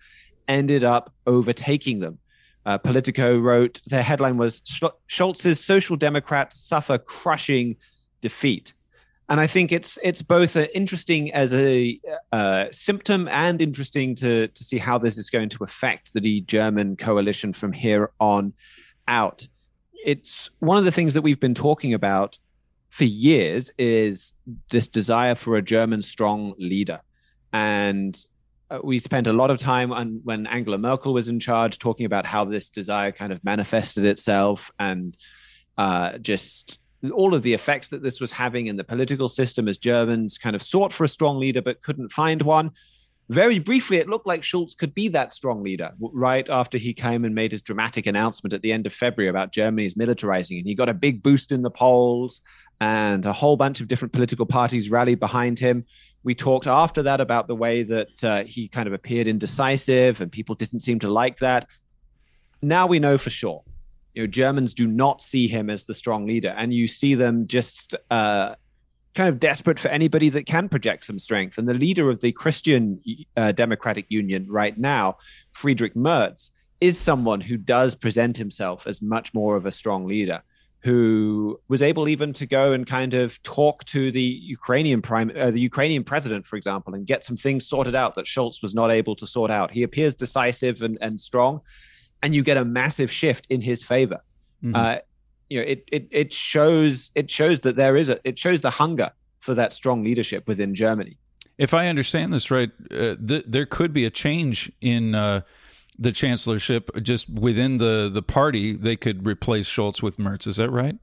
ended 0.48 0.84
up 0.84 1.12
overtaking 1.26 2.00
them. 2.00 2.18
Uh, 2.64 2.78
Politico 2.78 3.38
wrote 3.38 3.80
their 3.86 4.02
headline 4.02 4.36
was 4.36 4.60
Scholz's 5.08 5.62
Social 5.62 5.96
Democrats 5.96 6.56
suffer 6.56 6.98
crushing 6.98 7.76
defeat, 8.20 8.72
and 9.28 9.40
I 9.40 9.46
think 9.46 9.72
it's 9.72 9.98
it's 10.02 10.22
both 10.22 10.56
interesting 10.56 11.32
as 11.32 11.52
a 11.54 11.98
uh, 12.32 12.66
symptom 12.70 13.28
and 13.28 13.60
interesting 13.60 14.14
to 14.16 14.46
to 14.48 14.64
see 14.64 14.78
how 14.78 14.98
this 14.98 15.18
is 15.18 15.28
going 15.30 15.48
to 15.50 15.64
affect 15.64 16.12
the 16.14 16.42
German 16.42 16.96
coalition 16.96 17.52
from 17.52 17.72
here 17.72 18.10
on 18.20 18.52
out. 19.08 19.46
It's 20.04 20.50
one 20.60 20.78
of 20.78 20.84
the 20.84 20.92
things 20.92 21.14
that 21.14 21.22
we've 21.22 21.40
been 21.40 21.54
talking 21.54 21.94
about 21.94 22.38
for 22.90 23.04
years 23.04 23.72
is 23.78 24.32
this 24.70 24.86
desire 24.86 25.34
for 25.34 25.56
a 25.56 25.62
German 25.62 26.02
strong 26.02 26.54
leader, 26.58 27.00
and 27.52 28.14
uh, 28.14 28.31
we 28.82 28.98
spent 28.98 29.26
a 29.26 29.32
lot 29.32 29.50
of 29.50 29.58
time 29.58 29.92
on 29.92 30.20
when 30.24 30.46
Angela 30.46 30.78
Merkel 30.78 31.12
was 31.12 31.28
in 31.28 31.40
charge 31.40 31.78
talking 31.78 32.06
about 32.06 32.26
how 32.26 32.44
this 32.44 32.68
desire 32.68 33.12
kind 33.12 33.32
of 33.32 33.42
manifested 33.44 34.04
itself 34.04 34.70
and 34.78 35.16
uh, 35.78 36.18
just 36.18 36.80
all 37.10 37.34
of 37.34 37.42
the 37.42 37.52
effects 37.52 37.88
that 37.88 38.02
this 38.02 38.20
was 38.20 38.30
having 38.30 38.68
in 38.68 38.76
the 38.76 38.84
political 38.84 39.28
system 39.28 39.68
as 39.68 39.78
Germans 39.78 40.38
kind 40.38 40.54
of 40.54 40.62
sought 40.62 40.92
for 40.92 41.04
a 41.04 41.08
strong 41.08 41.38
leader 41.38 41.60
but 41.60 41.82
couldn't 41.82 42.10
find 42.10 42.42
one. 42.42 42.70
Very 43.28 43.58
briefly, 43.58 43.96
it 43.96 44.08
looked 44.08 44.26
like 44.26 44.42
Scholz 44.42 44.76
could 44.76 44.94
be 44.94 45.08
that 45.08 45.32
strong 45.32 45.62
leader 45.62 45.92
right 46.00 46.48
after 46.50 46.76
he 46.76 46.92
came 46.92 47.24
and 47.24 47.34
made 47.34 47.52
his 47.52 47.62
dramatic 47.62 48.06
announcement 48.06 48.52
at 48.52 48.62
the 48.62 48.72
end 48.72 48.86
of 48.86 48.92
February 48.92 49.30
about 49.30 49.52
Germany's 49.52 49.94
militarizing. 49.94 50.58
And 50.58 50.66
he 50.66 50.74
got 50.74 50.88
a 50.88 50.94
big 50.94 51.22
boost 51.22 51.52
in 51.52 51.62
the 51.62 51.70
polls, 51.70 52.42
and 52.80 53.24
a 53.24 53.32
whole 53.32 53.56
bunch 53.56 53.80
of 53.80 53.86
different 53.86 54.12
political 54.12 54.44
parties 54.44 54.90
rallied 54.90 55.20
behind 55.20 55.58
him. 55.58 55.84
We 56.24 56.34
talked 56.34 56.66
after 56.66 57.02
that 57.04 57.20
about 57.20 57.46
the 57.46 57.54
way 57.54 57.84
that 57.84 58.24
uh, 58.24 58.44
he 58.44 58.68
kind 58.68 58.88
of 58.88 58.92
appeared 58.92 59.28
indecisive, 59.28 60.20
and 60.20 60.30
people 60.30 60.56
didn't 60.56 60.80
seem 60.80 60.98
to 60.98 61.08
like 61.08 61.38
that. 61.38 61.68
Now 62.60 62.86
we 62.86 62.98
know 62.98 63.16
for 63.18 63.30
sure. 63.30 63.62
You 64.14 64.22
know, 64.22 64.26
Germans 64.26 64.74
do 64.74 64.86
not 64.86 65.22
see 65.22 65.48
him 65.48 65.70
as 65.70 65.84
the 65.84 65.94
strong 65.94 66.26
leader, 66.26 66.54
and 66.56 66.74
you 66.74 66.86
see 66.86 67.14
them 67.14 67.46
just 67.46 67.94
uh, 68.10 68.56
kind 69.14 69.28
of 69.28 69.38
desperate 69.38 69.78
for 69.78 69.88
anybody 69.88 70.28
that 70.30 70.46
can 70.46 70.68
project 70.68 71.04
some 71.04 71.18
strength. 71.18 71.58
And 71.58 71.68
the 71.68 71.74
leader 71.74 72.08
of 72.08 72.20
the 72.20 72.32
Christian 72.32 73.00
uh, 73.36 73.52
Democratic 73.52 74.06
Union 74.08 74.46
right 74.48 74.76
now, 74.78 75.18
Friedrich 75.52 75.94
Merz, 75.94 76.50
is 76.80 76.98
someone 76.98 77.40
who 77.40 77.56
does 77.56 77.94
present 77.94 78.36
himself 78.36 78.86
as 78.86 79.02
much 79.02 79.32
more 79.34 79.56
of 79.56 79.66
a 79.66 79.70
strong 79.70 80.06
leader 80.06 80.42
who 80.82 81.60
was 81.68 81.80
able 81.80 82.08
even 82.08 82.32
to 82.32 82.44
go 82.44 82.72
and 82.72 82.88
kind 82.88 83.14
of 83.14 83.40
talk 83.44 83.84
to 83.84 84.10
the 84.10 84.20
Ukrainian 84.20 85.00
prime, 85.00 85.30
uh, 85.38 85.52
the 85.52 85.60
Ukrainian 85.60 86.02
president, 86.02 86.44
for 86.44 86.56
example, 86.56 86.94
and 86.94 87.06
get 87.06 87.24
some 87.24 87.36
things 87.36 87.68
sorted 87.68 87.94
out 87.94 88.16
that 88.16 88.24
Scholz 88.24 88.60
was 88.62 88.74
not 88.74 88.90
able 88.90 89.14
to 89.16 89.26
sort 89.26 89.52
out. 89.52 89.70
He 89.70 89.84
appears 89.84 90.12
decisive 90.14 90.82
and, 90.82 90.98
and 91.00 91.20
strong, 91.20 91.60
and 92.20 92.34
you 92.34 92.42
get 92.42 92.56
a 92.56 92.64
massive 92.64 93.12
shift 93.12 93.46
in 93.48 93.60
his 93.60 93.84
favor. 93.84 94.24
Mm-hmm. 94.64 94.74
Uh, 94.74 94.96
you 95.52 95.58
know, 95.58 95.66
it, 95.66 95.84
it 95.92 96.08
it 96.10 96.32
shows 96.32 97.10
it 97.14 97.30
shows 97.30 97.60
that 97.60 97.76
there 97.76 97.94
is 97.94 98.08
a 98.08 98.18
it 98.24 98.38
shows 98.38 98.62
the 98.62 98.70
hunger 98.70 99.10
for 99.38 99.54
that 99.54 99.74
strong 99.74 100.02
leadership 100.02 100.48
within 100.48 100.74
Germany. 100.74 101.18
If 101.58 101.74
I 101.74 101.88
understand 101.88 102.32
this 102.32 102.50
right, 102.50 102.70
uh, 102.90 103.16
th- 103.26 103.44
there 103.46 103.66
could 103.66 103.92
be 103.92 104.06
a 104.06 104.10
change 104.10 104.72
in 104.80 105.14
uh, 105.14 105.42
the 105.98 106.10
chancellorship 106.10 106.90
just 107.02 107.28
within 107.28 107.76
the 107.76 108.10
the 108.10 108.22
party 108.22 108.74
they 108.74 108.96
could 108.96 109.26
replace 109.26 109.68
Scholz 109.68 110.00
with 110.00 110.18
Merz. 110.18 110.46
Is 110.46 110.56
that 110.56 110.70
right? 110.70 110.96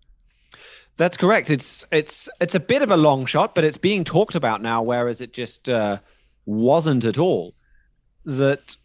That's 0.97 1.15
correct. 1.15 1.51
It's 1.51 1.85
it's 1.91 2.27
it's 2.41 2.55
a 2.55 2.59
bit 2.59 2.81
of 2.81 2.89
a 2.89 2.97
long 2.97 3.27
shot, 3.27 3.53
but 3.53 3.63
it's 3.63 3.77
being 3.77 4.03
talked 4.03 4.33
about 4.33 4.63
now, 4.63 4.81
whereas 4.81 5.21
it 5.21 5.31
just 5.31 5.69
uh, 5.69 5.99
wasn't 6.47 7.05
at 7.05 7.19
all. 7.19 7.53
That 8.25 8.75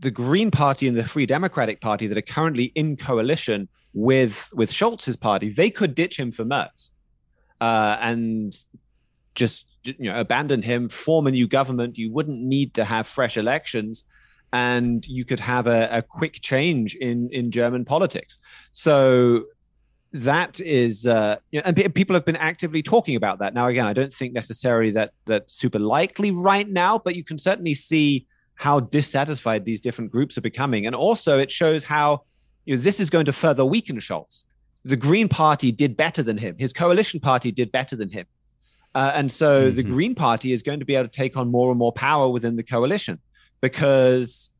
the 0.00 0.10
Green 0.10 0.50
Party 0.50 0.88
and 0.88 0.96
the 0.96 1.04
Free 1.04 1.26
Democratic 1.26 1.80
Party 1.80 2.08
that 2.08 2.18
are 2.18 2.22
currently 2.22 2.72
in 2.74 2.96
coalition 2.96 3.68
with 3.92 4.48
with 4.54 4.70
Scholz's 4.70 5.16
party, 5.16 5.50
they 5.50 5.70
could 5.70 5.94
ditch 5.94 6.18
him 6.18 6.32
for 6.32 6.44
Merz, 6.44 6.92
uh, 7.60 7.96
and 8.00 8.54
just 9.34 9.66
you 9.84 10.10
know 10.10 10.18
abandon 10.18 10.62
him, 10.62 10.88
form 10.88 11.26
a 11.26 11.30
new 11.30 11.48
government. 11.48 11.98
You 11.98 12.12
wouldn't 12.12 12.40
need 12.40 12.74
to 12.74 12.84
have 12.84 13.08
fresh 13.08 13.36
elections 13.36 14.04
and 14.52 15.06
you 15.06 15.24
could 15.24 15.40
have 15.40 15.66
a, 15.66 15.88
a 15.90 16.02
quick 16.02 16.40
change 16.40 16.94
in 16.96 17.28
in 17.30 17.50
German 17.50 17.84
politics. 17.84 18.38
So 18.72 19.44
that 20.12 20.60
is, 20.60 21.06
uh, 21.06 21.36
you 21.52 21.60
know, 21.60 21.64
and 21.66 21.76
p- 21.76 21.88
people 21.88 22.14
have 22.14 22.24
been 22.24 22.36
actively 22.36 22.82
talking 22.82 23.14
about 23.14 23.38
that. 23.38 23.54
Now, 23.54 23.68
again, 23.68 23.86
I 23.86 23.92
don't 23.92 24.12
think 24.12 24.32
necessarily 24.32 24.90
that 24.92 25.12
that's 25.24 25.54
super 25.54 25.78
likely 25.78 26.32
right 26.32 26.68
now, 26.68 26.98
but 26.98 27.14
you 27.14 27.22
can 27.22 27.38
certainly 27.38 27.74
see 27.74 28.26
how 28.54 28.80
dissatisfied 28.80 29.64
these 29.64 29.80
different 29.80 30.10
groups 30.10 30.36
are 30.36 30.42
becoming, 30.42 30.86
and 30.86 30.94
also 30.94 31.38
it 31.38 31.50
shows 31.50 31.84
how 31.84 32.24
you 32.70 32.76
know 32.76 32.82
this 32.82 33.00
is 33.00 33.10
going 33.10 33.26
to 33.26 33.32
further 33.32 33.64
weaken 33.64 33.98
Scholz. 33.98 34.44
The 34.84 34.94
Green 34.94 35.28
Party 35.28 35.72
did 35.72 35.96
better 35.96 36.22
than 36.22 36.38
him. 36.38 36.54
His 36.56 36.72
coalition 36.72 37.18
party 37.18 37.50
did 37.50 37.72
better 37.72 37.96
than 37.96 38.08
him. 38.08 38.26
Uh, 38.94 39.10
and 39.12 39.30
so 39.30 39.64
mm-hmm. 39.64 39.74
the 39.74 39.82
Green 39.82 40.14
Party 40.14 40.52
is 40.52 40.62
going 40.62 40.78
to 40.78 40.84
be 40.84 40.94
able 40.94 41.08
to 41.08 41.10
take 41.10 41.36
on 41.36 41.50
more 41.50 41.70
and 41.70 41.78
more 41.80 41.92
power 41.92 42.28
within 42.28 42.54
the 42.54 42.62
coalition 42.62 43.18
because 43.60 44.50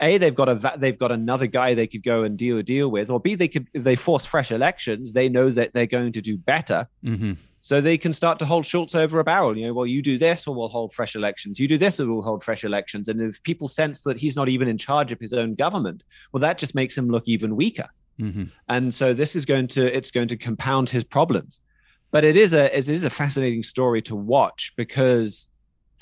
a 0.00 0.18
they've 0.18 0.34
got 0.34 0.48
a 0.48 0.76
they've 0.78 0.98
got 0.98 1.12
another 1.12 1.46
guy 1.46 1.74
they 1.74 1.86
could 1.86 2.02
go 2.02 2.22
and 2.24 2.36
deal 2.36 2.58
a 2.58 2.62
deal 2.62 2.90
with, 2.90 3.10
or 3.10 3.20
b 3.20 3.34
they 3.34 3.48
could 3.48 3.68
if 3.74 3.84
they 3.84 3.96
force 3.96 4.24
fresh 4.24 4.50
elections, 4.52 5.12
they 5.12 5.28
know 5.28 5.50
that 5.50 5.72
they're 5.72 5.86
going 5.86 6.12
to 6.12 6.20
do 6.20 6.36
better, 6.36 6.88
mm-hmm. 7.04 7.32
so 7.60 7.80
they 7.80 7.98
can 7.98 8.12
start 8.12 8.38
to 8.38 8.46
hold 8.46 8.64
Scholz 8.64 8.94
over 8.94 9.20
a 9.20 9.24
barrel. 9.24 9.56
You 9.56 9.66
know, 9.66 9.74
well, 9.74 9.86
you 9.86 10.02
do 10.02 10.18
this, 10.18 10.46
or 10.46 10.54
we'll 10.54 10.68
hold 10.68 10.94
fresh 10.94 11.14
elections. 11.14 11.58
You 11.58 11.68
do 11.68 11.78
this, 11.78 12.00
or 12.00 12.12
we'll 12.12 12.22
hold 12.22 12.44
fresh 12.44 12.64
elections. 12.64 13.08
And 13.08 13.20
if 13.20 13.42
people 13.42 13.68
sense 13.68 14.00
that 14.02 14.18
he's 14.18 14.36
not 14.36 14.48
even 14.48 14.68
in 14.68 14.78
charge 14.78 15.12
of 15.12 15.20
his 15.20 15.32
own 15.32 15.54
government, 15.54 16.02
well, 16.32 16.40
that 16.40 16.58
just 16.58 16.74
makes 16.74 16.96
him 16.96 17.08
look 17.08 17.24
even 17.26 17.56
weaker. 17.56 17.88
Mm-hmm. 18.20 18.44
And 18.68 18.92
so 18.92 19.12
this 19.12 19.36
is 19.36 19.44
going 19.44 19.68
to 19.68 19.94
it's 19.94 20.10
going 20.10 20.28
to 20.28 20.36
compound 20.36 20.88
his 20.88 21.04
problems. 21.04 21.60
But 22.10 22.24
it 22.24 22.36
is 22.36 22.54
a 22.54 22.76
it 22.76 22.88
is 22.88 23.04
a 23.04 23.10
fascinating 23.10 23.62
story 23.62 24.02
to 24.02 24.16
watch 24.16 24.72
because 24.76 25.48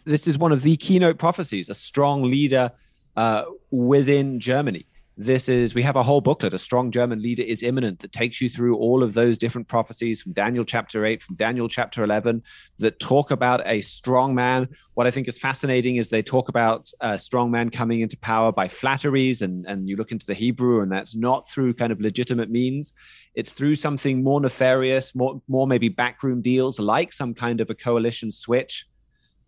this 0.04 0.28
is 0.28 0.38
one 0.38 0.52
of 0.52 0.62
the 0.62 0.76
keynote 0.76 1.18
prophecies 1.18 1.68
a 1.68 1.74
strong 1.74 2.22
leader 2.22 2.70
uh, 3.16 3.44
within 3.70 4.40
Germany. 4.40 4.86
This 5.16 5.48
is, 5.48 5.76
we 5.76 5.82
have 5.82 5.94
a 5.94 6.02
whole 6.02 6.20
booklet, 6.20 6.54
A 6.54 6.58
Strong 6.58 6.90
German 6.90 7.22
Leader 7.22 7.44
is 7.44 7.62
Imminent, 7.62 8.00
that 8.00 8.10
takes 8.10 8.40
you 8.40 8.48
through 8.48 8.76
all 8.76 9.04
of 9.04 9.14
those 9.14 9.38
different 9.38 9.68
prophecies 9.68 10.20
from 10.20 10.32
Daniel 10.32 10.64
chapter 10.64 11.06
8, 11.06 11.22
from 11.22 11.36
Daniel 11.36 11.68
chapter 11.68 12.02
11, 12.02 12.42
that 12.78 12.98
talk 12.98 13.30
about 13.30 13.64
a 13.64 13.80
strong 13.80 14.34
man. 14.34 14.68
What 14.94 15.06
I 15.06 15.12
think 15.12 15.28
is 15.28 15.38
fascinating 15.38 15.96
is 15.96 16.08
they 16.08 16.22
talk 16.22 16.48
about 16.48 16.90
a 17.00 17.16
strong 17.16 17.52
man 17.52 17.70
coming 17.70 18.00
into 18.00 18.18
power 18.18 18.50
by 18.50 18.66
flatteries, 18.66 19.42
and, 19.42 19.64
and 19.66 19.88
you 19.88 19.94
look 19.94 20.10
into 20.10 20.26
the 20.26 20.34
Hebrew, 20.34 20.80
and 20.80 20.90
that's 20.90 21.14
not 21.14 21.48
through 21.48 21.74
kind 21.74 21.92
of 21.92 22.00
legitimate 22.00 22.50
means. 22.50 22.92
It's 23.36 23.52
through 23.52 23.76
something 23.76 24.24
more 24.24 24.40
nefarious, 24.40 25.14
more, 25.14 25.40
more 25.46 25.68
maybe 25.68 25.90
backroom 25.90 26.42
deals, 26.42 26.80
like 26.80 27.12
some 27.12 27.34
kind 27.34 27.60
of 27.60 27.70
a 27.70 27.74
coalition 27.76 28.32
switch 28.32 28.88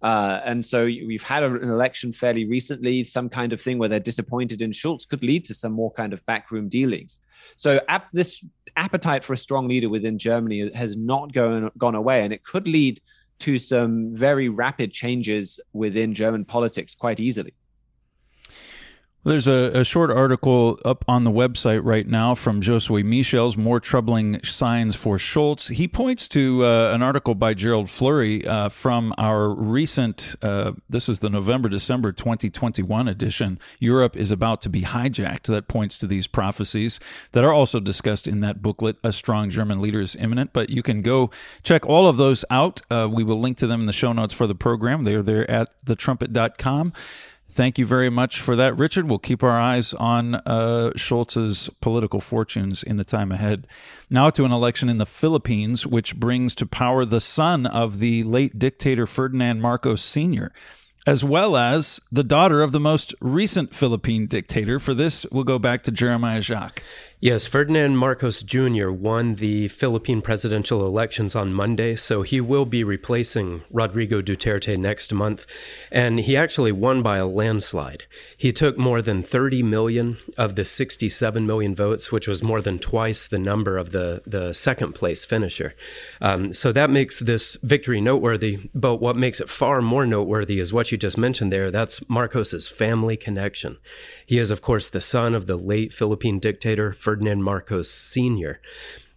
uh, 0.02 0.40
and 0.44 0.64
so 0.64 0.84
we've 0.84 1.22
had 1.22 1.42
an 1.42 1.68
election 1.68 2.12
fairly 2.12 2.46
recently, 2.46 3.04
some 3.04 3.28
kind 3.28 3.52
of 3.52 3.60
thing 3.60 3.78
where 3.78 3.88
they're 3.88 4.00
disappointed 4.00 4.62
in 4.62 4.70
Scholz 4.70 5.08
could 5.08 5.22
lead 5.22 5.44
to 5.46 5.54
some 5.54 5.72
more 5.72 5.92
kind 5.92 6.12
of 6.12 6.24
backroom 6.26 6.68
dealings. 6.68 7.18
So 7.56 7.80
ap- 7.88 8.12
this 8.12 8.44
appetite 8.76 9.24
for 9.24 9.32
a 9.32 9.36
strong 9.36 9.68
leader 9.68 9.88
within 9.88 10.18
Germany 10.18 10.70
has 10.74 10.96
not 10.96 11.32
gone, 11.32 11.70
gone 11.78 11.94
away, 11.94 12.22
and 12.24 12.32
it 12.32 12.44
could 12.44 12.68
lead 12.68 13.00
to 13.38 13.58
some 13.58 14.14
very 14.14 14.48
rapid 14.48 14.92
changes 14.92 15.60
within 15.72 16.14
German 16.14 16.44
politics 16.44 16.94
quite 16.94 17.20
easily. 17.20 17.54
There's 19.26 19.48
a, 19.48 19.80
a, 19.80 19.82
short 19.82 20.12
article 20.12 20.78
up 20.84 21.04
on 21.08 21.24
the 21.24 21.32
website 21.32 21.80
right 21.82 22.06
now 22.06 22.36
from 22.36 22.60
Josue 22.60 23.04
Michels, 23.04 23.56
More 23.56 23.80
Troubling 23.80 24.40
Signs 24.44 24.94
for 24.94 25.16
Scholz. 25.16 25.68
He 25.74 25.88
points 25.88 26.28
to 26.28 26.64
uh, 26.64 26.92
an 26.94 27.02
article 27.02 27.34
by 27.34 27.52
Gerald 27.52 27.90
Flurry 27.90 28.46
uh, 28.46 28.68
from 28.68 29.12
our 29.18 29.48
recent, 29.48 30.36
uh, 30.42 30.74
this 30.88 31.08
is 31.08 31.18
the 31.18 31.28
November 31.28 31.68
December 31.68 32.12
2021 32.12 33.08
edition, 33.08 33.58
Europe 33.80 34.16
is 34.16 34.30
About 34.30 34.62
to 34.62 34.68
Be 34.68 34.82
Hijacked, 34.82 35.48
that 35.48 35.66
points 35.66 35.98
to 35.98 36.06
these 36.06 36.28
prophecies 36.28 37.00
that 37.32 37.42
are 37.42 37.52
also 37.52 37.80
discussed 37.80 38.28
in 38.28 38.42
that 38.42 38.62
booklet, 38.62 38.96
A 39.02 39.10
Strong 39.10 39.50
German 39.50 39.80
Leader 39.80 40.00
is 40.00 40.14
Imminent. 40.14 40.52
But 40.52 40.70
you 40.70 40.84
can 40.84 41.02
go 41.02 41.32
check 41.64 41.84
all 41.84 42.06
of 42.06 42.16
those 42.16 42.44
out. 42.48 42.80
Uh, 42.92 43.08
we 43.10 43.24
will 43.24 43.40
link 43.40 43.58
to 43.58 43.66
them 43.66 43.80
in 43.80 43.86
the 43.86 43.92
show 43.92 44.12
notes 44.12 44.34
for 44.34 44.46
the 44.46 44.54
program. 44.54 45.02
They 45.02 45.14
are 45.14 45.22
there 45.22 45.50
at 45.50 45.84
thetrumpet.com. 45.84 46.92
Thank 47.56 47.78
you 47.78 47.86
very 47.86 48.10
much 48.10 48.38
for 48.38 48.54
that, 48.54 48.76
Richard. 48.76 49.08
We'll 49.08 49.18
keep 49.18 49.42
our 49.42 49.58
eyes 49.58 49.94
on 49.94 50.34
uh, 50.34 50.90
Scholz's 50.94 51.70
political 51.80 52.20
fortunes 52.20 52.82
in 52.82 52.98
the 52.98 53.04
time 53.04 53.32
ahead. 53.32 53.66
Now 54.10 54.28
to 54.28 54.44
an 54.44 54.52
election 54.52 54.90
in 54.90 54.98
the 54.98 55.06
Philippines, 55.06 55.86
which 55.86 56.16
brings 56.16 56.54
to 56.56 56.66
power 56.66 57.06
the 57.06 57.18
son 57.18 57.64
of 57.64 57.98
the 57.98 58.24
late 58.24 58.58
dictator 58.58 59.06
Ferdinand 59.06 59.62
Marcos 59.62 60.02
Sr 60.02 60.52
as 61.06 61.22
well 61.22 61.56
as 61.56 62.00
the 62.10 62.24
daughter 62.24 62.62
of 62.62 62.72
the 62.72 62.80
most 62.80 63.14
recent 63.20 63.74
Philippine 63.74 64.26
dictator. 64.26 64.80
For 64.80 64.92
this, 64.92 65.24
we'll 65.30 65.44
go 65.44 65.58
back 65.58 65.84
to 65.84 65.92
Jeremiah 65.92 66.42
Jacques. 66.42 66.82
Yes, 67.18 67.46
Ferdinand 67.46 67.96
Marcos 67.96 68.42
Jr. 68.42 68.90
won 68.90 69.36
the 69.36 69.68
Philippine 69.68 70.20
presidential 70.20 70.86
elections 70.86 71.34
on 71.34 71.50
Monday, 71.50 71.96
so 71.96 72.20
he 72.20 72.42
will 72.42 72.66
be 72.66 72.84
replacing 72.84 73.62
Rodrigo 73.70 74.20
Duterte 74.20 74.78
next 74.78 75.14
month. 75.14 75.46
And 75.90 76.20
he 76.20 76.36
actually 76.36 76.72
won 76.72 77.02
by 77.02 77.16
a 77.16 77.26
landslide. 77.26 78.04
He 78.36 78.52
took 78.52 78.76
more 78.76 79.00
than 79.00 79.22
30 79.22 79.62
million 79.62 80.18
of 80.36 80.56
the 80.56 80.66
67 80.66 81.46
million 81.46 81.74
votes, 81.74 82.12
which 82.12 82.28
was 82.28 82.42
more 82.42 82.60
than 82.60 82.78
twice 82.78 83.26
the 83.26 83.38
number 83.38 83.78
of 83.78 83.92
the, 83.92 84.20
the 84.26 84.52
second 84.52 84.92
place 84.92 85.24
finisher. 85.24 85.74
Um, 86.20 86.52
so 86.52 86.70
that 86.72 86.90
makes 86.90 87.20
this 87.20 87.56
victory 87.62 88.02
noteworthy. 88.02 88.58
But 88.74 88.96
what 88.96 89.16
makes 89.16 89.40
it 89.40 89.48
far 89.48 89.80
more 89.80 90.04
noteworthy 90.04 90.60
is 90.60 90.70
what 90.70 90.92
you 90.92 90.98
just 90.98 91.16
mentioned 91.16 91.50
there. 91.50 91.70
That's 91.70 92.06
Marcos's 92.10 92.68
family 92.68 93.16
connection. 93.16 93.78
He 94.26 94.38
is, 94.38 94.50
of 94.50 94.60
course, 94.60 94.88
the 94.88 95.00
son 95.00 95.34
of 95.34 95.46
the 95.46 95.56
late 95.56 95.92
Philippine 95.92 96.38
dictator 96.38 96.92
Ferdinand 96.92 97.42
Marcos 97.42 97.90
Sr. 97.90 98.60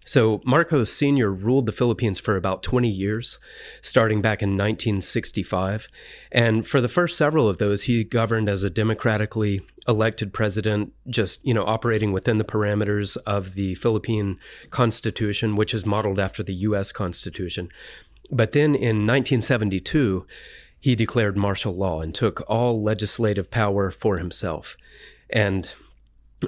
So, 0.05 0.41
Marcos 0.43 0.91
Sr. 0.91 1.31
ruled 1.31 1.67
the 1.67 1.71
Philippines 1.71 2.17
for 2.17 2.35
about 2.35 2.63
20 2.63 2.89
years, 2.89 3.37
starting 3.81 4.23
back 4.23 4.41
in 4.41 4.51
1965. 4.51 5.87
And 6.31 6.67
for 6.67 6.81
the 6.81 6.87
first 6.87 7.15
several 7.15 7.47
of 7.47 7.59
those, 7.59 7.83
he 7.83 8.03
governed 8.03 8.49
as 8.49 8.63
a 8.63 8.71
democratically 8.71 9.61
elected 9.87 10.33
president, 10.33 10.93
just, 11.07 11.45
you 11.45 11.53
know, 11.53 11.63
operating 11.63 12.11
within 12.11 12.39
the 12.39 12.43
parameters 12.43 13.17
of 13.27 13.53
the 13.53 13.75
Philippine 13.75 14.39
Constitution, 14.71 15.55
which 15.55 15.75
is 15.75 15.85
modeled 15.85 16.19
after 16.19 16.41
the 16.41 16.55
U.S. 16.55 16.91
Constitution. 16.91 17.69
But 18.31 18.53
then 18.53 18.73
in 18.73 19.05
1972, 19.05 20.25
he 20.79 20.95
declared 20.95 21.37
martial 21.37 21.73
law 21.73 22.01
and 22.01 22.13
took 22.13 22.43
all 22.47 22.81
legislative 22.81 23.51
power 23.51 23.91
for 23.91 24.17
himself. 24.17 24.77
And 25.29 25.73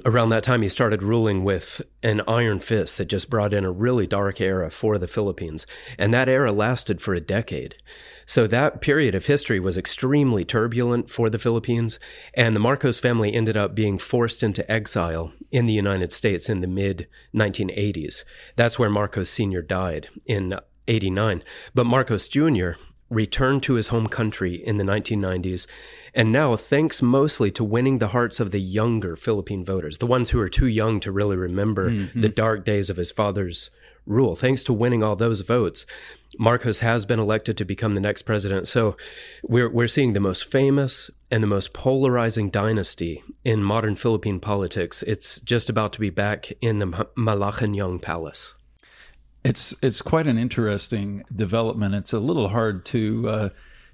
around 0.06 0.30
that 0.30 0.42
time, 0.42 0.62
he 0.62 0.68
started 0.68 1.02
ruling 1.02 1.44
with 1.44 1.82
an 2.02 2.22
iron 2.26 2.60
fist 2.60 2.98
that 2.98 3.06
just 3.06 3.28
brought 3.28 3.52
in 3.52 3.64
a 3.64 3.70
really 3.70 4.06
dark 4.06 4.40
era 4.40 4.70
for 4.70 4.98
the 4.98 5.06
Philippines. 5.06 5.66
And 5.98 6.14
that 6.14 6.28
era 6.28 6.52
lasted 6.52 7.00
for 7.02 7.14
a 7.14 7.20
decade. 7.20 7.76
So 8.24 8.46
that 8.46 8.80
period 8.80 9.14
of 9.14 9.26
history 9.26 9.60
was 9.60 9.76
extremely 9.76 10.44
turbulent 10.44 11.10
for 11.10 11.28
the 11.28 11.38
Philippines. 11.38 11.98
And 12.34 12.56
the 12.56 12.60
Marcos 12.60 12.98
family 12.98 13.34
ended 13.34 13.56
up 13.56 13.74
being 13.74 13.98
forced 13.98 14.42
into 14.42 14.70
exile 14.70 15.32
in 15.50 15.66
the 15.66 15.74
United 15.74 16.12
States 16.12 16.48
in 16.48 16.60
the 16.60 16.66
mid 16.66 17.08
1980s. 17.34 18.24
That's 18.56 18.78
where 18.78 18.90
Marcos 18.90 19.28
Sr. 19.28 19.60
died 19.60 20.08
in 20.24 20.54
89. 20.88 21.44
But 21.74 21.86
Marcos 21.86 22.28
Jr. 22.28 22.72
returned 23.12 23.62
to 23.64 23.74
his 23.74 23.88
home 23.88 24.06
country 24.06 24.54
in 24.54 24.78
the 24.78 24.84
1990s, 24.84 25.66
and 26.14 26.30
now, 26.30 26.56
thanks 26.56 27.00
mostly 27.00 27.50
to 27.52 27.64
winning 27.64 27.98
the 27.98 28.08
hearts 28.08 28.38
of 28.38 28.50
the 28.50 28.60
younger 28.60 29.16
Philippine 29.16 29.64
voters, 29.64 29.98
the 29.98 30.06
ones 30.06 30.30
who 30.30 30.40
are 30.40 30.48
too 30.48 30.66
young 30.66 31.00
to 31.00 31.12
really 31.12 31.36
remember 31.36 31.90
mm-hmm. 31.90 32.20
the 32.20 32.28
dark 32.28 32.64
days 32.64 32.90
of 32.90 32.96
his 32.96 33.10
father's 33.10 33.70
rule, 34.06 34.34
thanks 34.34 34.62
to 34.64 34.72
winning 34.72 35.02
all 35.02 35.16
those 35.16 35.40
votes, 35.40 35.86
Marcos 36.38 36.80
has 36.80 37.06
been 37.06 37.18
elected 37.18 37.56
to 37.56 37.64
become 37.64 37.94
the 37.94 38.00
next 38.00 38.22
president. 38.22 38.66
So 38.66 38.96
we're, 39.42 39.70
we're 39.70 39.88
seeing 39.88 40.12
the 40.12 40.20
most 40.20 40.44
famous 40.44 41.10
and 41.30 41.42
the 41.42 41.48
most 41.48 41.72
polarizing 41.72 42.50
dynasty 42.50 43.22
in 43.44 43.62
modern 43.62 43.96
Philippine 43.96 44.40
politics. 44.40 45.02
It's 45.02 45.38
just 45.40 45.70
about 45.70 45.92
to 45.94 46.00
be 46.00 46.10
back 46.10 46.52
in 46.60 46.78
the 46.78 46.86
Malacañang 46.86 48.00
Palace. 48.00 48.54
It's 49.44 49.74
it's 49.82 50.00
quite 50.00 50.26
an 50.26 50.38
interesting 50.38 51.24
development. 51.34 51.94
It's 51.94 52.12
a 52.12 52.20
little 52.20 52.48
hard 52.48 52.84
to 52.86 53.28
uh, 53.28 53.48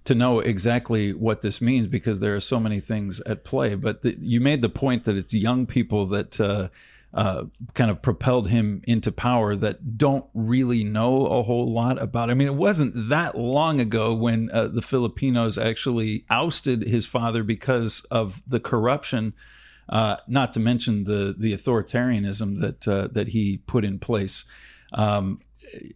to 0.04 0.14
know 0.14 0.40
exactly 0.40 1.12
what 1.12 1.42
this 1.42 1.60
means 1.60 1.86
because 1.86 2.20
there 2.20 2.34
are 2.34 2.40
so 2.40 2.60
many 2.60 2.80
things 2.80 3.20
at 3.26 3.44
play. 3.44 3.74
But 3.74 4.02
the, 4.02 4.16
you 4.20 4.40
made 4.40 4.62
the 4.62 4.68
point 4.68 5.04
that 5.04 5.16
it's 5.16 5.34
young 5.34 5.66
people 5.66 6.06
that 6.06 6.40
uh, 6.40 6.68
uh, 7.14 7.44
kind 7.74 7.90
of 7.90 8.02
propelled 8.02 8.48
him 8.48 8.82
into 8.86 9.10
power 9.10 9.56
that 9.56 9.96
don't 9.96 10.26
really 10.34 10.84
know 10.84 11.26
a 11.26 11.42
whole 11.42 11.72
lot 11.72 12.00
about. 12.00 12.28
It. 12.28 12.32
I 12.32 12.34
mean, 12.34 12.48
it 12.48 12.54
wasn't 12.54 13.08
that 13.08 13.36
long 13.36 13.80
ago 13.80 14.14
when 14.14 14.50
uh, 14.50 14.68
the 14.68 14.82
Filipinos 14.82 15.56
actually 15.56 16.24
ousted 16.30 16.82
his 16.82 17.06
father 17.06 17.42
because 17.42 18.04
of 18.10 18.42
the 18.46 18.60
corruption. 18.60 19.34
Uh, 19.88 20.16
not 20.26 20.52
to 20.52 20.60
mention 20.60 21.04
the 21.04 21.34
the 21.38 21.56
authoritarianism 21.56 22.60
that 22.60 22.86
uh, 22.86 23.08
that 23.12 23.28
he 23.28 23.58
put 23.58 23.84
in 23.86 23.98
place. 23.98 24.44
Um, 24.92 25.40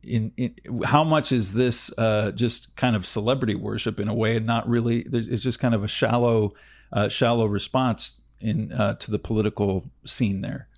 in, 0.03 0.33
in, 0.37 0.55
how 0.85 1.03
much 1.05 1.33
is 1.33 1.53
this 1.53 1.91
uh, 1.97 2.33
just 2.33 2.77
kind 2.77 2.95
of 2.95 3.07
celebrity 3.07 3.55
worship 3.55 3.99
in 3.99 4.09
a 4.09 4.15
way, 4.15 4.37
and 4.37 4.47
not 4.47 4.69
really? 4.69 5.07
It's 5.13 5.43
just 5.43 5.59
kind 5.59 5.75
of 5.75 5.83
a 5.83 5.89
shallow, 5.89 6.53
uh, 6.93 7.09
shallow 7.09 7.47
response 7.47 8.21
in 8.41 8.73
uh, 8.73 8.95
to 8.95 9.11
the 9.11 9.19
political 9.19 9.91
scene 10.05 10.41
there. 10.41 10.69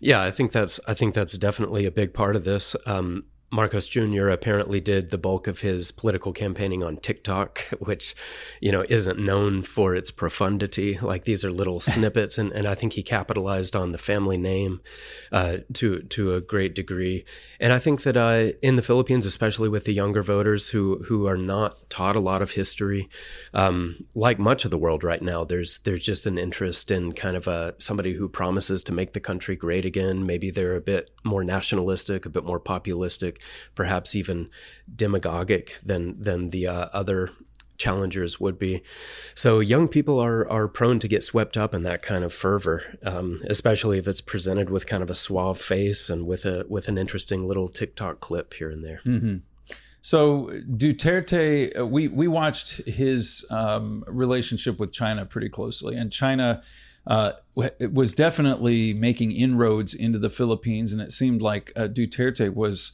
Yeah, 0.00 0.22
I 0.22 0.30
think 0.30 0.52
that's 0.52 0.80
I 0.86 0.94
think 0.94 1.14
that's 1.14 1.38
definitely 1.38 1.86
a 1.86 1.90
big 1.90 2.12
part 2.12 2.36
of 2.36 2.44
this. 2.44 2.76
Um, 2.86 3.24
Marcos 3.54 3.86
Jr. 3.86 4.30
apparently 4.30 4.80
did 4.80 5.10
the 5.10 5.16
bulk 5.16 5.46
of 5.46 5.60
his 5.60 5.92
political 5.92 6.32
campaigning 6.32 6.82
on 6.82 6.96
TikTok, 6.96 7.60
which, 7.78 8.16
you 8.60 8.72
know, 8.72 8.84
isn't 8.88 9.18
known 9.18 9.62
for 9.62 9.94
its 9.94 10.10
profundity. 10.10 10.98
Like 11.00 11.22
these 11.22 11.44
are 11.44 11.52
little 11.52 11.80
snippets, 11.94 12.36
and, 12.36 12.50
and 12.50 12.66
I 12.66 12.74
think 12.74 12.94
he 12.94 13.02
capitalized 13.04 13.76
on 13.76 13.92
the 13.92 13.98
family 13.98 14.36
name 14.36 14.80
uh, 15.30 15.58
to 15.74 16.00
to 16.00 16.34
a 16.34 16.40
great 16.40 16.74
degree. 16.74 17.24
And 17.60 17.72
I 17.72 17.78
think 17.78 18.02
that 18.02 18.16
uh, 18.16 18.56
in 18.60 18.74
the 18.74 18.82
Philippines, 18.82 19.24
especially 19.24 19.68
with 19.68 19.84
the 19.84 19.94
younger 19.94 20.22
voters 20.22 20.70
who 20.70 21.04
who 21.06 21.28
are 21.28 21.38
not 21.38 21.88
taught 21.88 22.16
a 22.16 22.20
lot 22.20 22.42
of 22.42 22.52
history, 22.52 23.08
um, 23.52 24.04
like 24.16 24.38
much 24.40 24.64
of 24.64 24.72
the 24.72 24.78
world 24.78 25.04
right 25.04 25.22
now, 25.22 25.44
there's 25.44 25.78
there's 25.78 26.02
just 26.02 26.26
an 26.26 26.38
interest 26.38 26.90
in 26.90 27.12
kind 27.12 27.36
of 27.36 27.46
a 27.46 27.76
somebody 27.78 28.14
who 28.14 28.28
promises 28.28 28.82
to 28.82 28.92
make 28.92 29.12
the 29.12 29.20
country 29.20 29.54
great 29.54 29.86
again. 29.86 30.26
Maybe 30.26 30.50
they're 30.50 30.74
a 30.74 30.80
bit 30.80 31.10
more 31.24 31.44
nationalistic, 31.44 32.26
a 32.26 32.30
bit 32.30 32.44
more 32.44 32.58
populistic 32.58 33.38
perhaps 33.74 34.14
even 34.14 34.50
demagogic 34.94 35.78
than 35.84 36.20
than 36.20 36.50
the 36.50 36.66
uh, 36.66 36.88
other 36.92 37.30
challengers 37.76 38.38
would 38.40 38.58
be. 38.58 38.82
So 39.34 39.60
young 39.60 39.88
people 39.88 40.18
are 40.20 40.48
are 40.48 40.68
prone 40.68 40.98
to 41.00 41.08
get 41.08 41.24
swept 41.24 41.56
up 41.56 41.74
in 41.74 41.82
that 41.82 42.02
kind 42.02 42.24
of 42.24 42.32
fervor, 42.32 42.98
um, 43.02 43.38
especially 43.46 43.98
if 43.98 44.06
it's 44.08 44.20
presented 44.20 44.70
with 44.70 44.86
kind 44.86 45.02
of 45.02 45.10
a 45.10 45.14
suave 45.14 45.60
face 45.60 46.08
and 46.08 46.26
with 46.26 46.44
a 46.44 46.64
with 46.68 46.88
an 46.88 46.98
interesting 46.98 47.46
little 47.46 47.68
TikTok 47.68 48.20
clip 48.20 48.54
here 48.54 48.70
and 48.70 48.84
there. 48.84 49.00
Mm-hmm. 49.04 49.36
So 50.00 50.50
Duterte, 50.70 51.78
uh, 51.78 51.86
we 51.86 52.08
we 52.08 52.28
watched 52.28 52.76
his 52.86 53.44
um, 53.50 54.04
relationship 54.06 54.78
with 54.78 54.92
China 54.92 55.24
pretty 55.26 55.48
closely, 55.48 55.96
and 55.96 56.12
China. 56.12 56.62
Uh, 57.06 57.32
was 57.92 58.14
definitely 58.14 58.94
making 58.94 59.30
inroads 59.30 59.92
into 59.92 60.18
the 60.18 60.30
Philippines, 60.30 60.90
and 60.90 61.02
it 61.02 61.12
seemed 61.12 61.42
like 61.42 61.70
uh, 61.76 61.82
Duterte 61.82 62.54
was 62.54 62.92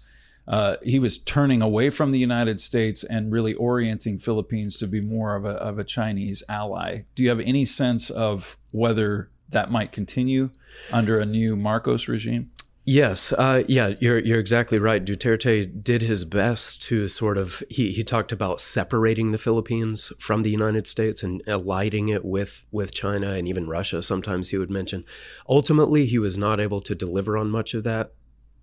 uh, 0.49 0.77
he 0.83 0.99
was 0.99 1.19
turning 1.19 1.63
away 1.63 1.91
from 1.91 2.11
the 2.11 2.19
United 2.19 2.61
States 2.61 3.05
and 3.05 3.33
really 3.33 3.55
orienting 3.55 4.19
Philippines 4.19 4.79
to 4.79 4.87
be 4.87 5.01
more 5.01 5.37
of 5.37 5.45
a, 5.45 5.51
of 5.51 5.79
a 5.79 5.85
Chinese 5.85 6.43
ally. 6.49 7.03
Do 7.15 7.23
you 7.23 7.29
have 7.29 7.41
any 7.41 7.65
sense 7.65 8.11
of 8.11 8.57
whether 8.73 9.31
that 9.51 9.71
might 9.71 9.93
continue 9.93 10.51
under 10.93 11.19
a 11.19 11.27
new 11.27 11.57
Marcos 11.57 12.09
regime? 12.09 12.51
Yes, 12.87 13.33
uh, 13.33 13.63
yeah, 13.69 13.93
you're 14.01 14.19
you're 14.19 14.41
exactly 14.41 14.79
right. 14.79 15.05
Duterte 15.05 15.85
did 15.85 16.01
his 16.01 16.25
best 16.25 16.83
to 16.85 17.09
sort 17.09 17.37
of 17.37 17.63
he 17.69 17.93
he 17.93 18.03
talked 18.03 18.33
about 18.33 18.59
separating 18.59 19.31
the 19.31 19.39
Philippines 19.39 20.13
from 20.19 20.43
the 20.43 20.51
United 20.51 20.87
States 20.87 21.23
and 21.23 21.43
aligning 21.47 22.09
it 22.09 22.25
with 22.25 22.65
with 22.73 22.93
China 22.93 23.33
and 23.33 23.47
even 23.47 23.69
Russia. 23.69 24.03
Sometimes 24.03 24.49
he 24.49 24.57
would 24.57 24.71
mention. 24.71 25.05
Ultimately, 25.49 26.07
he 26.07 26.19
was 26.19 26.39
not 26.39 26.59
able 26.59 26.81
to 26.81 26.95
deliver 26.95 27.37
on 27.37 27.51
much 27.51 27.75
of 27.75 27.85
that 27.85 28.13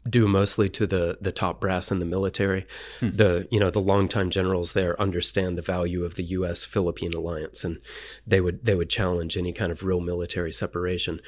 due 0.09 0.27
mostly 0.27 0.69
to 0.69 0.87
the 0.87 1.17
the 1.21 1.31
top 1.31 1.59
brass 1.59 1.91
in 1.91 1.99
the 1.99 2.05
military. 2.05 2.65
Hmm. 2.99 3.09
The 3.15 3.47
you 3.51 3.59
know 3.59 3.69
the 3.69 3.79
longtime 3.79 4.29
generals 4.29 4.73
there 4.73 4.99
understand 5.01 5.57
the 5.57 5.61
value 5.61 6.03
of 6.03 6.15
the 6.15 6.23
U.S. 6.23 6.63
Philippine 6.63 7.13
alliance, 7.13 7.63
and 7.63 7.79
they 8.25 8.41
would 8.41 8.63
they 8.63 8.75
would 8.75 8.89
challenge 8.89 9.37
any 9.37 9.53
kind 9.53 9.71
of 9.71 9.83
real 9.83 9.99
military 9.99 10.51
separation. 10.51 11.21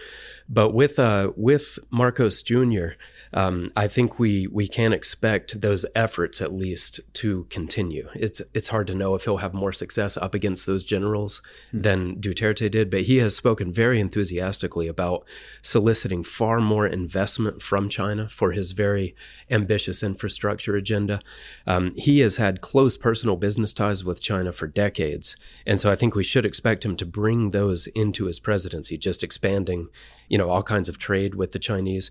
But 0.47 0.73
with 0.73 0.99
uh, 0.99 1.31
with 1.35 1.79
Marcos 1.91 2.41
Jr 2.41 2.89
um, 3.33 3.71
I 3.75 3.87
think 3.87 4.17
we 4.17 4.47
we 4.47 4.67
can 4.67 4.91
expect 4.93 5.61
those 5.61 5.85
efforts 5.95 6.41
at 6.41 6.51
least 6.51 6.99
to 7.13 7.45
continue. 7.49 8.09
It's 8.15 8.41
it's 8.53 8.69
hard 8.69 8.87
to 8.87 8.95
know 8.95 9.13
if 9.15 9.25
he'll 9.25 9.37
have 9.37 9.53
more 9.53 9.71
success 9.71 10.17
up 10.17 10.33
against 10.33 10.65
those 10.65 10.83
generals 10.83 11.41
mm-hmm. 11.67 11.81
than 11.81 12.15
Duterte 12.15 12.71
did, 12.71 12.89
but 12.89 13.03
he 13.03 13.17
has 13.17 13.35
spoken 13.35 13.71
very 13.71 13.99
enthusiastically 13.99 14.87
about 14.87 15.25
soliciting 15.61 16.23
far 16.23 16.59
more 16.59 16.87
investment 16.87 17.61
from 17.61 17.87
China 17.89 18.27
for 18.27 18.51
his 18.51 18.71
very 18.71 19.15
ambitious 19.51 20.01
infrastructure 20.01 20.75
agenda. 20.75 21.21
Um, 21.67 21.93
he 21.95 22.19
has 22.21 22.37
had 22.37 22.61
close 22.61 22.97
personal 22.97 23.35
business 23.35 23.73
ties 23.73 24.03
with 24.03 24.21
China 24.21 24.51
for 24.51 24.67
decades, 24.67 25.35
and 25.67 25.79
so 25.79 25.91
I 25.91 25.95
think 25.95 26.15
we 26.15 26.23
should 26.23 26.45
expect 26.45 26.83
him 26.83 26.95
to 26.97 27.05
bring 27.05 27.51
those 27.51 27.87
into 27.87 28.25
his 28.25 28.39
presidency, 28.39 28.97
just 28.97 29.23
expanding, 29.23 29.89
you 30.27 30.37
know, 30.37 30.49
all 30.49 30.63
kinds 30.63 30.89
of 30.89 30.97
trade 30.97 31.35
with 31.35 31.51
the 31.51 31.59
Chinese. 31.59 32.09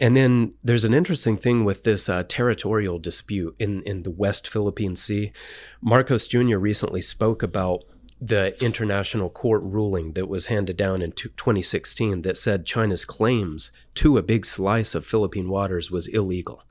And 0.00 0.16
then 0.16 0.54
there's 0.62 0.84
an 0.84 0.94
interesting 0.94 1.36
thing 1.36 1.64
with 1.64 1.84
this 1.84 2.08
uh, 2.08 2.24
territorial 2.26 2.98
dispute 2.98 3.54
in, 3.58 3.82
in 3.82 4.02
the 4.02 4.10
West 4.10 4.48
Philippine 4.48 4.96
Sea. 4.96 5.32
Marcos 5.80 6.26
Jr. 6.26 6.56
recently 6.56 7.00
spoke 7.00 7.42
about 7.42 7.84
the 8.20 8.60
international 8.64 9.28
court 9.28 9.62
ruling 9.62 10.12
that 10.12 10.28
was 10.28 10.46
handed 10.46 10.76
down 10.76 11.02
in 11.02 11.12
2016 11.12 12.22
that 12.22 12.38
said 12.38 12.66
China's 12.66 13.04
claims 13.04 13.70
to 13.94 14.16
a 14.16 14.22
big 14.22 14.46
slice 14.46 14.94
of 14.94 15.06
Philippine 15.06 15.48
waters 15.48 15.90
was 15.90 16.06
illegal. 16.08 16.62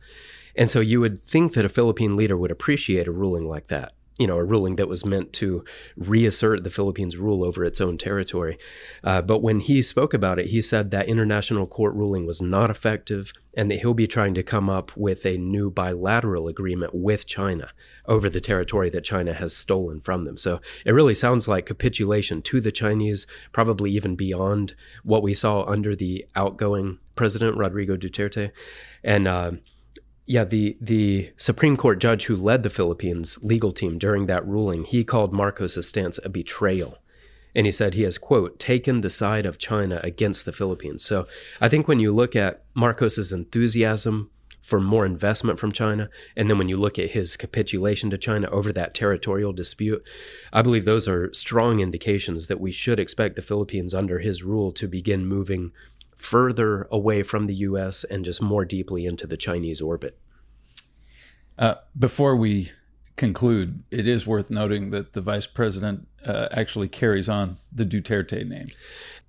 And 0.56 0.70
so 0.70 0.80
you 0.80 1.00
would 1.00 1.24
think 1.24 1.54
that 1.54 1.66
a 1.66 1.70
Philippine 1.70 2.16
leader 2.16 2.38
would 2.38 2.52
appreciate 2.52 3.08
a 3.08 3.12
ruling 3.12 3.48
like 3.48 3.68
that 3.68 3.94
you 4.20 4.28
know, 4.28 4.38
a 4.38 4.44
ruling 4.44 4.76
that 4.76 4.88
was 4.88 5.06
meant 5.06 5.34
to 5.34 5.64
reassert 5.98 6.64
the 6.64 6.70
Philippines' 6.70 7.18
rule 7.18 7.44
over 7.44 7.66
its 7.66 7.82
own 7.82 7.98
territory. 7.98 8.58
Uh, 9.04 9.22
but 9.22 9.42
when 9.42 9.60
he 9.60 9.82
spoke 9.82 10.14
about 10.14 10.38
it, 10.38 10.48
he 10.48 10.62
said 10.62 10.92
that 10.92 11.08
international 11.08 11.66
court 11.66 11.96
ruling 11.96 12.26
was 12.26 12.40
not 12.42 12.70
effective 12.70 13.34
and 13.56 13.72
that 13.72 13.80
he'll 13.80 13.94
be 13.94 14.08
trying 14.08 14.34
to 14.36 14.44
come 14.44 14.70
up 14.70 14.96
with 14.96 15.26
a 15.26 15.38
new 15.38 15.72
bilateral 15.72 16.48
agreement 16.48 16.94
with 16.94 17.26
China 17.26 17.72
over 18.06 18.30
the 18.30 18.42
territory 18.42 18.90
that 18.90 19.04
China 19.04 19.34
has 19.34 19.56
stolen 19.56 20.00
from 20.00 20.26
them. 20.26 20.38
So 20.38 20.60
it 20.86 20.92
really 20.92 21.16
sounds 21.16 21.48
like 21.48 21.66
capitulation 21.66 22.42
to 22.44 22.62
the 22.62 22.72
Chinese, 22.72 23.26
probably 23.52 23.92
even 23.92 24.16
beyond 24.16 24.76
what 25.04 25.24
we 25.24 25.34
saw 25.34 25.64
under 25.66 25.96
the 25.96 26.26
outgoing 26.36 27.00
president, 27.16 27.58
Rodrigo 27.58 27.96
Duterte. 27.96 28.52
And, 29.04 29.28
uh, 29.28 29.52
yeah, 30.26 30.44
the 30.44 30.78
the 30.80 31.32
Supreme 31.38 31.76
Court 31.76 32.00
judge 32.00 32.26
who 32.26 32.36
led 32.36 32.64
the 32.64 32.70
Philippines 32.70 33.40
legal 33.42 33.72
team 33.72 33.98
during 33.98 34.26
that 34.28 34.48
ruling, 34.48 34.86
he 34.86 35.04
called 35.04 35.34
Marcos's 35.34 35.88
stance 35.88 36.20
a 36.24 36.30
betrayal. 36.30 36.98
And 37.56 37.68
he 37.68 37.72
said 37.72 37.94
he 37.94 38.02
has, 38.04 38.18
quote, 38.18 38.58
taken 38.58 39.02
the 39.02 39.12
side 39.12 39.46
of 39.46 39.60
China 39.60 40.00
against 40.04 40.46
the 40.46 40.52
Philippines. 40.52 41.06
So 41.06 41.28
I 41.62 41.70
think 41.70 41.88
when 41.88 42.00
you 42.00 42.12
look 42.12 42.36
at 42.36 42.64
Marcos's 42.74 43.32
enthusiasm 43.32 44.32
for 44.64 44.80
more 44.80 45.06
investment 45.06 45.60
from 45.60 45.72
China, 45.72 46.10
and 46.36 46.50
then 46.50 46.58
when 46.58 46.70
you 46.70 46.78
look 46.78 46.98
at 46.98 47.12
his 47.12 47.36
capitulation 47.36 48.10
to 48.10 48.18
China 48.18 48.50
over 48.50 48.72
that 48.72 48.96
territorial 48.96 49.54
dispute, 49.54 50.04
I 50.52 50.62
believe 50.64 50.86
those 50.86 51.08
are 51.08 51.32
strong 51.34 51.80
indications 51.80 52.48
that 52.48 52.62
we 52.62 52.72
should 52.72 53.00
expect 53.00 53.36
the 53.36 53.42
Philippines 53.42 53.94
under 53.94 54.20
his 54.20 54.42
rule 54.42 54.72
to 54.72 54.88
begin 54.88 55.28
moving 55.28 55.74
further 56.24 56.88
away 56.90 57.22
from 57.22 57.48
the 57.48 57.56
US 57.56 58.06
and 58.06 58.24
just 58.24 58.42
more 58.42 58.64
deeply 58.64 59.06
into 59.06 59.28
the 59.28 59.36
Chinese 59.36 59.82
orbit. 59.82 60.18
Uh, 61.60 61.76
before 62.00 62.36
we 62.36 62.72
conclude, 63.18 63.84
it 63.92 64.08
is 64.08 64.26
worth 64.26 64.50
noting 64.50 64.92
that 64.92 65.14
the 65.14 65.22
vice 65.22 65.46
president 65.46 66.08
uh, 66.26 66.48
actually 66.52 66.88
carries 66.88 67.28
on 67.28 67.58
the 67.72 67.86
Duterte 67.86 68.48
name. 68.48 68.68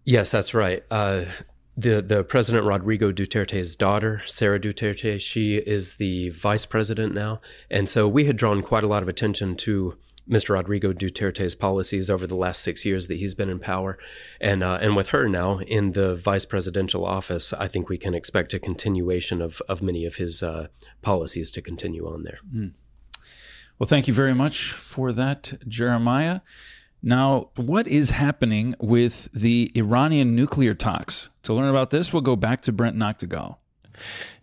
Yes, 0.04 0.30
that's 0.30 0.54
right. 0.54 0.84
Uh, 0.90 1.24
the 1.76 2.00
the 2.00 2.22
President 2.22 2.64
Rodrigo 2.64 3.10
Duterte's 3.10 3.74
daughter, 3.74 4.22
Sara 4.26 4.60
Duterte, 4.60 5.20
she 5.20 5.56
is 5.56 5.96
the 5.96 6.30
vice 6.30 6.64
president 6.64 7.12
now, 7.12 7.40
and 7.68 7.88
so 7.88 8.06
we 8.06 8.26
had 8.26 8.36
drawn 8.36 8.62
quite 8.62 8.84
a 8.84 8.86
lot 8.86 9.02
of 9.02 9.08
attention 9.08 9.56
to 9.56 9.98
Mr. 10.28 10.50
Rodrigo 10.50 10.92
Duterte's 10.92 11.54
policies 11.54 12.08
over 12.08 12.26
the 12.26 12.36
last 12.36 12.62
six 12.62 12.84
years 12.84 13.08
that 13.08 13.16
he's 13.16 13.34
been 13.34 13.50
in 13.50 13.58
power, 13.58 13.98
and 14.40 14.62
uh, 14.62 14.78
and 14.80 14.96
with 14.96 15.08
her 15.08 15.28
now 15.28 15.58
in 15.60 15.92
the 15.92 16.16
vice 16.16 16.44
presidential 16.44 17.04
office, 17.04 17.52
I 17.52 17.68
think 17.68 17.88
we 17.88 17.98
can 17.98 18.14
expect 18.14 18.54
a 18.54 18.58
continuation 18.58 19.42
of 19.42 19.60
of 19.68 19.82
many 19.82 20.06
of 20.06 20.16
his 20.16 20.42
uh, 20.42 20.68
policies 21.02 21.50
to 21.52 21.62
continue 21.62 22.06
on 22.06 22.22
there. 22.22 22.38
Mm. 22.54 22.72
Well, 23.78 23.88
thank 23.88 24.06
you 24.06 24.14
very 24.14 24.34
much 24.34 24.70
for 24.70 25.12
that, 25.12 25.54
Jeremiah. 25.66 26.40
Now, 27.02 27.50
what 27.56 27.86
is 27.86 28.12
happening 28.12 28.74
with 28.80 29.28
the 29.34 29.70
Iranian 29.74 30.34
nuclear 30.34 30.72
talks? 30.72 31.28
To 31.42 31.52
learn 31.52 31.68
about 31.68 31.90
this, 31.90 32.12
we'll 32.12 32.22
go 32.22 32.36
back 32.36 32.62
to 32.62 32.72
Brent 32.72 32.96
Nagtegaal. 32.96 33.58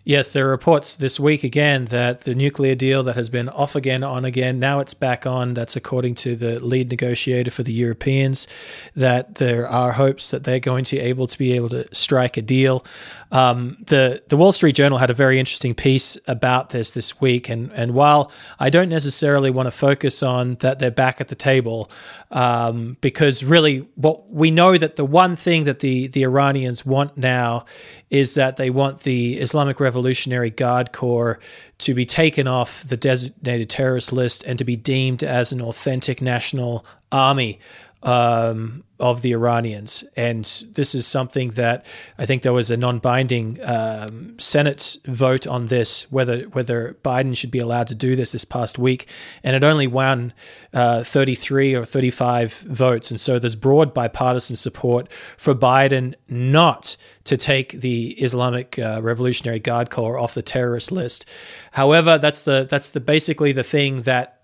Yes, 0.04 0.30
there 0.30 0.48
are 0.48 0.50
reports 0.50 0.96
this 0.96 1.20
week 1.20 1.44
again 1.44 1.86
that 1.86 2.22
the 2.22 2.34
nuclear 2.34 2.74
deal 2.74 3.04
that 3.04 3.16
has 3.16 3.30
been 3.30 3.48
off 3.50 3.76
again, 3.76 4.04
on 4.04 4.26
again, 4.26 4.58
now 4.58 4.80
it's 4.80 4.96
back 4.96 5.28
on. 5.28 5.54
That's 5.54 5.76
according 5.76 6.16
to 6.16 6.36
the 6.36 6.60
lead 6.60 6.90
negotiator 6.90 7.52
for 7.52 7.62
the 7.62 7.72
Europeans, 7.72 8.48
that 8.96 9.36
there 9.36 9.68
are 9.68 9.92
hopes 9.92 10.32
that 10.32 10.44
they're 10.44 10.60
going 10.60 10.86
to 10.86 10.98
able 10.98 11.28
to 11.28 11.38
be 11.38 11.54
able 11.54 11.70
to 11.70 11.94
strike 11.94 12.36
a 12.36 12.42
deal. 12.42 12.84
Um, 13.32 13.78
the 13.86 14.24
the 14.28 14.36
Wall 14.38 14.52
Street 14.52 14.74
Journal 14.74 14.98
had 14.98 15.12
a 15.12 15.14
very 15.14 15.40
interesting 15.40 15.76
piece 15.76 16.18
about 16.28 16.72
this 16.72 16.92
this 16.92 17.22
week, 17.22 17.48
and 17.48 17.72
and 17.74 17.94
while 17.94 18.32
I 18.60 18.72
don't 18.72 18.90
necessarily 18.90 19.52
want 19.52 19.68
to 19.68 19.72
focus 19.72 20.24
on 20.24 20.56
that 20.56 20.80
they're 20.80 20.90
back 20.90 21.22
at 21.22 21.28
the 21.28 21.36
table, 21.36 21.92
um, 22.32 22.98
because 23.02 23.44
really 23.44 23.88
what 23.96 24.32
we 24.32 24.50
know 24.50 24.78
that 24.80 24.96
the 24.96 25.06
one 25.06 25.36
thing 25.36 25.66
that 25.66 25.80
the 25.80 26.08
the 26.08 26.24
Iranians 26.24 26.86
want 26.86 27.18
now 27.18 27.66
is 28.10 28.34
that 28.34 28.58
they 28.58 28.70
want 28.70 29.02
the 29.02 29.36
Islamic 29.36 29.80
Revolutionary 29.92 30.52
Guard 30.52 30.94
Corps 30.94 31.38
to 31.80 31.94
be 31.94 32.06
taken 32.06 32.48
off 32.48 32.82
the 32.82 32.96
designated 32.96 33.70
terrorist 33.70 34.14
list 34.14 34.42
and 34.46 34.58
to 34.58 34.64
be 34.64 34.78
deemed 34.78 35.22
as 35.22 35.52
an 35.52 35.60
authentic 35.62 36.22
national 36.22 36.86
army 37.12 37.60
um, 38.04 38.84
of 39.00 39.22
the 39.22 39.32
Iranians. 39.32 40.04
And 40.16 40.46
this 40.74 40.94
is 40.94 41.08
something 41.08 41.50
that 41.52 41.86
I 42.18 42.26
think 42.26 42.44
there 42.44 42.54
was 42.54 42.70
a 42.70 42.78
non-binding 42.78 43.60
um, 43.64 44.40
Senate 44.40 44.98
vote 45.06 45.48
on 45.48 45.68
this, 45.68 46.12
whether 46.12 46.44
whether 46.44 46.98
Biden 47.04 47.36
should 47.36 47.52
be 47.52 47.60
allowed 47.60 47.88
to 47.88 47.96
do 47.96 48.16
this 48.16 48.32
this 48.32 48.46
past 48.46 48.78
week, 48.78 49.08
and 49.44 49.56
it 49.56 49.64
only 49.64 49.88
won 49.88 50.34
uh, 50.74 51.04
33 51.04 51.76
or 51.76 51.86
35 51.86 52.54
votes. 52.54 53.12
And 53.12 53.20
so 53.20 53.40
there's 53.40 53.56
broad 53.56 53.94
bipartisan 53.94 54.56
support 54.56 55.12
for 55.38 55.56
Biden 55.56 56.14
not 56.30 56.96
to 57.24 57.38
take 57.38 57.82
the 57.82 58.12
Islamic 58.14 58.78
uh, 58.80 59.00
Revolutionary 59.02 59.60
Guard 59.60 59.90
Corps 59.90 60.18
off 60.18 60.34
the 60.34 60.42
terrorist 60.42 60.92
list. 60.92 61.26
However, 61.72 62.18
that's 62.18 62.44
the 62.44 62.68
that's 62.70 62.90
the 62.92 63.00
basically 63.00 63.52
the 63.52 63.64
thing 63.64 64.04
that 64.04 64.41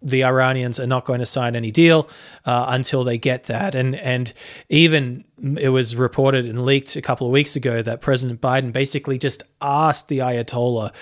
the 0.00 0.24
Iranians 0.24 0.78
are 0.78 0.86
not 0.86 1.04
going 1.04 1.20
to 1.20 1.26
sign 1.26 1.56
any 1.56 1.70
deal 1.70 2.08
uh, 2.44 2.66
until 2.68 3.04
they 3.04 3.18
get 3.18 3.44
that. 3.44 3.74
And 3.74 3.94
and 3.96 4.32
even 4.68 5.24
it 5.58 5.70
was 5.70 5.96
reported 5.96 6.44
and 6.44 6.64
leaked 6.64 6.96
a 6.96 7.02
couple 7.02 7.26
of 7.26 7.32
weeks 7.32 7.56
ago 7.56 7.82
that 7.82 8.00
President 8.00 8.40
Biden 8.40 8.72
basically 8.72 9.18
just 9.18 9.42
asked 9.60 10.08
the 10.08 10.18
Ayatollah, 10.18 10.92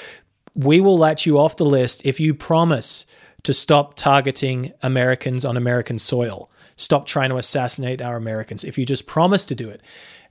"We 0.54 0.80
will 0.80 0.98
let 0.98 1.26
you 1.26 1.38
off 1.38 1.56
the 1.56 1.64
list 1.64 2.04
if 2.06 2.20
you 2.20 2.34
promise 2.34 3.06
to 3.42 3.52
stop 3.52 3.94
targeting 3.94 4.72
Americans 4.82 5.44
on 5.44 5.56
American 5.56 5.98
soil, 5.98 6.50
stop 6.76 7.06
trying 7.06 7.30
to 7.30 7.36
assassinate 7.36 8.02
our 8.02 8.16
Americans. 8.16 8.64
If 8.64 8.78
you 8.78 8.84
just 8.84 9.06
promise 9.06 9.44
to 9.46 9.54
do 9.54 9.68
it." 9.68 9.82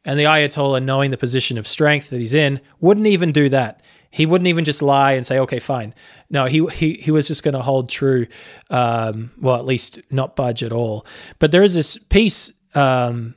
And 0.07 0.20
the 0.20 0.26
Ayatollah, 0.26 0.84
knowing 0.84 1.09
the 1.09 1.18
position 1.18 1.57
of 1.57 1.68
strength 1.68 2.11
that 2.11 2.20
he's 2.20 2.36
in, 2.36 2.61
wouldn't 2.80 3.07
even 3.07 3.32
do 3.32 3.49
that. 3.49 3.82
He 4.16 4.26
wouldn't 4.26 4.47
even 4.47 4.63
just 4.63 4.82
lie 4.82 5.11
and 5.11 5.26
say, 5.26 5.39
"Okay, 5.39 5.59
fine." 5.59 5.93
No, 6.30 6.45
he 6.45 6.66
he 6.68 6.93
he 6.93 7.11
was 7.11 7.28
just 7.28 7.43
going 7.43 7.53
to 7.53 7.61
hold 7.61 7.89
true. 7.89 8.28
Um, 8.70 9.32
well, 9.38 9.57
at 9.57 9.66
least 9.66 9.99
not 10.09 10.38
budge 10.38 10.63
at 10.63 10.72
all. 10.72 11.05
But 11.38 11.51
there 11.51 11.63
is 11.63 11.74
this 11.74 11.97
piece. 11.97 12.49
Um, 12.74 13.36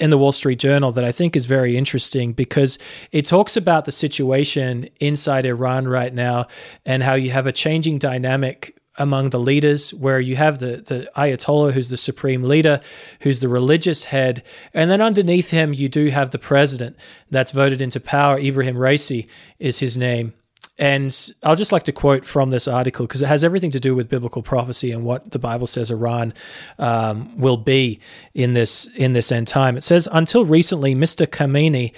in 0.00 0.10
the 0.10 0.18
Wall 0.18 0.30
Street 0.30 0.60
Journal 0.60 0.92
that 0.92 1.04
I 1.04 1.10
think 1.10 1.34
is 1.34 1.46
very 1.46 1.76
interesting 1.76 2.32
because 2.32 2.78
it 3.10 3.26
talks 3.26 3.56
about 3.56 3.84
the 3.84 3.90
situation 3.90 4.88
inside 5.00 5.44
Iran 5.44 5.88
right 5.88 6.14
now 6.14 6.46
and 6.86 7.02
how 7.02 7.14
you 7.14 7.32
have 7.32 7.48
a 7.48 7.52
changing 7.52 7.98
dynamic 7.98 8.77
among 8.98 9.30
the 9.30 9.38
leaders, 9.38 9.94
where 9.94 10.20
you 10.20 10.36
have 10.36 10.58
the, 10.58 10.82
the 10.84 11.10
Ayatollah, 11.16 11.72
who's 11.72 11.90
the 11.90 11.96
supreme 11.96 12.42
leader, 12.42 12.80
who's 13.20 13.40
the 13.40 13.48
religious 13.48 14.04
head, 14.04 14.42
and 14.74 14.90
then 14.90 15.00
underneath 15.00 15.50
him, 15.50 15.72
you 15.72 15.88
do 15.88 16.08
have 16.08 16.30
the 16.30 16.38
president 16.38 16.96
that's 17.30 17.52
voted 17.52 17.80
into 17.80 18.00
power. 18.00 18.38
Ibrahim 18.38 18.76
Raisi 18.76 19.28
is 19.58 19.78
his 19.78 19.96
name. 19.96 20.34
And 20.80 21.12
I'll 21.42 21.56
just 21.56 21.72
like 21.72 21.82
to 21.84 21.92
quote 21.92 22.24
from 22.24 22.50
this 22.50 22.68
article 22.68 23.04
because 23.04 23.20
it 23.20 23.26
has 23.26 23.42
everything 23.42 23.72
to 23.72 23.80
do 23.80 23.96
with 23.96 24.08
biblical 24.08 24.42
prophecy 24.42 24.92
and 24.92 25.02
what 25.02 25.32
the 25.32 25.38
Bible 25.40 25.66
says 25.66 25.90
Iran 25.90 26.32
um, 26.78 27.36
will 27.36 27.56
be 27.56 27.98
in 28.32 28.52
this 28.52 28.86
in 28.94 29.12
this 29.12 29.32
end 29.32 29.48
time. 29.48 29.76
It 29.76 29.82
says, 29.82 30.08
until 30.12 30.44
recently, 30.44 30.94
Mr. 30.94 31.26
Khamenei 31.26 31.92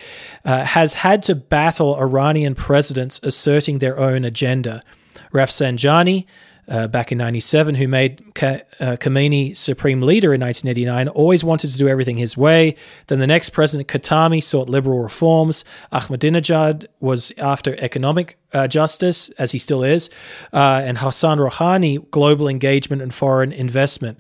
uh, 0.47 0.65
has 0.65 0.95
had 0.95 1.23
to 1.25 1.35
battle 1.35 1.95
Iranian 1.97 2.55
presidents 2.55 3.21
asserting 3.23 3.79
their 3.79 3.99
own 3.99 4.25
agenda. 4.25 4.83
Rafsanjani, 5.31 6.25
uh, 6.71 6.87
back 6.89 7.11
in 7.11 7.19
97 7.19 7.75
who 7.75 7.89
made 7.89 8.23
uh, 8.41 8.61
Khamenei 8.79 9.57
supreme 9.57 10.01
leader 10.01 10.33
in 10.33 10.41
1989, 10.41 11.09
always 11.09 11.43
wanted 11.43 11.71
to 11.73 11.77
do 11.77 11.89
everything 11.89 12.17
his 12.17 12.37
way. 12.37 12.77
Then 13.09 13.19
the 13.19 13.27
next 13.27 13.51
president, 13.51 13.89
Khatami, 13.89 14.43
sought 14.43 14.69
liberal 14.69 15.01
reforms. 15.01 15.65
Ahmadinejad 15.93 16.87
was 17.01 17.33
after 17.39 17.75
economic 17.81 18.39
uh, 18.53 18.69
justice, 18.69 19.29
as 19.31 19.53
he 19.53 19.59
still 19.59 19.83
is. 19.83 20.11
Uh, 20.53 20.81
and 20.85 20.99
Hassan 20.99 21.39
Rouhani, 21.39 22.09
global 22.11 22.49
engagement 22.49 23.03
and 23.03 23.13
foreign 23.13 23.53
investment. 23.53 24.19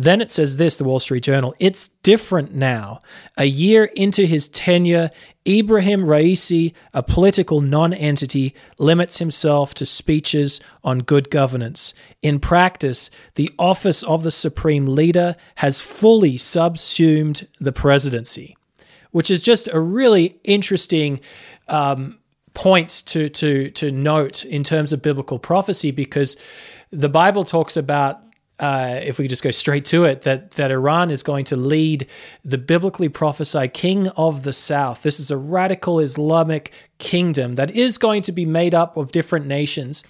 Then 0.00 0.20
it 0.20 0.30
says 0.30 0.58
this, 0.58 0.76
the 0.76 0.84
Wall 0.84 1.00
Street 1.00 1.24
Journal. 1.24 1.56
It's 1.58 1.88
different 1.88 2.54
now. 2.54 3.02
A 3.36 3.46
year 3.46 3.86
into 3.96 4.26
his 4.26 4.46
tenure, 4.46 5.10
Ibrahim 5.44 6.04
Raisi, 6.04 6.72
a 6.94 7.02
political 7.02 7.60
non-entity, 7.60 8.54
limits 8.78 9.18
himself 9.18 9.74
to 9.74 9.84
speeches 9.84 10.60
on 10.84 11.00
good 11.00 11.30
governance. 11.30 11.94
In 12.22 12.38
practice, 12.38 13.10
the 13.34 13.50
office 13.58 14.04
of 14.04 14.22
the 14.22 14.30
supreme 14.30 14.86
leader 14.86 15.34
has 15.56 15.80
fully 15.80 16.36
subsumed 16.36 17.48
the 17.58 17.72
presidency, 17.72 18.56
which 19.10 19.32
is 19.32 19.42
just 19.42 19.66
a 19.72 19.80
really 19.80 20.38
interesting 20.44 21.18
um, 21.66 22.20
point 22.54 22.88
to 23.06 23.28
to 23.30 23.70
to 23.72 23.90
note 23.90 24.44
in 24.44 24.62
terms 24.62 24.92
of 24.92 25.02
biblical 25.02 25.40
prophecy 25.40 25.90
because 25.90 26.36
the 26.92 27.08
Bible 27.08 27.42
talks 27.42 27.76
about 27.76 28.20
uh, 28.58 29.00
if 29.02 29.18
we 29.18 29.28
just 29.28 29.42
go 29.42 29.50
straight 29.50 29.84
to 29.86 30.04
it, 30.04 30.22
that 30.22 30.52
that 30.52 30.70
Iran 30.70 31.10
is 31.10 31.22
going 31.22 31.44
to 31.46 31.56
lead 31.56 32.06
the 32.44 32.58
biblically 32.58 33.08
prophesied 33.08 33.72
king 33.72 34.08
of 34.08 34.42
the 34.42 34.52
south. 34.52 35.02
This 35.02 35.20
is 35.20 35.30
a 35.30 35.36
radical 35.36 36.00
Islamic 36.00 36.72
kingdom 36.98 37.54
that 37.54 37.70
is 37.70 37.98
going 37.98 38.22
to 38.22 38.32
be 38.32 38.44
made 38.44 38.74
up 38.74 38.96
of 38.96 39.12
different 39.12 39.46
nations. 39.46 40.04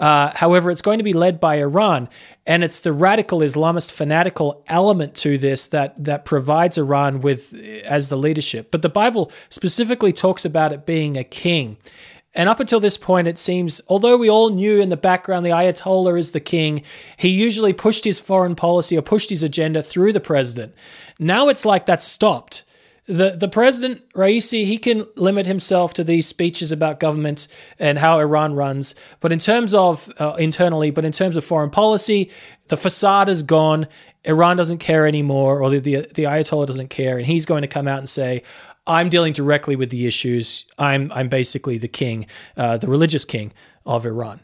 Uh, 0.00 0.32
however, 0.34 0.70
it's 0.70 0.82
going 0.82 0.98
to 0.98 1.04
be 1.04 1.12
led 1.12 1.38
by 1.38 1.56
Iran, 1.56 2.08
and 2.46 2.64
it's 2.64 2.80
the 2.80 2.92
radical 2.92 3.38
Islamist 3.38 3.92
fanatical 3.92 4.64
element 4.66 5.14
to 5.16 5.38
this 5.38 5.68
that 5.68 6.02
that 6.02 6.24
provides 6.24 6.76
Iran 6.76 7.20
with 7.20 7.54
as 7.84 8.08
the 8.08 8.16
leadership. 8.16 8.70
But 8.70 8.82
the 8.82 8.88
Bible 8.88 9.30
specifically 9.50 10.12
talks 10.12 10.44
about 10.44 10.72
it 10.72 10.84
being 10.84 11.16
a 11.16 11.24
king. 11.24 11.76
And 12.34 12.48
up 12.48 12.60
until 12.60 12.80
this 12.80 12.98
point, 12.98 13.28
it 13.28 13.38
seems, 13.38 13.80
although 13.88 14.16
we 14.16 14.28
all 14.28 14.50
knew 14.50 14.80
in 14.80 14.88
the 14.88 14.96
background 14.96 15.46
the 15.46 15.50
Ayatollah 15.50 16.18
is 16.18 16.32
the 16.32 16.40
king, 16.40 16.82
he 17.16 17.28
usually 17.28 17.72
pushed 17.72 18.04
his 18.04 18.18
foreign 18.18 18.56
policy 18.56 18.98
or 18.98 19.02
pushed 19.02 19.30
his 19.30 19.42
agenda 19.42 19.82
through 19.82 20.12
the 20.12 20.20
president. 20.20 20.74
Now 21.18 21.48
it's 21.48 21.64
like 21.64 21.86
that's 21.86 22.04
stopped. 22.04 22.64
The, 23.06 23.36
the 23.38 23.48
president, 23.48 24.00
Raisi, 24.14 24.64
he 24.64 24.78
can 24.78 25.06
limit 25.14 25.46
himself 25.46 25.92
to 25.94 26.04
these 26.04 26.26
speeches 26.26 26.72
about 26.72 26.98
government 26.98 27.48
and 27.78 27.98
how 27.98 28.18
Iran 28.18 28.54
runs. 28.54 28.94
But 29.20 29.30
in 29.30 29.38
terms 29.38 29.74
of 29.74 30.10
uh, 30.18 30.36
internally, 30.38 30.90
but 30.90 31.04
in 31.04 31.12
terms 31.12 31.36
of 31.36 31.44
foreign 31.44 31.68
policy, 31.68 32.30
the 32.68 32.78
facade 32.78 33.28
is 33.28 33.42
gone. 33.42 33.88
Iran 34.24 34.56
doesn't 34.56 34.78
care 34.78 35.06
anymore, 35.06 35.62
or 35.62 35.68
the, 35.68 35.80
the, 35.80 35.96
the 36.14 36.24
Ayatollah 36.24 36.66
doesn't 36.66 36.88
care. 36.88 37.18
And 37.18 37.26
he's 37.26 37.44
going 37.44 37.60
to 37.60 37.68
come 37.68 37.86
out 37.86 37.98
and 37.98 38.08
say, 38.08 38.42
I'm 38.86 39.08
dealing 39.08 39.32
directly 39.32 39.76
with 39.76 39.90
the 39.90 40.06
issues. 40.06 40.66
I'm 40.78 41.10
I'm 41.12 41.28
basically 41.28 41.78
the 41.78 41.88
king, 41.88 42.26
uh, 42.56 42.76
the 42.76 42.88
religious 42.88 43.24
king 43.24 43.52
of 43.86 44.04
Iran. 44.04 44.40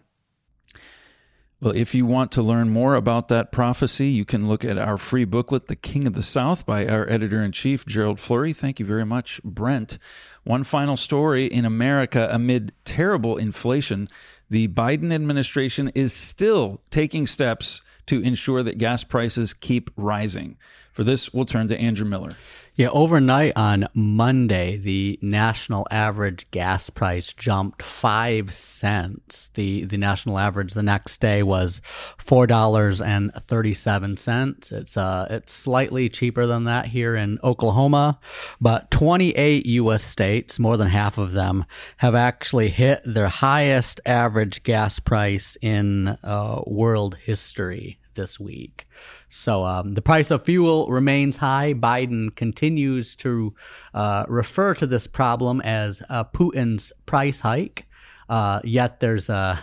Well, 1.63 1.77
if 1.77 1.95
you 1.95 2.07
want 2.07 2.33
to 2.33 2.43
learn 2.43 2.71
more 2.71 2.95
about 2.95 3.29
that 3.29 3.53
prophecy, 3.53 4.09
you 4.09 4.25
can 4.25 4.49
look 4.49 4.65
at 4.65 4.79
our 4.79 4.97
free 4.97 5.27
booklet, 5.27 5.67
The 5.67 5.77
King 5.77 6.07
of 6.07 6.15
the 6.15 6.23
South, 6.23 6.65
by 6.65 6.87
our 6.87 7.07
editor 7.11 7.43
in 7.43 7.53
chief, 7.53 7.85
Gerald 7.85 8.19
Flurry. 8.19 8.55
Thank 8.55 8.81
you 8.81 8.87
very 8.87 9.05
much, 9.05 9.43
Brent. 9.45 9.99
One 10.45 10.65
final 10.65 10.97
story 10.97 11.45
in 11.45 11.67
America 11.67 12.31
amid 12.33 12.73
terrible 12.87 13.37
inflation, 13.37 14.09
the 14.49 14.69
Biden 14.69 15.13
administration 15.13 15.93
is 15.95 16.15
still 16.15 16.81
taking 16.89 17.27
steps 17.27 17.83
to 18.07 18.23
ensure 18.23 18.63
that 18.63 18.79
gas 18.79 19.05
prices 19.05 19.53
keep 19.53 19.91
rising. 19.99 20.57
For 20.93 21.05
this, 21.05 21.33
we'll 21.33 21.45
turn 21.45 21.69
to 21.69 21.79
Andrew 21.79 22.07
Miller. 22.07 22.37
Yeah, 22.81 22.89
overnight 22.93 23.53
on 23.57 23.89
Monday, 23.93 24.79
the 24.79 25.19
national 25.21 25.87
average 25.91 26.51
gas 26.51 26.89
price 26.89 27.33
jumped 27.33 27.83
five 27.83 28.55
cents. 28.55 29.51
The 29.53 29.85
the 29.85 29.99
national 29.99 30.39
average 30.39 30.73
the 30.73 30.83
next 30.83 31.21
day 31.21 31.43
was 31.43 31.83
four 32.17 32.47
dollars 32.47 33.03
and 33.03 33.35
thirty 33.35 33.75
seven 33.75 34.17
cents. 34.17 34.73
It's 34.73 34.97
uh 34.97 35.27
it's 35.29 35.53
slightly 35.53 36.09
cheaper 36.09 36.47
than 36.47 36.65
that 36.65 36.87
here 36.87 37.17
in 37.17 37.39
Oklahoma, 37.45 38.19
but 38.63 38.91
twenty 38.91 39.33
eight 39.33 39.67
U.S. 39.67 40.03
states, 40.03 40.59
more 40.59 40.79
than 40.79 40.89
half 40.89 41.19
of 41.19 41.33
them, 41.33 41.67
have 41.99 42.15
actually 42.15 42.71
hit 42.71 43.03
their 43.05 43.29
highest 43.29 44.01
average 44.07 44.63
gas 44.63 44.99
price 44.99 45.59
in 45.61 46.17
uh, 46.25 46.63
world 46.67 47.17
history 47.17 48.00
this 48.15 48.39
week. 48.39 48.87
So 49.29 49.65
um, 49.65 49.95
the 49.95 50.03
price 50.03 50.31
of 50.31 50.45
fuel 50.45 50.89
remains 50.89 51.37
high. 51.37 51.75
Biden 51.75 52.35
continues 52.35 53.15
to 53.17 53.55
uh, 53.95 54.25
refer 54.29 54.75
to 54.75 54.87
this 54.87 55.07
problem 55.07 55.61
as 55.63 56.03
uh, 56.09 56.25
Putin's 56.25 56.93
price 57.07 57.41
hike. 57.41 57.87
Uh, 58.29 58.61
yet 58.63 59.01
there's 59.01 59.29
a, 59.29 59.63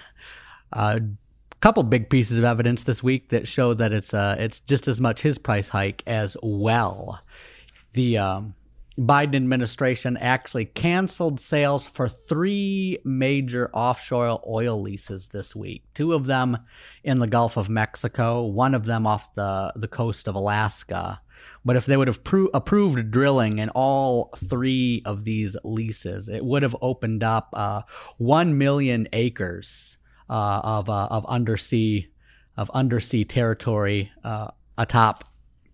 a, 0.73 1.01
couple 1.59 1.81
big 1.81 2.07
pieces 2.09 2.37
of 2.37 2.45
evidence 2.45 2.83
this 2.83 3.01
week 3.01 3.29
that 3.29 3.47
show 3.47 3.73
that 3.73 3.91
it's 3.91 4.13
uh, 4.13 4.35
it's 4.37 4.59
just 4.59 4.87
as 4.87 5.01
much 5.01 5.21
his 5.21 5.39
price 5.39 5.67
hike 5.67 6.03
as 6.05 6.37
well. 6.43 7.19
The 7.93 8.19
um, 8.19 8.53
Biden 8.97 9.35
administration 9.35 10.17
actually 10.17 10.65
canceled 10.65 11.39
sales 11.39 11.85
for 11.85 12.09
three 12.09 12.97
major 13.03 13.69
offshore 13.71 14.41
oil 14.47 14.81
leases 14.81 15.27
this 15.27 15.55
week. 15.55 15.83
Two 15.93 16.13
of 16.13 16.25
them 16.25 16.57
in 17.03 17.19
the 17.19 17.27
Gulf 17.27 17.57
of 17.57 17.69
Mexico, 17.69 18.43
one 18.43 18.73
of 18.73 18.85
them 18.85 19.05
off 19.05 19.33
the, 19.35 19.71
the 19.75 19.87
coast 19.87 20.27
of 20.27 20.33
Alaska. 20.33 21.21
But 21.63 21.75
if 21.75 21.85
they 21.85 21.95
would 21.95 22.07
have 22.07 22.23
pro- 22.23 22.49
approved 22.55 23.11
drilling 23.11 23.59
in 23.59 23.69
all 23.69 24.31
three 24.35 25.03
of 25.05 25.23
these 25.23 25.55
leases, 25.63 26.27
it 26.27 26.43
would 26.43 26.63
have 26.63 26.75
opened 26.81 27.23
up 27.23 27.49
uh, 27.53 27.83
one 28.17 28.57
million 28.57 29.07
acres 29.13 29.97
uh, 30.29 30.61
of 30.63 30.89
uh, 30.89 31.07
of 31.11 31.25
undersea 31.27 32.09
of 32.57 32.71
undersea 32.71 33.23
territory 33.23 34.11
uh, 34.23 34.47
atop 34.77 35.23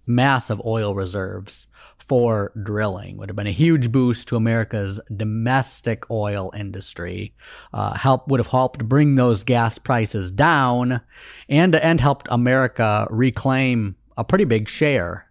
massive 0.06 0.62
oil 0.66 0.96
reserves 0.96 1.68
for 1.98 2.52
drilling. 2.64 3.18
Would 3.18 3.30
have 3.30 3.36
been 3.36 3.48
a 3.48 3.52
huge 3.52 3.92
boost 3.92 4.28
to 4.28 4.36
America's 4.36 5.00
domestic 5.16 6.10
oil 6.12 6.52
industry. 6.56 7.34
Uh, 7.74 7.94
help 7.94 8.28
would 8.28 8.40
have 8.40 8.48
helped 8.48 8.88
bring 8.88 9.16
those 9.16 9.44
gas 9.44 9.78
prices 9.78 10.32
down, 10.32 11.02
and 11.50 11.76
and 11.76 12.02
helped 12.02 12.28
America 12.30 13.08
reclaim 13.10 13.96
a 14.18 14.24
pretty 14.24 14.46
big 14.46 14.68
share 14.68 15.30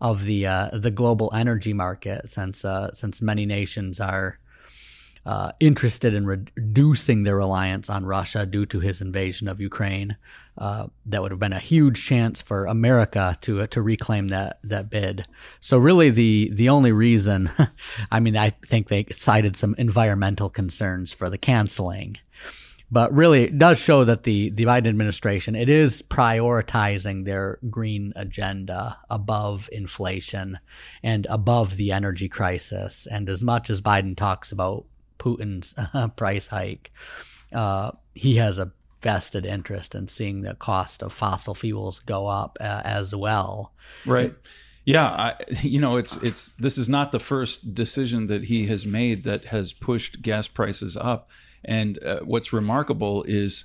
of 0.00 0.24
the 0.24 0.46
uh, 0.46 0.70
the 0.72 0.90
global 0.90 1.30
energy 1.34 1.72
market, 1.72 2.30
since 2.30 2.64
uh, 2.64 2.92
since 2.94 3.20
many 3.20 3.46
nations 3.46 4.00
are 4.00 4.38
uh, 5.26 5.52
interested 5.60 6.14
in 6.14 6.26
reducing 6.26 7.22
their 7.22 7.36
reliance 7.36 7.88
on 7.88 8.04
Russia 8.04 8.44
due 8.44 8.66
to 8.66 8.80
his 8.80 9.00
invasion 9.00 9.48
of 9.48 9.60
Ukraine. 9.60 10.16
Uh, 10.56 10.86
that 11.06 11.20
would 11.20 11.32
have 11.32 11.40
been 11.40 11.52
a 11.52 11.58
huge 11.58 12.04
chance 12.04 12.40
for 12.40 12.66
America 12.66 13.36
to 13.40 13.62
uh, 13.62 13.66
to 13.66 13.82
reclaim 13.82 14.28
that 14.28 14.60
that 14.62 14.88
bid. 14.88 15.26
So 15.60 15.78
really, 15.78 16.10
the 16.10 16.50
the 16.52 16.68
only 16.68 16.92
reason, 16.92 17.50
I 18.12 18.20
mean, 18.20 18.36
I 18.36 18.50
think 18.66 18.88
they 18.88 19.06
cited 19.10 19.56
some 19.56 19.74
environmental 19.78 20.48
concerns 20.48 21.12
for 21.12 21.28
the 21.28 21.38
canceling. 21.38 22.18
But 22.90 23.12
really, 23.12 23.42
it 23.42 23.58
does 23.58 23.78
show 23.78 24.04
that 24.04 24.22
the, 24.22 24.50
the 24.50 24.66
Biden 24.66 24.86
administration 24.86 25.56
it 25.56 25.68
is 25.68 26.02
prioritizing 26.02 27.24
their 27.24 27.58
green 27.68 28.12
agenda 28.14 28.98
above 29.10 29.68
inflation 29.72 30.60
and 31.02 31.26
above 31.28 31.76
the 31.76 31.90
energy 31.90 32.28
crisis. 32.28 33.08
And 33.10 33.28
as 33.28 33.42
much 33.42 33.68
as 33.68 33.80
Biden 33.80 34.16
talks 34.16 34.52
about 34.52 34.84
Putin's 35.18 35.74
price 36.16 36.46
hike, 36.46 36.92
uh, 37.52 37.92
he 38.14 38.36
has 38.36 38.60
a 38.60 38.70
vested 39.04 39.44
interest 39.44 39.94
in 39.94 40.08
seeing 40.08 40.40
the 40.40 40.54
cost 40.54 41.02
of 41.02 41.12
fossil 41.12 41.54
fuels 41.54 41.98
go 42.00 42.26
up 42.26 42.56
uh, 42.58 42.80
as 42.84 43.14
well. 43.14 43.72
Right. 44.06 44.34
Yeah, 44.86 45.06
I, 45.06 45.34
you 45.62 45.80
know, 45.80 45.96
it's 45.98 46.16
it's 46.16 46.48
this 46.56 46.78
is 46.78 46.88
not 46.88 47.12
the 47.12 47.20
first 47.20 47.74
decision 47.74 48.26
that 48.28 48.44
he 48.44 48.66
has 48.66 48.84
made 48.84 49.24
that 49.24 49.44
has 49.46 49.72
pushed 49.72 50.22
gas 50.22 50.48
prices 50.48 50.96
up. 50.96 51.28
And 51.64 52.02
uh, 52.02 52.20
what's 52.20 52.52
remarkable 52.52 53.22
is, 53.24 53.64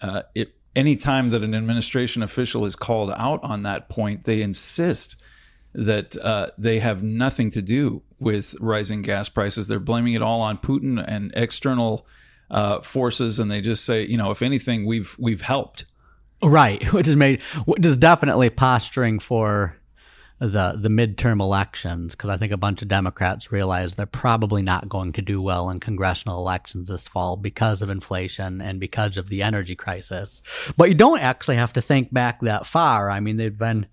uh, 0.00 0.22
it 0.34 0.54
any 0.74 0.94
time 0.94 1.30
that 1.30 1.42
an 1.42 1.54
administration 1.54 2.22
official 2.22 2.64
is 2.64 2.76
called 2.76 3.12
out 3.16 3.40
on 3.42 3.64
that 3.64 3.88
point, 3.88 4.24
they 4.24 4.40
insist 4.40 5.16
that 5.74 6.16
uh, 6.16 6.50
they 6.56 6.78
have 6.78 7.02
nothing 7.02 7.50
to 7.50 7.62
do 7.62 8.02
with 8.20 8.54
rising 8.60 9.02
gas 9.02 9.28
prices. 9.28 9.66
They're 9.66 9.80
blaming 9.80 10.14
it 10.14 10.22
all 10.22 10.40
on 10.42 10.58
Putin 10.58 11.04
and 11.04 11.32
external 11.34 12.06
uh, 12.50 12.80
forces, 12.80 13.38
and 13.38 13.50
they 13.50 13.60
just 13.60 13.84
say, 13.84 14.04
you 14.04 14.16
know, 14.16 14.30
if 14.30 14.42
anything, 14.42 14.86
we've 14.86 15.16
we've 15.18 15.42
helped. 15.42 15.84
Right, 16.42 16.82
which 16.92 17.08
is 17.08 17.16
made, 17.16 17.42
which 17.64 17.84
is 17.86 17.96
definitely 17.96 18.50
posturing 18.50 19.18
for 19.18 19.76
the 20.40 20.78
the 20.80 20.88
midterm 20.88 21.38
elections 21.38 22.14
because 22.14 22.30
I 22.30 22.38
think 22.38 22.50
a 22.50 22.56
bunch 22.56 22.80
of 22.80 22.88
Democrats 22.88 23.52
realize 23.52 23.94
they're 23.94 24.06
probably 24.06 24.62
not 24.62 24.88
going 24.88 25.12
to 25.12 25.22
do 25.22 25.40
well 25.40 25.68
in 25.68 25.80
congressional 25.80 26.38
elections 26.38 26.88
this 26.88 27.06
fall 27.06 27.36
because 27.36 27.82
of 27.82 27.90
inflation 27.90 28.62
and 28.62 28.80
because 28.80 29.18
of 29.18 29.28
the 29.28 29.42
energy 29.42 29.76
crisis. 29.76 30.40
But 30.78 30.88
you 30.88 30.94
don't 30.94 31.20
actually 31.20 31.56
have 31.56 31.74
to 31.74 31.82
think 31.82 32.12
back 32.12 32.40
that 32.40 32.66
far. 32.66 33.10
I 33.10 33.20
mean, 33.20 33.36
they've 33.36 33.56
been 33.56 33.86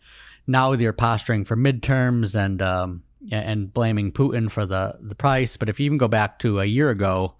now 0.48 0.74
they're 0.78 0.94
posturing 0.94 1.44
for 1.44 1.58
midterms 1.58 2.34
and 2.34 2.62
um, 2.62 3.04
and 3.30 3.74
blaming 3.74 4.14
Putin 4.14 4.50
for 4.50 4.66
the 4.66 4.98
the 5.02 5.16
price. 5.16 5.58
But 5.58 5.68
if 5.68 5.82
you 5.82 5.86
even 5.86 5.98
go 5.98 6.08
back 6.08 6.40
to 6.40 6.62
a 6.62 6.66
year 6.66 6.90
ago 6.90 7.36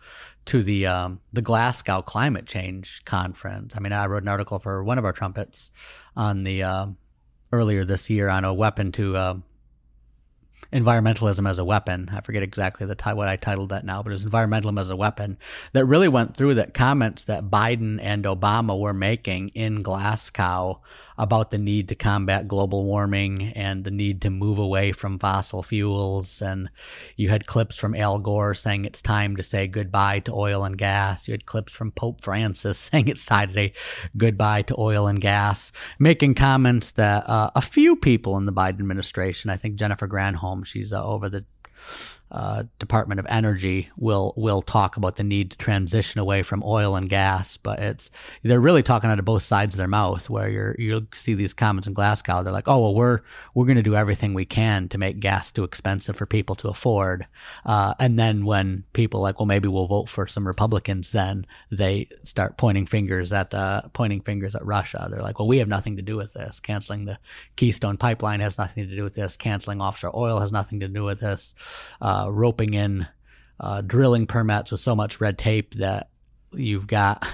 to 0.48 0.64
the 0.64 0.88
um, 0.88 1.20
the 1.34 1.42
Glasgow 1.42 2.02
climate 2.02 2.46
change 2.46 3.04
conference, 3.06 3.76
I 3.76 3.80
mean, 3.80 3.94
I 3.94 4.06
wrote 4.08 4.24
an 4.24 4.30
article 4.30 4.60
for 4.60 4.84
one 4.84 4.98
of 4.98 5.06
our 5.06 5.14
trumpets 5.14 5.72
on 6.16 6.44
the 6.44 6.64
uh, 6.64 6.88
earlier 7.52 7.86
this 7.86 8.10
year 8.10 8.30
on 8.30 8.44
a 8.44 8.54
weapon 8.54 8.92
to 8.94 9.16
uh, 9.16 9.38
environmentalism 10.74 11.50
as 11.50 11.60
a 11.60 11.66
weapon. 11.66 12.10
I 12.12 12.22
forget 12.22 12.44
exactly 12.44 12.86
the 12.86 12.96
t- 12.96 13.14
what 13.14 13.28
I 13.28 13.36
titled 13.36 13.70
that 13.70 13.86
now, 13.86 14.04
but 14.04 14.10
it 14.10 14.14
was 14.14 14.26
environmentalism 14.26 14.80
as 14.80 14.90
a 14.90 14.96
weapon 14.96 15.38
that 15.74 15.86
really 15.86 16.08
went 16.08 16.36
through 16.36 16.56
that 16.56 16.74
comments 16.74 17.26
that 17.26 17.46
Biden 17.46 18.00
and 18.02 18.26
Obama 18.26 18.80
were 18.80 18.94
making 18.94 19.50
in 19.54 19.82
Glasgow 19.82 20.82
about 21.18 21.52
the 21.52 21.58
need 21.58 21.90
to 21.90 21.96
combat 21.96 22.48
global 22.48 22.86
warming 22.86 23.54
and 23.56 23.84
the 23.84 23.92
need 23.92 24.22
to 24.22 24.30
move 24.30 24.60
away 24.60 24.92
from 24.92 25.20
fossil 25.20 25.64
fuels. 25.64 26.42
And 26.42 26.70
you 27.16 27.30
had 27.30 27.48
clips 27.48 27.78
from 27.78 27.96
Al 27.96 28.20
Gore 28.20 28.54
saying 28.54 28.86
it's 28.86 29.02
time 29.02 29.36
to 29.36 29.44
say 29.44 29.68
goodbye 29.68 30.20
to 30.22 30.34
oil 30.34 30.64
and 30.64 30.78
gas. 30.78 31.28
You 31.28 31.34
had 31.34 31.46
clips 31.46 31.74
from 31.74 31.92
Pope 31.92 32.24
Francis 32.24 32.78
saying 32.92 33.08
it's 33.08 33.26
time 33.26 33.50
to 33.50 33.54
say 33.54 33.74
goodbye 34.16 34.64
to 34.64 34.76
oil 34.78 35.08
and 35.08 35.20
gas, 35.20 35.72
making 36.00 36.36
comments 36.36 36.92
that 36.92 37.28
uh, 37.30 37.52
a 37.56 37.62
few 37.62 37.96
people 37.96 38.38
in 38.38 38.46
the 38.46 38.54
Biden 38.54 38.80
administration, 38.80 39.50
I 39.50 39.58
think 39.58 39.76
Jennifer 39.76 40.08
Granholm, 40.08 40.66
she's 40.66 40.94
uh, 40.94 41.04
over 41.04 41.30
the 41.30 41.46
uh, 42.30 42.64
Department 42.80 43.20
of 43.20 43.26
Energy 43.30 43.90
will 43.96 44.34
will 44.36 44.62
talk 44.62 44.98
about 44.98 45.16
the 45.16 45.24
need 45.24 45.52
to 45.52 45.58
transition 45.58 46.20
away 46.20 46.44
from 46.44 46.62
oil 46.66 46.98
and 46.98 47.10
gas, 47.10 47.56
but 47.56 47.80
it's 47.80 48.12
they're 48.44 48.60
really 48.60 48.84
talking 48.84 49.10
out 49.10 49.20
of 49.20 49.24
both 49.24 49.44
sides 49.44 49.76
of 49.76 49.78
their 49.78 49.88
mouth. 49.88 50.30
Where 50.30 50.50
you 50.50 50.76
you'll 50.78 51.08
see 51.14 51.36
these 51.36 51.54
comments 51.54 51.88
in 51.88 51.94
Glasgow, 51.94 52.44
they're 52.44 52.52
like, 52.52 52.68
"Oh 52.68 52.80
well, 52.80 52.96
we're 52.96 53.22
we're 53.54 53.66
going 53.66 53.78
to 53.78 53.84
do 53.84 53.96
everything 53.96 54.34
we 54.34 54.44
can 54.44 54.90
to 54.90 54.98
make 54.98 55.22
gas 55.22 55.52
too 55.52 55.64
expensive 55.64 56.18
for 56.18 56.26
people 56.26 56.56
to 56.58 56.68
afford," 56.68 57.26
uh, 57.66 57.94
and 57.98 58.20
then 58.20 58.46
when 58.46 58.84
people 58.92 59.22
like, 59.22 59.40
"Well, 59.40 59.46
maybe 59.46 59.70
we'll 59.70 59.88
vote 59.88 60.10
for 60.10 60.28
some 60.28 60.46
Republicans," 60.46 61.12
then 61.12 61.46
they 61.72 62.10
start 62.24 62.58
pointing 62.58 62.86
fingers 62.86 63.32
at 63.32 63.54
uh, 63.54 63.84
pointing 63.94 64.20
fingers 64.20 64.54
at 64.54 64.66
Russia. 64.66 65.08
They're 65.10 65.22
like, 65.22 65.40
"Well, 65.40 65.48
we 65.48 65.60
have 65.60 65.70
nothing 65.70 65.96
to 65.96 66.02
do 66.02 66.18
with 66.18 66.34
this. 66.34 66.60
Canceling 66.60 67.06
the 67.06 67.20
Keystone 67.56 67.96
pipeline 67.96 68.42
has 68.42 68.58
nothing 68.58 68.90
to 68.90 68.96
do 68.96 69.04
with 69.04 69.16
this. 69.16 69.38
Canceling 69.38 69.82
offshore 69.82 70.14
oil 70.14 70.42
has 70.42 70.52
nothing 70.52 70.82
to 70.82 70.90
do 70.90 71.06
with 71.06 71.22
this." 71.22 71.56
Uh, 72.02 72.17
uh, 72.18 72.32
roping 72.32 72.74
in 72.74 73.08
uh, 73.60 73.82
drilling 73.82 74.28
permits 74.28 74.72
with 74.72 74.80
so 74.80 74.96
much 74.96 75.20
red 75.20 75.38
tape 75.38 75.74
that 75.76 76.10
you've 76.54 76.88
got 76.88 77.26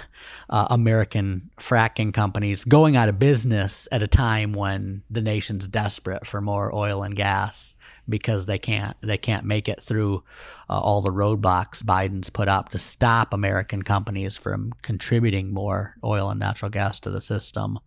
uh, 0.49 0.67
American 0.69 1.49
fracking 1.59 2.13
companies 2.13 2.65
going 2.65 2.95
out 2.95 3.09
of 3.09 3.19
business 3.19 3.87
at 3.91 4.01
a 4.01 4.07
time 4.07 4.53
when 4.53 5.03
the 5.09 5.21
nation's 5.21 5.67
desperate 5.67 6.25
for 6.25 6.41
more 6.41 6.73
oil 6.73 7.03
and 7.03 7.15
gas 7.15 7.75
because 8.09 8.45
they 8.45 8.59
can't 8.59 8.97
they 9.01 9.17
can't 9.17 9.45
make 9.45 9.69
it 9.69 9.81
through 9.81 10.23
uh, 10.69 10.79
all 10.79 11.01
the 11.01 11.11
roadblocks 11.11 11.81
Biden's 11.81 12.29
put 12.29 12.47
up 12.47 12.69
to 12.69 12.77
stop 12.77 13.33
American 13.33 13.81
companies 13.81 14.35
from 14.35 14.73
contributing 14.81 15.53
more 15.53 15.95
oil 16.03 16.29
and 16.29 16.39
natural 16.39 16.71
gas 16.71 16.99
to 17.01 17.09
the 17.09 17.21
system, 17.21 17.79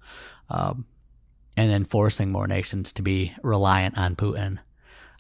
um, 0.49 0.87
and 1.57 1.71
then 1.71 1.85
forcing 1.85 2.33
more 2.33 2.47
nations 2.47 2.93
to 2.93 3.03
be 3.03 3.35
reliant 3.43 3.99
on 3.99 4.17
Putin 4.17 4.59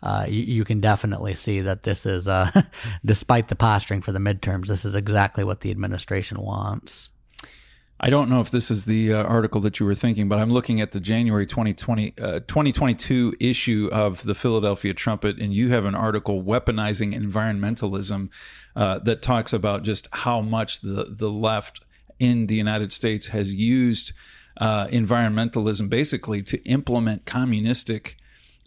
uh, 0.06 0.24
you, 0.28 0.42
you, 0.42 0.64
can 0.64 0.80
definitely 0.80 1.34
see 1.34 1.60
that 1.60 1.82
this 1.82 2.06
is, 2.06 2.28
uh, 2.28 2.62
despite 3.04 3.48
the 3.48 3.56
posturing 3.56 4.00
for 4.00 4.12
the 4.12 4.20
midterms, 4.20 4.68
this 4.68 4.84
is 4.84 4.94
exactly 4.94 5.42
what 5.42 5.62
the 5.62 5.70
administration 5.72 6.40
wants. 6.40 7.10
I 7.98 8.08
don't 8.08 8.30
know 8.30 8.40
if 8.40 8.52
this 8.52 8.70
is 8.70 8.84
the 8.84 9.14
uh, 9.14 9.24
article 9.24 9.60
that 9.62 9.80
you 9.80 9.86
were 9.86 9.96
thinking, 9.96 10.28
but 10.28 10.38
I'm 10.38 10.52
looking 10.52 10.80
at 10.80 10.92
the 10.92 11.00
January 11.00 11.44
2020, 11.44 12.14
uh, 12.20 12.40
2022 12.46 13.34
issue 13.40 13.88
of 13.90 14.22
the 14.22 14.36
Philadelphia 14.36 14.94
Trumpet, 14.94 15.38
and 15.38 15.52
you 15.52 15.70
have 15.70 15.84
an 15.84 15.96
article, 15.96 16.40
Weaponizing 16.40 17.12
Environmentalism, 17.12 18.28
uh, 18.76 19.00
that 19.00 19.22
talks 19.22 19.52
about 19.52 19.82
just 19.82 20.06
how 20.12 20.40
much 20.40 20.82
the, 20.82 21.06
the 21.10 21.30
left 21.30 21.80
in 22.20 22.46
the 22.46 22.54
United 22.54 22.92
States 22.92 23.26
has 23.28 23.52
used 23.52 24.12
uh, 24.58 24.86
environmentalism 24.86 25.90
basically 25.90 26.42
to 26.44 26.62
implement 26.62 27.26
communistic 27.26 28.16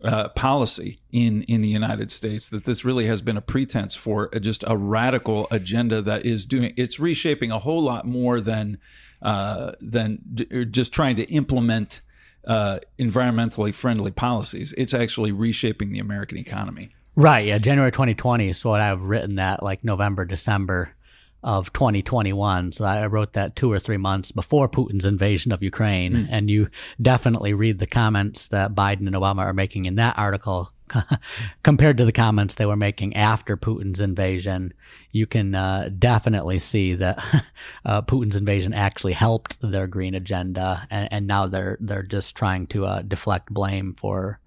uh, 0.04 0.30
policy 0.30 1.02
in 1.12 1.44
in 1.44 1.62
the 1.62 1.68
United 1.68 2.10
States 2.12 2.50
that 2.50 2.64
this 2.64 2.86
really 2.86 3.06
has 3.08 3.22
been 3.22 3.38
a 3.38 3.42
pretense 3.42 3.96
for 3.96 4.30
just 4.40 4.64
a 4.68 4.78
radical 4.78 5.48
agenda 5.52 6.02
that 6.02 6.26
is 6.26 6.46
doing 6.46 6.74
it's 6.78 7.00
reshaping 7.00 7.52
a 7.52 7.60
whole 7.60 7.84
lot 7.84 8.06
more 8.06 8.40
than 8.40 8.78
uh, 9.22 9.74
than 9.82 10.20
d- 10.34 10.66
just 10.66 10.94
trying 10.94 11.16
to 11.18 11.24
implement 11.32 12.02
uh, 12.48 12.80
environmentally 12.98 13.74
friendly 13.74 14.12
policies. 14.12 14.74
It's 14.78 14.94
actually 14.94 15.32
reshaping 15.32 15.92
the 15.92 16.00
American 16.00 16.38
economy. 16.38 16.90
Right. 17.16 17.48
Yeah. 17.48 17.58
January 17.58 17.92
2020. 17.92 18.54
So 18.54 18.74
I've 18.74 19.02
written 19.02 19.36
that 19.36 19.62
like 19.62 19.84
November, 19.84 20.24
December 20.24 20.96
of 21.44 21.72
2021. 21.74 22.74
So 22.74 22.84
I 22.86 23.06
wrote 23.08 23.34
that 23.34 23.56
two 23.56 23.72
or 23.72 23.80
three 23.80 23.98
months 23.98 24.32
before 24.32 24.68
Putin's 24.68 25.06
invasion 25.06 25.52
of 25.52 25.64
Ukraine. 25.64 26.14
Mm. 26.14 26.28
And 26.30 26.50
you 26.50 26.70
definitely 27.02 27.54
read 27.54 27.80
the 27.80 27.88
comments 27.88 28.48
that 28.50 28.76
Biden 28.76 29.08
and 29.08 29.16
Obama 29.16 29.40
are 29.40 29.54
making 29.54 29.86
in 29.86 29.96
that 29.96 30.18
article 30.18 30.74
compared 31.64 31.98
to 31.98 32.06
the 32.06 32.12
comments 32.12 32.56
they 32.56 32.66
were 32.66 32.76
making 32.76 33.16
after 33.16 33.56
Putin's 33.56 34.00
invasion. 34.00 34.74
You 35.12 35.28
can 35.28 35.56
uh, 35.56 35.90
definitely 35.98 36.60
see 36.60 36.96
that 36.96 37.24
uh, 37.86 38.02
Putin's 38.02 38.36
invasion 38.36 38.74
actually 38.74 39.14
helped 39.14 39.58
their 39.62 39.88
green 39.88 40.16
agenda, 40.16 40.88
and, 40.90 41.08
and 41.12 41.28
now 41.28 41.48
they're 41.48 41.78
they're 41.80 42.04
just 42.04 42.36
trying 42.36 42.68
to 42.68 42.86
uh, 42.86 43.02
deflect 43.02 43.54
blame 43.54 43.94
for 43.94 44.40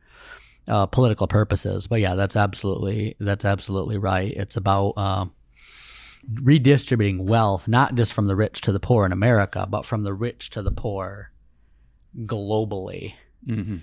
uh, 0.69 0.87
political 0.87 1.27
purposes. 1.27 1.87
But 1.87 2.01
yeah, 2.01 2.15
that's 2.15 2.37
absolutely 2.37 3.17
that's 3.19 3.45
absolutely 3.45 3.99
right. 3.99 4.33
It's 4.33 4.57
about 4.57 4.95
uh, 4.97 5.27
redistributing 6.43 7.27
wealth, 7.27 7.69
not 7.69 7.95
just 7.95 8.13
from 8.13 8.27
the 8.27 8.37
rich 8.37 8.61
to 8.63 8.73
the 8.73 8.81
poor 8.81 9.05
in 9.07 9.13
America, 9.13 9.67
but 9.69 9.85
from 9.85 10.05
the 10.05 10.15
rich 10.15 10.51
to 10.51 10.63
the 10.63 10.71
poor 10.71 11.33
globally. 12.25 13.15
Mm-hmm. 13.47 13.79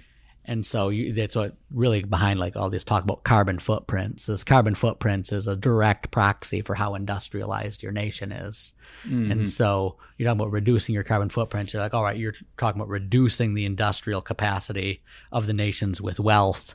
And 0.45 0.65
so 0.65 0.89
you, 0.89 1.13
that's 1.13 1.35
what 1.35 1.57
really 1.69 2.03
behind 2.03 2.39
like 2.39 2.55
all 2.55 2.71
this 2.71 2.83
talk 2.83 3.03
about 3.03 3.23
carbon 3.23 3.59
footprints. 3.59 4.25
This 4.25 4.43
carbon 4.43 4.73
footprints 4.73 5.31
is 5.31 5.47
a 5.47 5.55
direct 5.55 6.09
proxy 6.09 6.61
for 6.61 6.73
how 6.73 6.95
industrialized 6.95 7.83
your 7.83 7.91
nation 7.91 8.31
is. 8.31 8.73
Mm-hmm. 9.05 9.31
And 9.31 9.49
so 9.49 9.97
you're 10.17 10.27
talking 10.27 10.39
about 10.39 10.51
reducing 10.51 10.95
your 10.95 11.03
carbon 11.03 11.29
footprint. 11.29 11.71
You're 11.71 11.83
like, 11.83 11.93
all 11.93 12.03
right, 12.03 12.17
you're 12.17 12.33
talking 12.57 12.81
about 12.81 12.89
reducing 12.89 13.53
the 13.53 13.65
industrial 13.65 14.21
capacity 14.21 15.03
of 15.31 15.45
the 15.45 15.53
nations 15.53 16.01
with 16.01 16.19
wealth. 16.19 16.73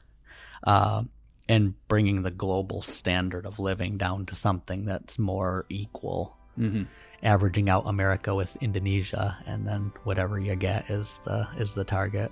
Uh, 0.63 1.03
and 1.49 1.75
bringing 1.89 2.23
the 2.23 2.31
global 2.31 2.83
standard 2.83 3.47
of 3.47 3.59
living 3.59 3.99
down 3.99 4.27
to 4.27 4.35
something 4.35 4.85
that's 4.85 5.19
more 5.19 5.67
equal. 5.69 6.37
Mm-hmm. 6.59 6.85
Averaging 7.23 7.69
out 7.69 7.85
America 7.87 8.35
with 8.35 8.55
Indonesia, 8.61 9.39
and 9.47 9.67
then 9.67 9.93
whatever 10.05 10.39
you 10.39 10.55
get 10.57 10.91
is 10.91 11.21
the 11.25 11.49
is 11.59 11.73
the 11.73 11.85
target. 11.85 12.31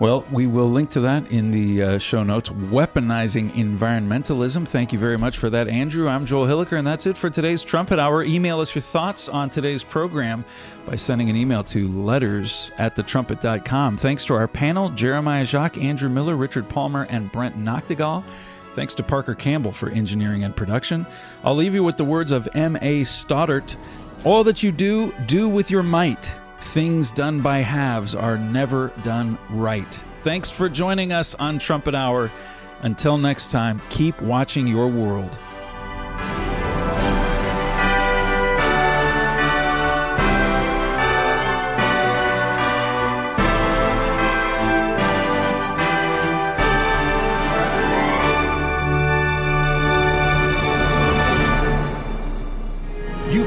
Well, 0.00 0.24
we 0.32 0.46
will 0.46 0.70
link 0.70 0.88
to 0.90 1.00
that 1.00 1.30
in 1.30 1.50
the 1.50 1.82
uh, 1.82 1.98
show 1.98 2.22
notes. 2.22 2.48
Weaponizing 2.48 3.52
environmentalism. 3.52 4.66
Thank 4.66 4.94
you 4.94 4.98
very 4.98 5.18
much 5.18 5.36
for 5.36 5.50
that, 5.50 5.68
Andrew. 5.68 6.08
I'm 6.08 6.24
Joel 6.24 6.46
Hilliker, 6.46 6.78
and 6.78 6.86
that's 6.86 7.06
it 7.06 7.18
for 7.18 7.28
today's 7.28 7.62
Trumpet 7.62 7.98
Hour. 7.98 8.22
Email 8.22 8.60
us 8.60 8.74
your 8.74 8.80
thoughts 8.80 9.28
on 9.28 9.50
today's 9.50 9.84
program 9.84 10.46
by 10.86 10.96
sending 10.96 11.28
an 11.28 11.36
email 11.36 11.62
to 11.64 11.86
letters 11.88 12.72
at 12.78 12.96
thetrumpet.com. 12.96 13.98
Thanks 13.98 14.24
to 14.24 14.34
our 14.34 14.48
panel 14.48 14.88
Jeremiah 14.88 15.44
Jacques, 15.44 15.76
Andrew 15.76 16.08
Miller, 16.08 16.34
Richard 16.34 16.66
Palmer, 16.70 17.02
and 17.10 17.30
Brent 17.30 17.58
Nagtegaal. 17.58 18.24
Thanks 18.74 18.94
to 18.94 19.02
Parker 19.02 19.34
Campbell 19.34 19.72
for 19.72 19.90
engineering 19.90 20.44
and 20.44 20.56
production. 20.56 21.04
I'll 21.44 21.56
leave 21.56 21.74
you 21.74 21.84
with 21.84 21.98
the 21.98 22.06
words 22.06 22.32
of 22.32 22.48
M.A. 22.54 23.04
Stoddart 23.04 23.76
All 24.24 24.44
that 24.44 24.62
you 24.62 24.72
do, 24.72 25.12
do 25.26 25.46
with 25.46 25.70
your 25.70 25.82
might. 25.82 26.34
Things 26.60 27.10
done 27.10 27.40
by 27.40 27.58
halves 27.58 28.14
are 28.14 28.38
never 28.38 28.88
done 29.02 29.38
right. 29.48 30.02
Thanks 30.22 30.50
for 30.50 30.68
joining 30.68 31.12
us 31.12 31.34
on 31.34 31.58
Trumpet 31.58 31.94
Hour. 31.94 32.30
Until 32.82 33.18
next 33.18 33.50
time, 33.50 33.80
keep 33.90 34.20
watching 34.22 34.66
your 34.66 34.86
world. 34.86 35.38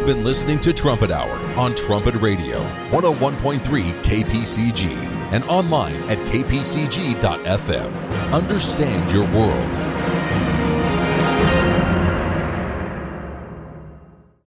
You've 0.03 0.17
been 0.17 0.25
listening 0.25 0.59
to 0.59 0.73
Trumpet 0.73 1.11
Hour 1.11 1.31
on 1.57 1.75
Trumpet 1.75 2.15
Radio, 2.15 2.61
101.3 2.89 3.59
KPCG, 4.03 4.91
and 5.31 5.45
online 5.45 5.95
at 6.09 6.17
kpcg.fm. 6.27 8.33
Understand 8.33 9.11
your 9.13 9.23
world. 9.31 9.92